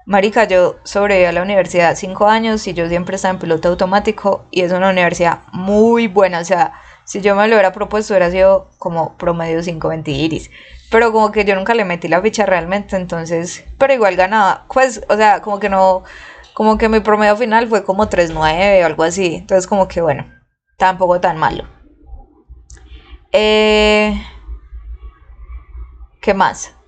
Marica, 0.10 0.46
yo 0.46 0.78
sobreviví 0.86 1.26
a 1.26 1.32
la 1.32 1.44
universidad 1.44 1.96
cinco 1.96 2.28
años 2.28 2.66
y 2.66 2.74
yo 2.74 2.90
siempre 2.90 3.16
estaba 3.16 3.36
en 3.36 3.40
piloto 3.40 3.70
automático 3.70 4.44
y 4.50 4.62
es 4.62 4.72
una 4.72 4.90
universidad 4.90 5.42
muy 5.52 6.08
buena, 6.08 6.40
o 6.40 6.44
sea, 6.44 6.74
Si 7.06 7.22
yo 7.22 7.36
me 7.36 7.48
lo 7.48 7.54
hubiera 7.54 7.72
propuesto, 7.74 8.14
hubiera 8.14 8.32
sido 8.32 8.70
como 8.80 9.16
promedio 9.18 9.60
5.20 9.60 10.08
iris. 10.10 10.50
Pero 10.90 11.12
como 11.12 11.32
que 11.32 11.46
yo 11.46 11.54
nunca 11.56 11.76
le 11.76 11.86
metí 11.86 12.08
la 12.08 12.22
ficha 12.24 12.48
realmente, 12.48 12.96
entonces, 12.96 13.64
pero 13.78 13.94
igual 13.94 14.16
ganaba. 14.16 14.66
Pues, 14.74 15.02
o 15.10 15.16
sea, 15.16 15.42
como 15.42 15.60
que 15.60 15.70
no, 15.70 16.04
como 16.56 16.78
que 16.80 16.90
mi 16.90 17.02
promedio 17.02 17.36
final 17.38 17.68
fue 17.68 17.84
como 17.84 18.10
3.9 18.10 18.84
o 18.84 18.86
algo 18.88 19.04
así. 19.04 19.36
Entonces, 19.36 19.68
como 19.68 19.88
que 19.88 20.02
bueno, 20.02 20.26
tampoco 20.78 21.20
tan 21.20 21.38
malo. 21.38 21.66
Eh, 23.32 24.20
¿Qué 26.22 26.34
más? 26.34 26.79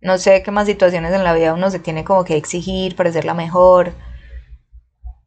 No 0.00 0.18
sé 0.18 0.42
qué 0.42 0.50
más 0.50 0.66
situaciones 0.66 1.12
en 1.12 1.24
la 1.24 1.34
vida 1.34 1.54
uno 1.54 1.70
se 1.70 1.78
tiene 1.78 2.04
como 2.04 2.24
que 2.24 2.36
exigir 2.36 2.96
para 2.96 3.12
ser 3.12 3.24
la 3.24 3.34
mejor. 3.34 3.92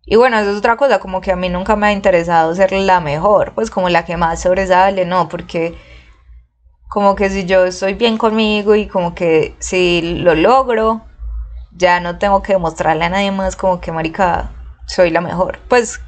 Y 0.05 0.15
bueno, 0.15 0.37
eso 0.37 0.51
es 0.51 0.57
otra 0.57 0.75
cosa, 0.75 0.99
como 0.99 1.21
que 1.21 1.31
a 1.31 1.35
mí 1.35 1.49
nunca 1.49 1.75
me 1.75 1.87
ha 1.87 1.91
interesado 1.93 2.53
ser 2.55 2.73
la 2.73 2.99
mejor, 2.99 3.53
pues 3.53 3.71
como 3.71 3.89
la 3.89 4.03
que 4.03 4.17
más 4.17 4.41
sobresale, 4.41 5.05
no, 5.05 5.29
porque 5.29 5.75
como 6.89 7.15
que 7.15 7.29
si 7.29 7.45
yo 7.45 7.65
estoy 7.65 7.93
bien 7.93 8.17
conmigo 8.17 8.75
y 8.75 8.87
como 8.87 9.15
que 9.15 9.55
si 9.59 10.19
lo 10.19 10.35
logro, 10.35 11.01
ya 11.71 11.99
no 11.99 12.19
tengo 12.19 12.43
que 12.43 12.53
demostrarle 12.53 13.05
a 13.05 13.09
nadie 13.09 13.31
más 13.31 13.55
como 13.55 13.79
que 13.79 13.91
marica 13.91 14.51
soy 14.85 15.09
la 15.09 15.21
mejor. 15.21 15.59
Pues 15.69 16.01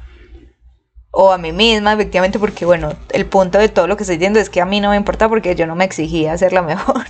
o 1.10 1.32
a 1.32 1.38
mí 1.38 1.50
misma, 1.50 1.94
efectivamente, 1.94 2.38
porque 2.38 2.66
bueno, 2.66 2.92
el 3.08 3.26
punto 3.26 3.58
de 3.58 3.70
todo 3.70 3.86
lo 3.86 3.96
que 3.96 4.02
estoy 4.02 4.16
diciendo 4.16 4.38
es 4.38 4.50
que 4.50 4.60
a 4.60 4.66
mí 4.66 4.80
no 4.80 4.90
me 4.90 4.96
importa 4.96 5.28
porque 5.28 5.54
yo 5.54 5.66
no 5.66 5.74
me 5.74 5.84
exigía 5.84 6.36
ser 6.36 6.52
la 6.52 6.62
mejor. 6.62 7.06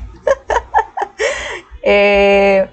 Eh, 1.88 2.68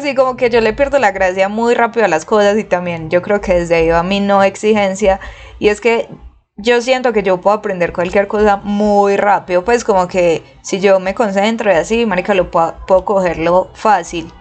sí, 0.00 0.14
como 0.14 0.36
que 0.36 0.50
yo 0.50 0.60
le 0.60 0.72
pierdo 0.72 1.00
la 1.00 1.10
gracia 1.10 1.48
muy 1.48 1.74
rápido 1.74 2.04
a 2.06 2.08
las 2.08 2.24
cosas 2.24 2.56
y 2.56 2.62
también 2.62 3.10
yo 3.10 3.22
creo 3.22 3.40
que 3.40 3.54
desde 3.54 3.74
ahí 3.74 3.88
va 3.88 4.04
mi 4.04 4.20
no 4.20 4.44
exigencia 4.44 5.18
y 5.58 5.66
es 5.66 5.80
que 5.80 6.08
yo 6.56 6.80
siento 6.80 7.12
que 7.12 7.24
yo 7.24 7.40
puedo 7.40 7.56
aprender 7.56 7.92
cualquier 7.92 8.28
cosa 8.28 8.58
muy 8.58 9.16
rápido, 9.16 9.64
pues 9.64 9.82
como 9.82 10.06
que 10.06 10.44
si 10.62 10.78
yo 10.78 11.00
me 11.00 11.14
concentro 11.14 11.72
y 11.72 11.74
así, 11.74 12.06
marica, 12.06 12.34
lo 12.34 12.52
puedo, 12.52 12.76
puedo 12.86 13.04
cogerlo 13.04 13.70
fácil. 13.74 14.32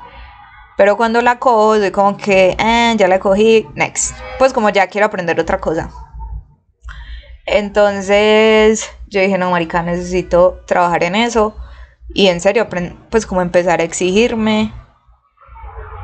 Pero 0.77 0.95
cuando 0.95 1.21
la 1.21 1.39
cojo, 1.39 1.77
soy 1.77 1.91
como 1.91 2.15
que, 2.15 2.55
eh, 2.59 2.93
ya 2.95 3.07
la 3.07 3.19
cogí, 3.19 3.67
next. 3.73 4.15
Pues 4.37 4.53
como 4.53 4.69
ya 4.69 4.87
quiero 4.87 5.07
aprender 5.07 5.39
otra 5.39 5.59
cosa. 5.59 5.89
Entonces 7.45 8.89
yo 9.07 9.19
dije, 9.21 9.37
no, 9.37 9.49
marica, 9.49 9.81
necesito 9.81 10.61
trabajar 10.67 11.03
en 11.03 11.15
eso. 11.15 11.55
Y 12.13 12.27
en 12.27 12.41
serio, 12.41 12.67
pues 13.09 13.25
como 13.25 13.41
empezar 13.41 13.81
a 13.81 13.83
exigirme. 13.83 14.73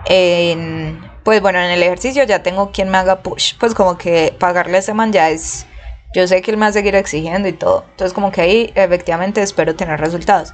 En, 0.05 0.99
pues 1.23 1.41
bueno, 1.41 1.59
en 1.59 1.71
el 1.71 1.81
ejercicio 1.81 2.23
ya 2.23 2.43
tengo 2.43 2.71
quien 2.71 2.89
me 2.89 2.97
haga 2.97 3.23
push. 3.23 3.55
Pues 3.59 3.73
como 3.73 3.97
que 3.97 4.35
pagarle 4.39 4.77
a 4.77 4.79
ese 4.79 4.93
man 4.93 5.11
ya 5.11 5.29
es... 5.29 5.65
Yo 6.13 6.27
sé 6.27 6.41
que 6.41 6.51
él 6.51 6.57
me 6.57 6.65
va 6.65 6.69
a 6.69 6.73
seguir 6.73 6.95
exigiendo 6.95 7.47
y 7.47 7.53
todo. 7.53 7.85
Entonces 7.89 8.13
como 8.13 8.31
que 8.31 8.41
ahí 8.41 8.71
efectivamente 8.75 9.41
espero 9.41 9.75
tener 9.75 9.99
resultados. 9.99 10.53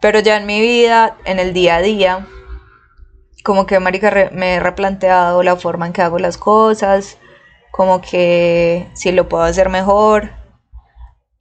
Pero 0.00 0.20
ya 0.20 0.36
en 0.36 0.46
mi 0.46 0.60
vida, 0.60 1.16
en 1.24 1.38
el 1.38 1.52
día 1.52 1.76
a 1.76 1.80
día, 1.80 2.26
como 3.42 3.66
que, 3.66 3.80
marica, 3.80 4.30
me 4.32 4.54
he 4.54 4.60
replanteado 4.60 5.42
la 5.42 5.56
forma 5.56 5.86
en 5.86 5.92
que 5.92 6.02
hago 6.02 6.18
las 6.18 6.36
cosas, 6.36 7.18
como 7.70 8.00
que 8.00 8.86
si 8.94 9.10
lo 9.12 9.28
puedo 9.28 9.44
hacer 9.44 9.70
mejor. 9.70 10.30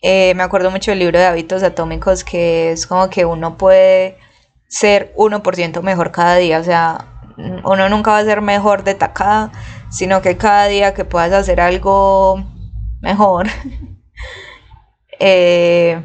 Eh, 0.02 0.34
me 0.36 0.44
acuerdo 0.44 0.72
mucho 0.72 0.92
del 0.92 1.00
libro 1.00 1.18
de 1.18 1.26
hábitos 1.26 1.64
atómicos 1.64 2.24
que 2.24 2.72
es 2.72 2.86
como 2.86 3.10
que 3.10 3.26
uno 3.26 3.58
puede 3.58 4.18
ser 4.68 5.14
1% 5.16 5.82
mejor 5.82 6.12
cada 6.12 6.36
día, 6.36 6.60
o 6.60 6.64
sea, 6.64 7.06
uno 7.38 7.90
nunca 7.90 8.12
va 8.12 8.20
a 8.20 8.26
ser 8.26 8.42
mejor 8.42 8.84
de 8.84 8.96
tacada, 8.96 9.52
sino 9.90 10.22
que 10.22 10.38
cada 10.38 10.68
día 10.68 10.94
que 10.94 11.06
puedas 11.06 11.32
hacer 11.32 11.62
algo 11.62 12.44
mejor, 13.02 13.48
eh, 15.20 16.02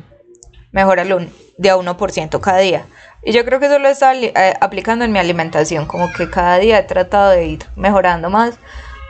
mejora 0.70 1.04
de 1.04 1.70
a 1.70 1.76
1% 1.76 2.40
cada 2.40 2.58
día. 2.58 2.86
Y 3.24 3.32
yo 3.32 3.44
creo 3.44 3.60
que 3.60 3.66
eso 3.66 3.78
lo 3.78 3.88
está 3.88 4.14
eh, 4.16 4.54
aplicando 4.60 5.04
en 5.04 5.12
mi 5.12 5.18
alimentación, 5.18 5.86
como 5.86 6.12
que 6.12 6.28
cada 6.28 6.58
día 6.58 6.78
he 6.78 6.82
tratado 6.82 7.30
de 7.30 7.46
ir 7.46 7.66
mejorando 7.76 8.30
más, 8.30 8.58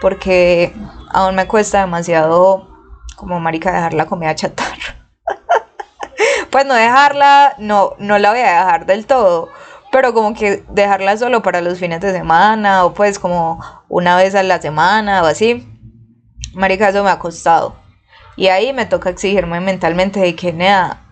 porque 0.00 0.72
aún 1.10 1.34
me 1.34 1.46
cuesta 1.46 1.80
demasiado, 1.80 2.71
como 3.14 3.40
marica, 3.40 3.72
dejar 3.72 3.94
la 3.94 4.06
comida 4.06 4.34
chatarra. 4.34 5.08
pues 6.50 6.66
no 6.66 6.74
dejarla, 6.74 7.54
no, 7.58 7.94
no 7.98 8.18
la 8.18 8.30
voy 8.30 8.40
a 8.40 8.58
dejar 8.58 8.86
del 8.86 9.06
todo, 9.06 9.50
pero 9.90 10.14
como 10.14 10.34
que 10.34 10.64
dejarla 10.68 11.16
solo 11.16 11.42
para 11.42 11.60
los 11.60 11.78
fines 11.78 12.00
de 12.00 12.12
semana, 12.12 12.84
o 12.84 12.94
pues 12.94 13.18
como 13.18 13.60
una 13.88 14.16
vez 14.16 14.34
a 14.34 14.42
la 14.42 14.60
semana 14.60 15.22
o 15.22 15.26
así. 15.26 15.68
Marica, 16.54 16.88
eso 16.88 17.02
me 17.02 17.10
ha 17.10 17.18
costado. 17.18 17.76
Y 18.36 18.48
ahí 18.48 18.72
me 18.72 18.86
toca 18.86 19.10
exigirme 19.10 19.60
mentalmente 19.60 20.20
de 20.20 20.34
que, 20.34 20.52
nada, 20.52 21.02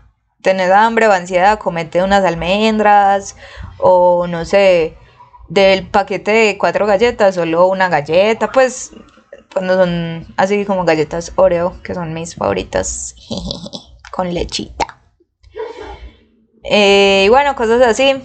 tenés 0.43 0.71
hambre 0.71 1.07
o 1.09 1.13
ansiedad, 1.13 1.59
comete 1.59 2.03
unas 2.03 2.25
almendras 2.25 3.37
o 3.79 4.27
no 4.27 4.45
sé, 4.45 4.97
del 5.49 5.87
paquete 5.87 6.31
de 6.31 6.59
cuatro 6.59 6.87
galletas, 6.87 7.35
solo 7.35 7.67
una 7.67 7.89
galleta, 7.89 8.51
pues 8.53 8.93
cuando 9.53 9.75
son 9.75 10.27
así 10.37 10.65
como 10.65 10.85
galletas 10.85 11.33
Oreo, 11.37 11.81
que 11.83 11.95
son 11.95 12.15
mis 12.15 12.35
favoritas, 12.35 13.15
con 14.13 14.33
lechita. 14.33 14.99
Eh, 16.65 17.25
y 17.27 17.29
bueno, 17.29 17.55
cosas 17.57 17.83
así, 17.83 18.23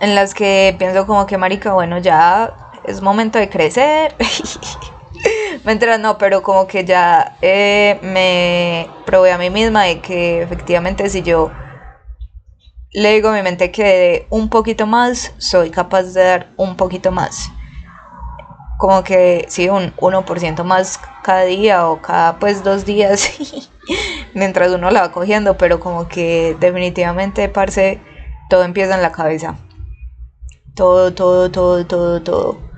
en 0.00 0.14
las 0.14 0.34
que 0.34 0.74
pienso 0.78 1.06
como 1.06 1.26
que, 1.26 1.36
marica, 1.36 1.72
bueno, 1.72 1.98
ya 1.98 2.54
es 2.84 3.02
momento 3.02 3.38
de 3.38 3.48
crecer. 3.48 4.14
Mentira, 5.64 5.98
no, 5.98 6.16
pero 6.16 6.42
como 6.42 6.66
que 6.66 6.84
ya 6.84 7.36
eh, 7.42 7.98
me 8.02 8.88
probé 9.04 9.32
a 9.32 9.38
mí 9.38 9.50
misma 9.50 9.84
de 9.84 10.00
que 10.00 10.42
efectivamente 10.42 11.10
si 11.10 11.22
yo 11.22 11.50
le 12.92 13.12
digo 13.12 13.28
a 13.28 13.34
mi 13.34 13.42
mente 13.42 13.70
que 13.70 14.26
un 14.30 14.48
poquito 14.48 14.86
más, 14.86 15.32
soy 15.38 15.70
capaz 15.70 16.14
de 16.14 16.22
dar 16.22 16.46
un 16.56 16.76
poquito 16.76 17.12
más. 17.12 17.50
Como 18.80 19.04
que 19.04 19.44
sí, 19.48 19.68
un 19.68 19.94
1% 19.96 20.64
más 20.64 20.98
cada 21.22 21.44
día 21.44 21.86
o 21.88 22.00
cada 22.00 22.38
pues 22.38 22.64
dos 22.64 22.84
días 22.84 23.70
mientras 24.34 24.72
uno 24.72 24.90
la 24.90 25.02
va 25.02 25.12
cogiendo, 25.12 25.56
pero 25.56 25.78
como 25.80 26.08
que 26.08 26.56
definitivamente, 26.58 27.48
parce, 27.48 28.00
todo 28.48 28.64
empieza 28.64 28.94
en 28.94 29.02
la 29.02 29.12
cabeza. 29.12 29.56
Todo, 30.74 31.12
todo, 31.12 31.50
todo, 31.50 31.86
todo, 31.86 32.22
todo 32.22 32.70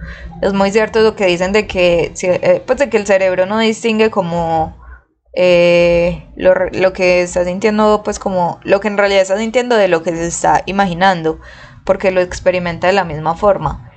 es 0.42 0.53
muy 0.53 0.72
cierto 0.72 1.00
lo 1.00 1.14
que 1.14 1.26
dicen 1.26 1.53
de 1.53 1.68
que, 1.68 2.12
eh, 2.20 2.62
pues 2.66 2.78
de 2.80 2.90
que 2.90 2.96
el 2.96 3.07
cerebro 3.07 3.46
no 3.46 3.61
distingue 3.61 4.11
como 4.11 4.76
eh, 5.34 6.26
lo, 6.34 6.92
que 6.92 7.22
está 7.22 7.44
sintiendo, 7.44 8.03
pues 8.03 8.18
como 8.18 8.59
lo 8.64 8.80
que 8.80 8.88
en 8.88 8.98
realidad 8.98 9.22
está 9.22 9.38
sintiendo 9.38 9.76
de 9.76 9.86
lo 9.86 10.03
que 10.03 10.11
se 10.11 10.26
está 10.26 10.62
imaginando, 10.66 11.38
porque 11.84 12.11
lo 12.11 12.20
experimenta 12.20 12.88
de 12.88 12.92
la 12.92 13.05
misma 13.05 13.36
forma. 13.36 13.91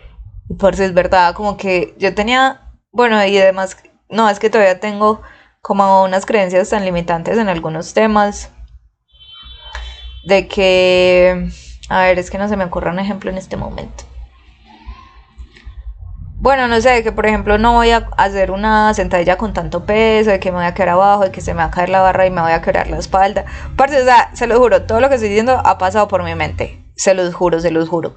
Por 0.60 0.76
si 0.76 0.84
es 0.84 0.94
verdad, 0.94 1.34
como 1.34 1.58
que 1.58 1.96
yo 1.98 2.14
tenía, 2.14 2.72
bueno, 2.92 3.24
y 3.26 3.38
además, 3.38 3.78
no, 4.10 4.30
es 4.30 4.40
que 4.40 4.50
todavía 4.50 4.80
tengo 4.80 5.22
como 5.62 6.04
unas 6.04 6.26
creencias 6.26 6.70
tan 6.70 6.86
limitantes 6.86 7.38
en 7.38 7.50
algunos 7.50 7.94
temas, 7.94 8.52
de 10.24 10.48
que, 10.48 11.50
a 11.90 12.02
ver, 12.02 12.20
es 12.20 12.30
que 12.30 12.38
no 12.38 12.48
se 12.48 12.58
me 12.58 12.66
ocurre 12.66 12.90
un 12.90 13.00
ejemplo 13.00 13.30
en 13.30 13.38
este 13.38 13.58
momento 13.58 14.06
bueno, 16.46 16.68
no 16.68 16.80
sé, 16.80 17.02
que 17.02 17.12
por 17.12 17.26
ejemplo 17.26 17.58
no 17.58 17.74
voy 17.74 17.90
a 17.90 18.08
hacer 18.18 18.52
una 18.52 18.94
sentadilla 18.94 19.36
con 19.36 19.52
tanto 19.54 19.84
peso, 19.84 20.30
de 20.30 20.40
que 20.40 20.52
me 20.52 20.58
voy 20.58 20.68
a 20.68 20.76
quedar 20.76 20.90
abajo, 20.90 21.24
de 21.24 21.32
que 21.32 21.42
se 21.42 21.56
me 21.56 21.58
va 21.58 21.66
a 21.66 21.72
caer 21.72 21.90
la 21.90 22.02
barra 22.02 22.28
y 22.28 22.30
me 22.30 22.40
voy 22.40 22.52
a 22.52 22.62
quebrar 22.62 22.88
la 22.88 23.00
espalda. 23.00 23.46
Parce, 23.76 24.00
o 24.00 24.06
sea, 24.06 24.30
se 24.34 24.46
lo 24.46 24.60
juro, 24.60 24.84
todo 24.84 25.00
lo 25.00 25.10
que 25.10 25.16
estoy 25.16 25.30
diciendo 25.30 25.60
ha 25.66 25.80
pasado 25.80 26.08
por 26.08 26.24
mi 26.24 26.36
mente. 26.36 26.86
Se 26.96 27.16
los 27.16 27.34
juro, 27.34 27.60
se 27.62 27.72
los 27.72 27.90
juro. 27.90 28.16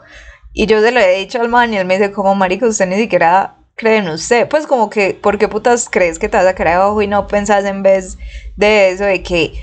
Y 0.53 0.67
yo 0.67 0.81
se 0.81 0.91
lo 0.91 1.01
he 1.01 1.19
dicho 1.19 1.41
al 1.41 1.49
man 1.49 1.73
y 1.73 1.77
él 1.77 1.87
me 1.87 1.99
dice, 1.99 2.13
como 2.13 2.35
marico, 2.35 2.67
usted 2.67 2.87
ni 2.87 2.97
siquiera 2.97 3.57
cree 3.77 3.99
en 3.99 4.09
usted. 4.09 4.49
Pues 4.49 4.67
como 4.67 4.91
que, 4.91 5.15
¿por 5.15 5.39
qué 5.39 5.49
putas 5.49 5.89
crees 5.91 6.19
que 6.19 6.29
te 6.29 6.37
vas 6.37 6.47
a 6.47 6.55
quedar 6.55 6.75
abajo 6.75 7.01
y 7.03 7.07
no 7.07 7.27
pensás 7.27 7.65
en 7.65 7.83
vez 7.83 8.19
de 8.57 8.91
eso, 8.91 9.05
de 9.05 9.23
que, 9.23 9.55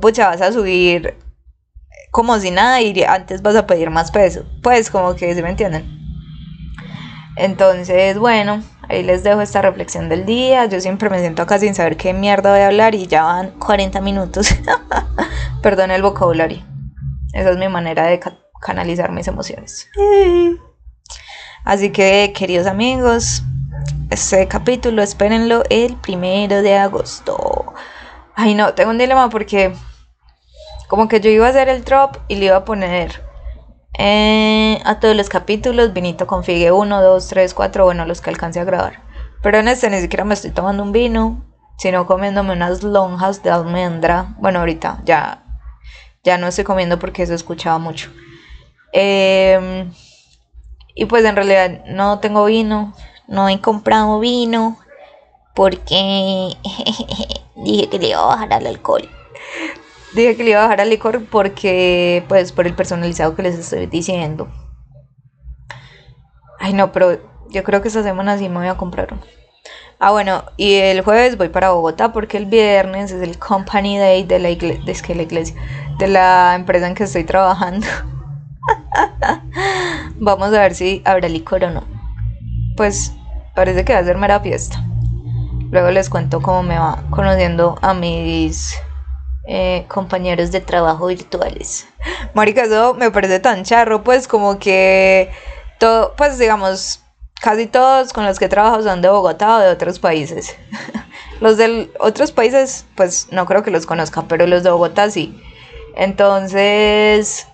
pucha, 0.00 0.28
vas 0.28 0.40
a 0.40 0.52
subir 0.52 1.16
como 2.10 2.38
si 2.38 2.50
nada 2.50 2.80
y 2.80 3.02
antes 3.02 3.42
vas 3.42 3.56
a 3.56 3.66
pedir 3.66 3.90
más 3.90 4.10
peso? 4.10 4.44
Pues 4.62 4.90
como 4.90 5.14
que, 5.16 5.34
¿se 5.34 5.42
me 5.42 5.50
entienden? 5.50 6.04
Entonces, 7.36 8.16
bueno, 8.16 8.62
ahí 8.88 9.02
les 9.02 9.24
dejo 9.24 9.40
esta 9.40 9.60
reflexión 9.60 10.08
del 10.08 10.24
día. 10.24 10.66
Yo 10.66 10.80
siempre 10.80 11.10
me 11.10 11.18
siento 11.18 11.42
acá 11.42 11.58
sin 11.58 11.74
saber 11.74 11.96
qué 11.96 12.12
mierda 12.12 12.52
voy 12.52 12.60
a 12.60 12.68
hablar 12.68 12.94
y 12.94 13.06
ya 13.06 13.24
van 13.24 13.50
40 13.58 14.00
minutos. 14.00 14.54
Perdón 15.62 15.90
el 15.90 16.02
vocabulario. 16.02 16.62
Esa 17.32 17.50
es 17.50 17.56
mi 17.56 17.68
manera 17.68 18.06
de 18.06 18.20
canalizar 18.64 19.12
mis 19.12 19.28
emociones. 19.28 19.88
Así 21.64 21.90
que, 21.90 22.32
queridos 22.36 22.66
amigos, 22.66 23.42
este 24.10 24.48
capítulo 24.48 25.02
espérenlo 25.02 25.62
el 25.70 25.96
primero 25.96 26.62
de 26.62 26.76
agosto. 26.76 27.74
Ay, 28.34 28.54
no, 28.54 28.74
tengo 28.74 28.90
un 28.90 28.98
dilema 28.98 29.28
porque 29.28 29.74
como 30.88 31.08
que 31.08 31.20
yo 31.20 31.30
iba 31.30 31.46
a 31.46 31.50
hacer 31.50 31.68
el 31.68 31.84
drop 31.84 32.16
y 32.28 32.36
le 32.36 32.46
iba 32.46 32.56
a 32.56 32.64
poner 32.64 33.22
eh, 33.98 34.80
a 34.84 34.98
todos 34.98 35.14
los 35.14 35.28
capítulos, 35.28 35.92
vinito 35.92 36.26
configue 36.26 36.72
1, 36.72 37.02
2, 37.02 37.28
3, 37.28 37.54
4, 37.54 37.84
bueno, 37.84 38.06
los 38.06 38.20
que 38.20 38.30
alcance 38.30 38.60
a 38.60 38.64
grabar. 38.64 39.02
Pero 39.42 39.58
en 39.58 39.68
este 39.68 39.90
ni 39.90 40.00
siquiera 40.00 40.24
me 40.24 40.34
estoy 40.34 40.50
tomando 40.50 40.82
un 40.82 40.92
vino. 40.92 41.44
sino 41.76 42.06
comiéndome 42.06 42.52
unas 42.52 42.82
lonjas 42.82 43.42
de 43.42 43.50
almendra. 43.50 44.34
Bueno, 44.38 44.60
ahorita 44.60 45.02
ya, 45.04 45.42
ya 46.22 46.38
no 46.38 46.46
estoy 46.46 46.64
comiendo 46.64 46.98
porque 46.98 47.26
se 47.26 47.34
escuchaba 47.34 47.78
mucho. 47.78 48.10
Em, 48.96 49.92
y 50.94 51.06
pues 51.06 51.24
en 51.24 51.34
realidad 51.34 51.84
no 51.86 52.20
tengo 52.20 52.44
vino, 52.44 52.94
no 53.26 53.48
he 53.48 53.60
comprado 53.60 54.20
vino 54.20 54.78
porque 55.52 56.56
dije 57.56 57.88
que 57.88 57.98
le 57.98 58.10
iba 58.10 58.22
a 58.22 58.26
bajar 58.26 58.52
al 58.52 58.66
alcohol. 58.68 59.08
Dije 60.14 60.36
que 60.36 60.44
le 60.44 60.50
iba 60.50 60.60
a 60.60 60.64
bajar 60.64 60.80
al 60.80 60.90
licor 60.90 61.24
porque, 61.24 62.24
pues, 62.28 62.52
por 62.52 62.68
el 62.68 62.76
personalizado 62.76 63.34
que 63.34 63.42
les 63.42 63.56
estoy 63.58 63.86
diciendo. 63.86 64.48
Ay, 66.60 66.72
no, 66.72 66.92
pero 66.92 67.18
yo 67.50 67.64
creo 67.64 67.82
que 67.82 67.88
esta 67.88 68.04
semana 68.04 68.38
sí 68.38 68.48
me 68.48 68.58
voy 68.58 68.68
a 68.68 68.76
comprar 68.76 69.12
uno. 69.12 69.22
Ah, 69.98 70.12
bueno, 70.12 70.44
y 70.56 70.74
el 70.74 71.00
jueves 71.02 71.36
voy 71.36 71.48
para 71.48 71.70
Bogotá 71.70 72.12
porque 72.12 72.36
el 72.36 72.46
viernes 72.46 73.10
es 73.10 73.22
el 73.22 73.38
Company 73.38 73.98
Day 73.98 74.22
de 74.22 74.38
la 74.38 74.48
la 74.50 75.22
iglesia, 75.22 75.56
de 75.98 76.06
la 76.06 76.54
empresa 76.54 76.86
en 76.86 76.94
que 76.94 77.04
estoy 77.04 77.24
trabajando. 77.24 77.86
Vamos 80.16 80.48
a 80.48 80.60
ver 80.60 80.74
si 80.74 81.02
habrá 81.04 81.28
licor 81.28 81.64
o 81.64 81.70
no. 81.70 81.84
Pues 82.76 83.12
parece 83.54 83.84
que 83.84 83.92
va 83.92 84.00
a 84.00 84.04
ser 84.04 84.16
mera 84.16 84.40
fiesta. 84.40 84.84
Luego 85.70 85.90
les 85.90 86.08
cuento 86.08 86.40
cómo 86.40 86.62
me 86.62 86.78
va 86.78 87.02
conociendo 87.10 87.78
a 87.82 87.94
mis 87.94 88.76
eh, 89.46 89.84
compañeros 89.88 90.52
de 90.52 90.60
trabajo 90.60 91.06
virtuales. 91.06 91.86
Marica, 92.32 92.62
eso 92.62 92.94
me 92.94 93.10
parece 93.10 93.40
tan 93.40 93.64
charro, 93.64 94.02
pues 94.02 94.28
como 94.28 94.58
que 94.58 95.30
todo, 95.78 96.14
pues 96.16 96.38
digamos, 96.38 97.02
casi 97.40 97.66
todos 97.66 98.12
con 98.12 98.24
los 98.24 98.38
que 98.38 98.48
trabajo 98.48 98.82
son 98.82 99.02
de 99.02 99.08
Bogotá 99.08 99.56
o 99.56 99.60
de 99.60 99.68
otros 99.68 99.98
países. 99.98 100.56
los 101.40 101.56
de 101.56 101.90
otros 101.98 102.32
países, 102.32 102.86
pues 102.94 103.28
no 103.32 103.44
creo 103.44 103.62
que 103.62 103.70
los 103.70 103.84
conozca, 103.84 104.24
pero 104.28 104.46
los 104.46 104.62
de 104.62 104.70
Bogotá 104.70 105.10
sí. 105.10 105.38
Entonces, 105.96 107.46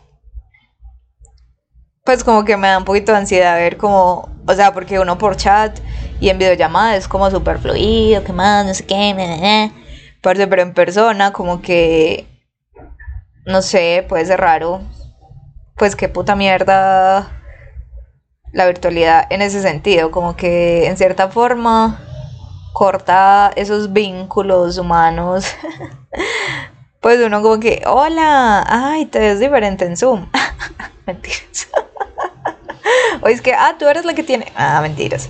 pues 2.05 2.24
como 2.24 2.44
que 2.44 2.57
me 2.57 2.68
da 2.68 2.78
un 2.78 2.84
poquito 2.84 3.12
de 3.12 3.18
ansiedad 3.18 3.57
ver 3.57 3.76
como, 3.76 4.28
o 4.46 4.55
sea, 4.55 4.72
porque 4.72 4.98
uno 4.98 5.18
por 5.18 5.36
chat 5.36 5.78
y 6.20 6.28
en 6.28 6.38
videollamada 6.38 6.96
es 6.96 7.09
como 7.09 7.30
súper 7.30 7.59
fluido, 7.59 8.24
que 8.24 8.32
más, 8.32 8.66
no 8.66 8.74
sé 8.74 8.84
qué, 8.86 9.70
pero 10.22 10.62
en 10.62 10.74
persona 10.74 11.32
como 11.32 11.62
que, 11.62 12.26
no 13.46 13.62
sé, 13.62 14.05
puede 14.09 14.26
ser 14.26 14.40
raro. 14.40 14.82
Pues 15.76 15.96
qué 15.96 16.09
puta 16.09 16.36
mierda 16.36 17.30
la 18.53 18.66
virtualidad 18.66 19.26
en 19.30 19.42
ese 19.42 19.62
sentido, 19.62 20.11
como 20.11 20.36
que 20.36 20.86
en 20.86 20.96
cierta 20.96 21.28
forma 21.28 22.01
corta 22.72 23.53
esos 23.57 23.92
vínculos 23.92 24.78
humanos. 24.78 25.46
pues 27.01 27.20
uno 27.24 27.40
como 27.42 27.61
que, 27.61 27.82
hola, 27.86 28.64
ay, 28.66 29.07
te 29.07 29.18
ves 29.20 29.40
diferente 29.40 29.84
en 29.86 29.96
Zoom. 29.96 30.28
mentiras. 31.07 31.68
o 33.22 33.28
es 33.28 33.41
que, 33.41 33.55
ah, 33.55 33.76
tú 33.78 33.87
eres 33.87 34.05
la 34.05 34.14
que 34.14 34.22
tiene... 34.22 34.53
Ah, 34.55 34.81
mentiras. 34.81 35.28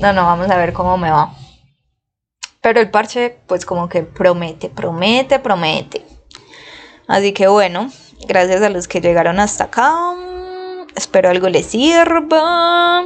No, 0.00 0.12
no, 0.12 0.24
vamos 0.24 0.50
a 0.50 0.56
ver 0.56 0.72
cómo 0.72 0.96
me 0.98 1.10
va. 1.10 1.34
Pero 2.60 2.80
el 2.80 2.90
parche, 2.90 3.38
pues 3.46 3.66
como 3.66 3.88
que 3.88 4.02
promete, 4.02 4.68
promete, 4.68 5.38
promete. 5.38 6.06
Así 7.08 7.32
que 7.32 7.48
bueno, 7.48 7.90
gracias 8.26 8.62
a 8.62 8.70
los 8.70 8.88
que 8.88 9.00
llegaron 9.00 9.40
hasta 9.40 9.64
acá. 9.64 10.14
Espero 10.94 11.30
algo 11.30 11.48
les 11.48 11.66
sirva. 11.66 13.04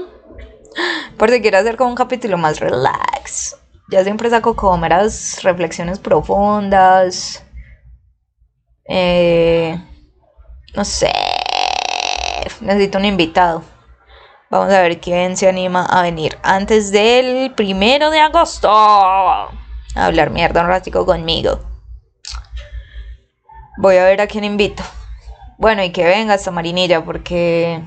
Por 1.16 1.30
si 1.30 1.40
quiero 1.40 1.58
hacer 1.58 1.76
como 1.76 1.90
un 1.90 1.96
capítulo 1.96 2.36
más 2.36 2.60
relax. 2.60 3.56
Ya 3.90 4.02
siempre 4.02 4.28
saco 4.28 4.56
como 4.56 4.76
meras 4.78 5.42
reflexiones 5.42 5.98
profundas. 5.98 7.42
Eh, 8.88 9.78
no 10.74 10.84
sé. 10.84 11.12
Necesito 12.60 12.98
un 12.98 13.04
invitado. 13.04 13.62
Vamos 14.50 14.72
a 14.72 14.80
ver 14.80 15.00
quién 15.00 15.36
se 15.36 15.48
anima 15.48 15.84
a 15.84 16.02
venir 16.02 16.38
antes 16.42 16.92
del 16.92 17.52
primero 17.54 18.10
de 18.10 18.20
agosto. 18.20 18.70
A 18.70 19.50
hablar 19.94 20.30
mierda 20.30 20.62
un 20.62 20.68
ratico 20.68 21.04
conmigo. 21.04 21.60
Voy 23.78 23.96
a 23.96 24.04
ver 24.04 24.20
a 24.20 24.26
quién 24.26 24.44
invito. 24.44 24.82
Bueno, 25.58 25.82
y 25.82 25.90
que 25.90 26.04
venga 26.04 26.34
esta 26.34 26.50
marinilla 26.50 27.04
porque... 27.04 27.82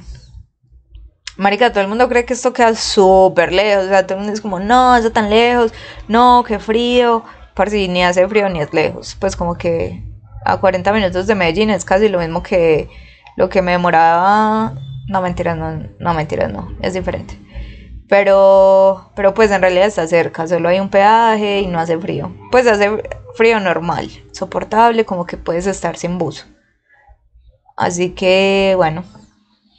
Marica, 1.37 1.71
todo 1.71 1.81
el 1.81 1.87
mundo 1.87 2.09
cree 2.09 2.25
que 2.25 2.33
esto 2.33 2.51
queda 2.51 2.75
súper 2.75 3.53
lejos. 3.53 3.85
O 3.85 3.87
sea, 3.87 4.05
todo 4.05 4.15
el 4.15 4.19
mundo 4.19 4.33
es 4.33 4.41
como, 4.41 4.59
no, 4.59 4.97
está 4.97 5.11
tan 5.11 5.29
lejos. 5.29 5.71
No, 6.07 6.43
qué 6.45 6.59
frío. 6.59 7.23
Si 7.67 7.89
ni 7.89 8.03
hace 8.03 8.25
frío 8.27 8.47
ni 8.47 8.61
es 8.61 8.73
lejos. 8.73 9.17
Pues 9.19 9.35
como 9.35 9.55
que 9.55 10.01
a 10.45 10.57
40 10.57 10.93
minutos 10.93 11.27
de 11.27 11.35
Medellín 11.35 11.69
es 11.69 11.83
casi 11.83 12.07
lo 12.07 12.19
mismo 12.19 12.41
que 12.41 12.89
lo 13.39 13.47
que 13.47 13.61
me 13.61 13.71
demoraba 13.71 14.73
no, 15.07 15.21
mentiras, 15.21 15.55
no, 15.55 15.87
no, 15.97 16.13
mentiras, 16.13 16.51
no, 16.51 16.75
es 16.81 16.93
diferente. 16.93 17.39
Pero, 18.09 19.11
pero 19.15 19.33
pues 19.33 19.49
en 19.51 19.61
realidad 19.61 19.87
está 19.87 20.05
cerca, 20.07 20.45
solo 20.45 20.67
hay 20.67 20.81
un 20.81 20.89
peaje 20.89 21.61
y 21.61 21.67
no 21.67 21.79
hace 21.79 21.97
frío. 21.97 22.35
Pues 22.51 22.67
hace 22.67 23.01
frío 23.35 23.61
normal, 23.61 24.09
soportable, 24.33 25.05
como 25.05 25.25
que 25.25 25.37
puedes 25.37 25.67
estar 25.67 25.95
sin 25.95 26.17
buzo. 26.17 26.47
Así 27.77 28.09
que 28.09 28.73
bueno, 28.75 29.05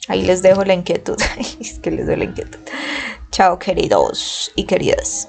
ahí 0.08 0.22
les 0.22 0.40
dejo 0.40 0.64
la 0.64 0.72
inquietud. 0.72 1.18
es 1.60 1.78
que 1.80 1.90
les 1.90 2.06
doy 2.06 2.16
la 2.16 2.24
inquietud. 2.24 2.60
Chao 3.30 3.58
queridos 3.58 4.52
y 4.56 4.64
queridas. 4.64 5.28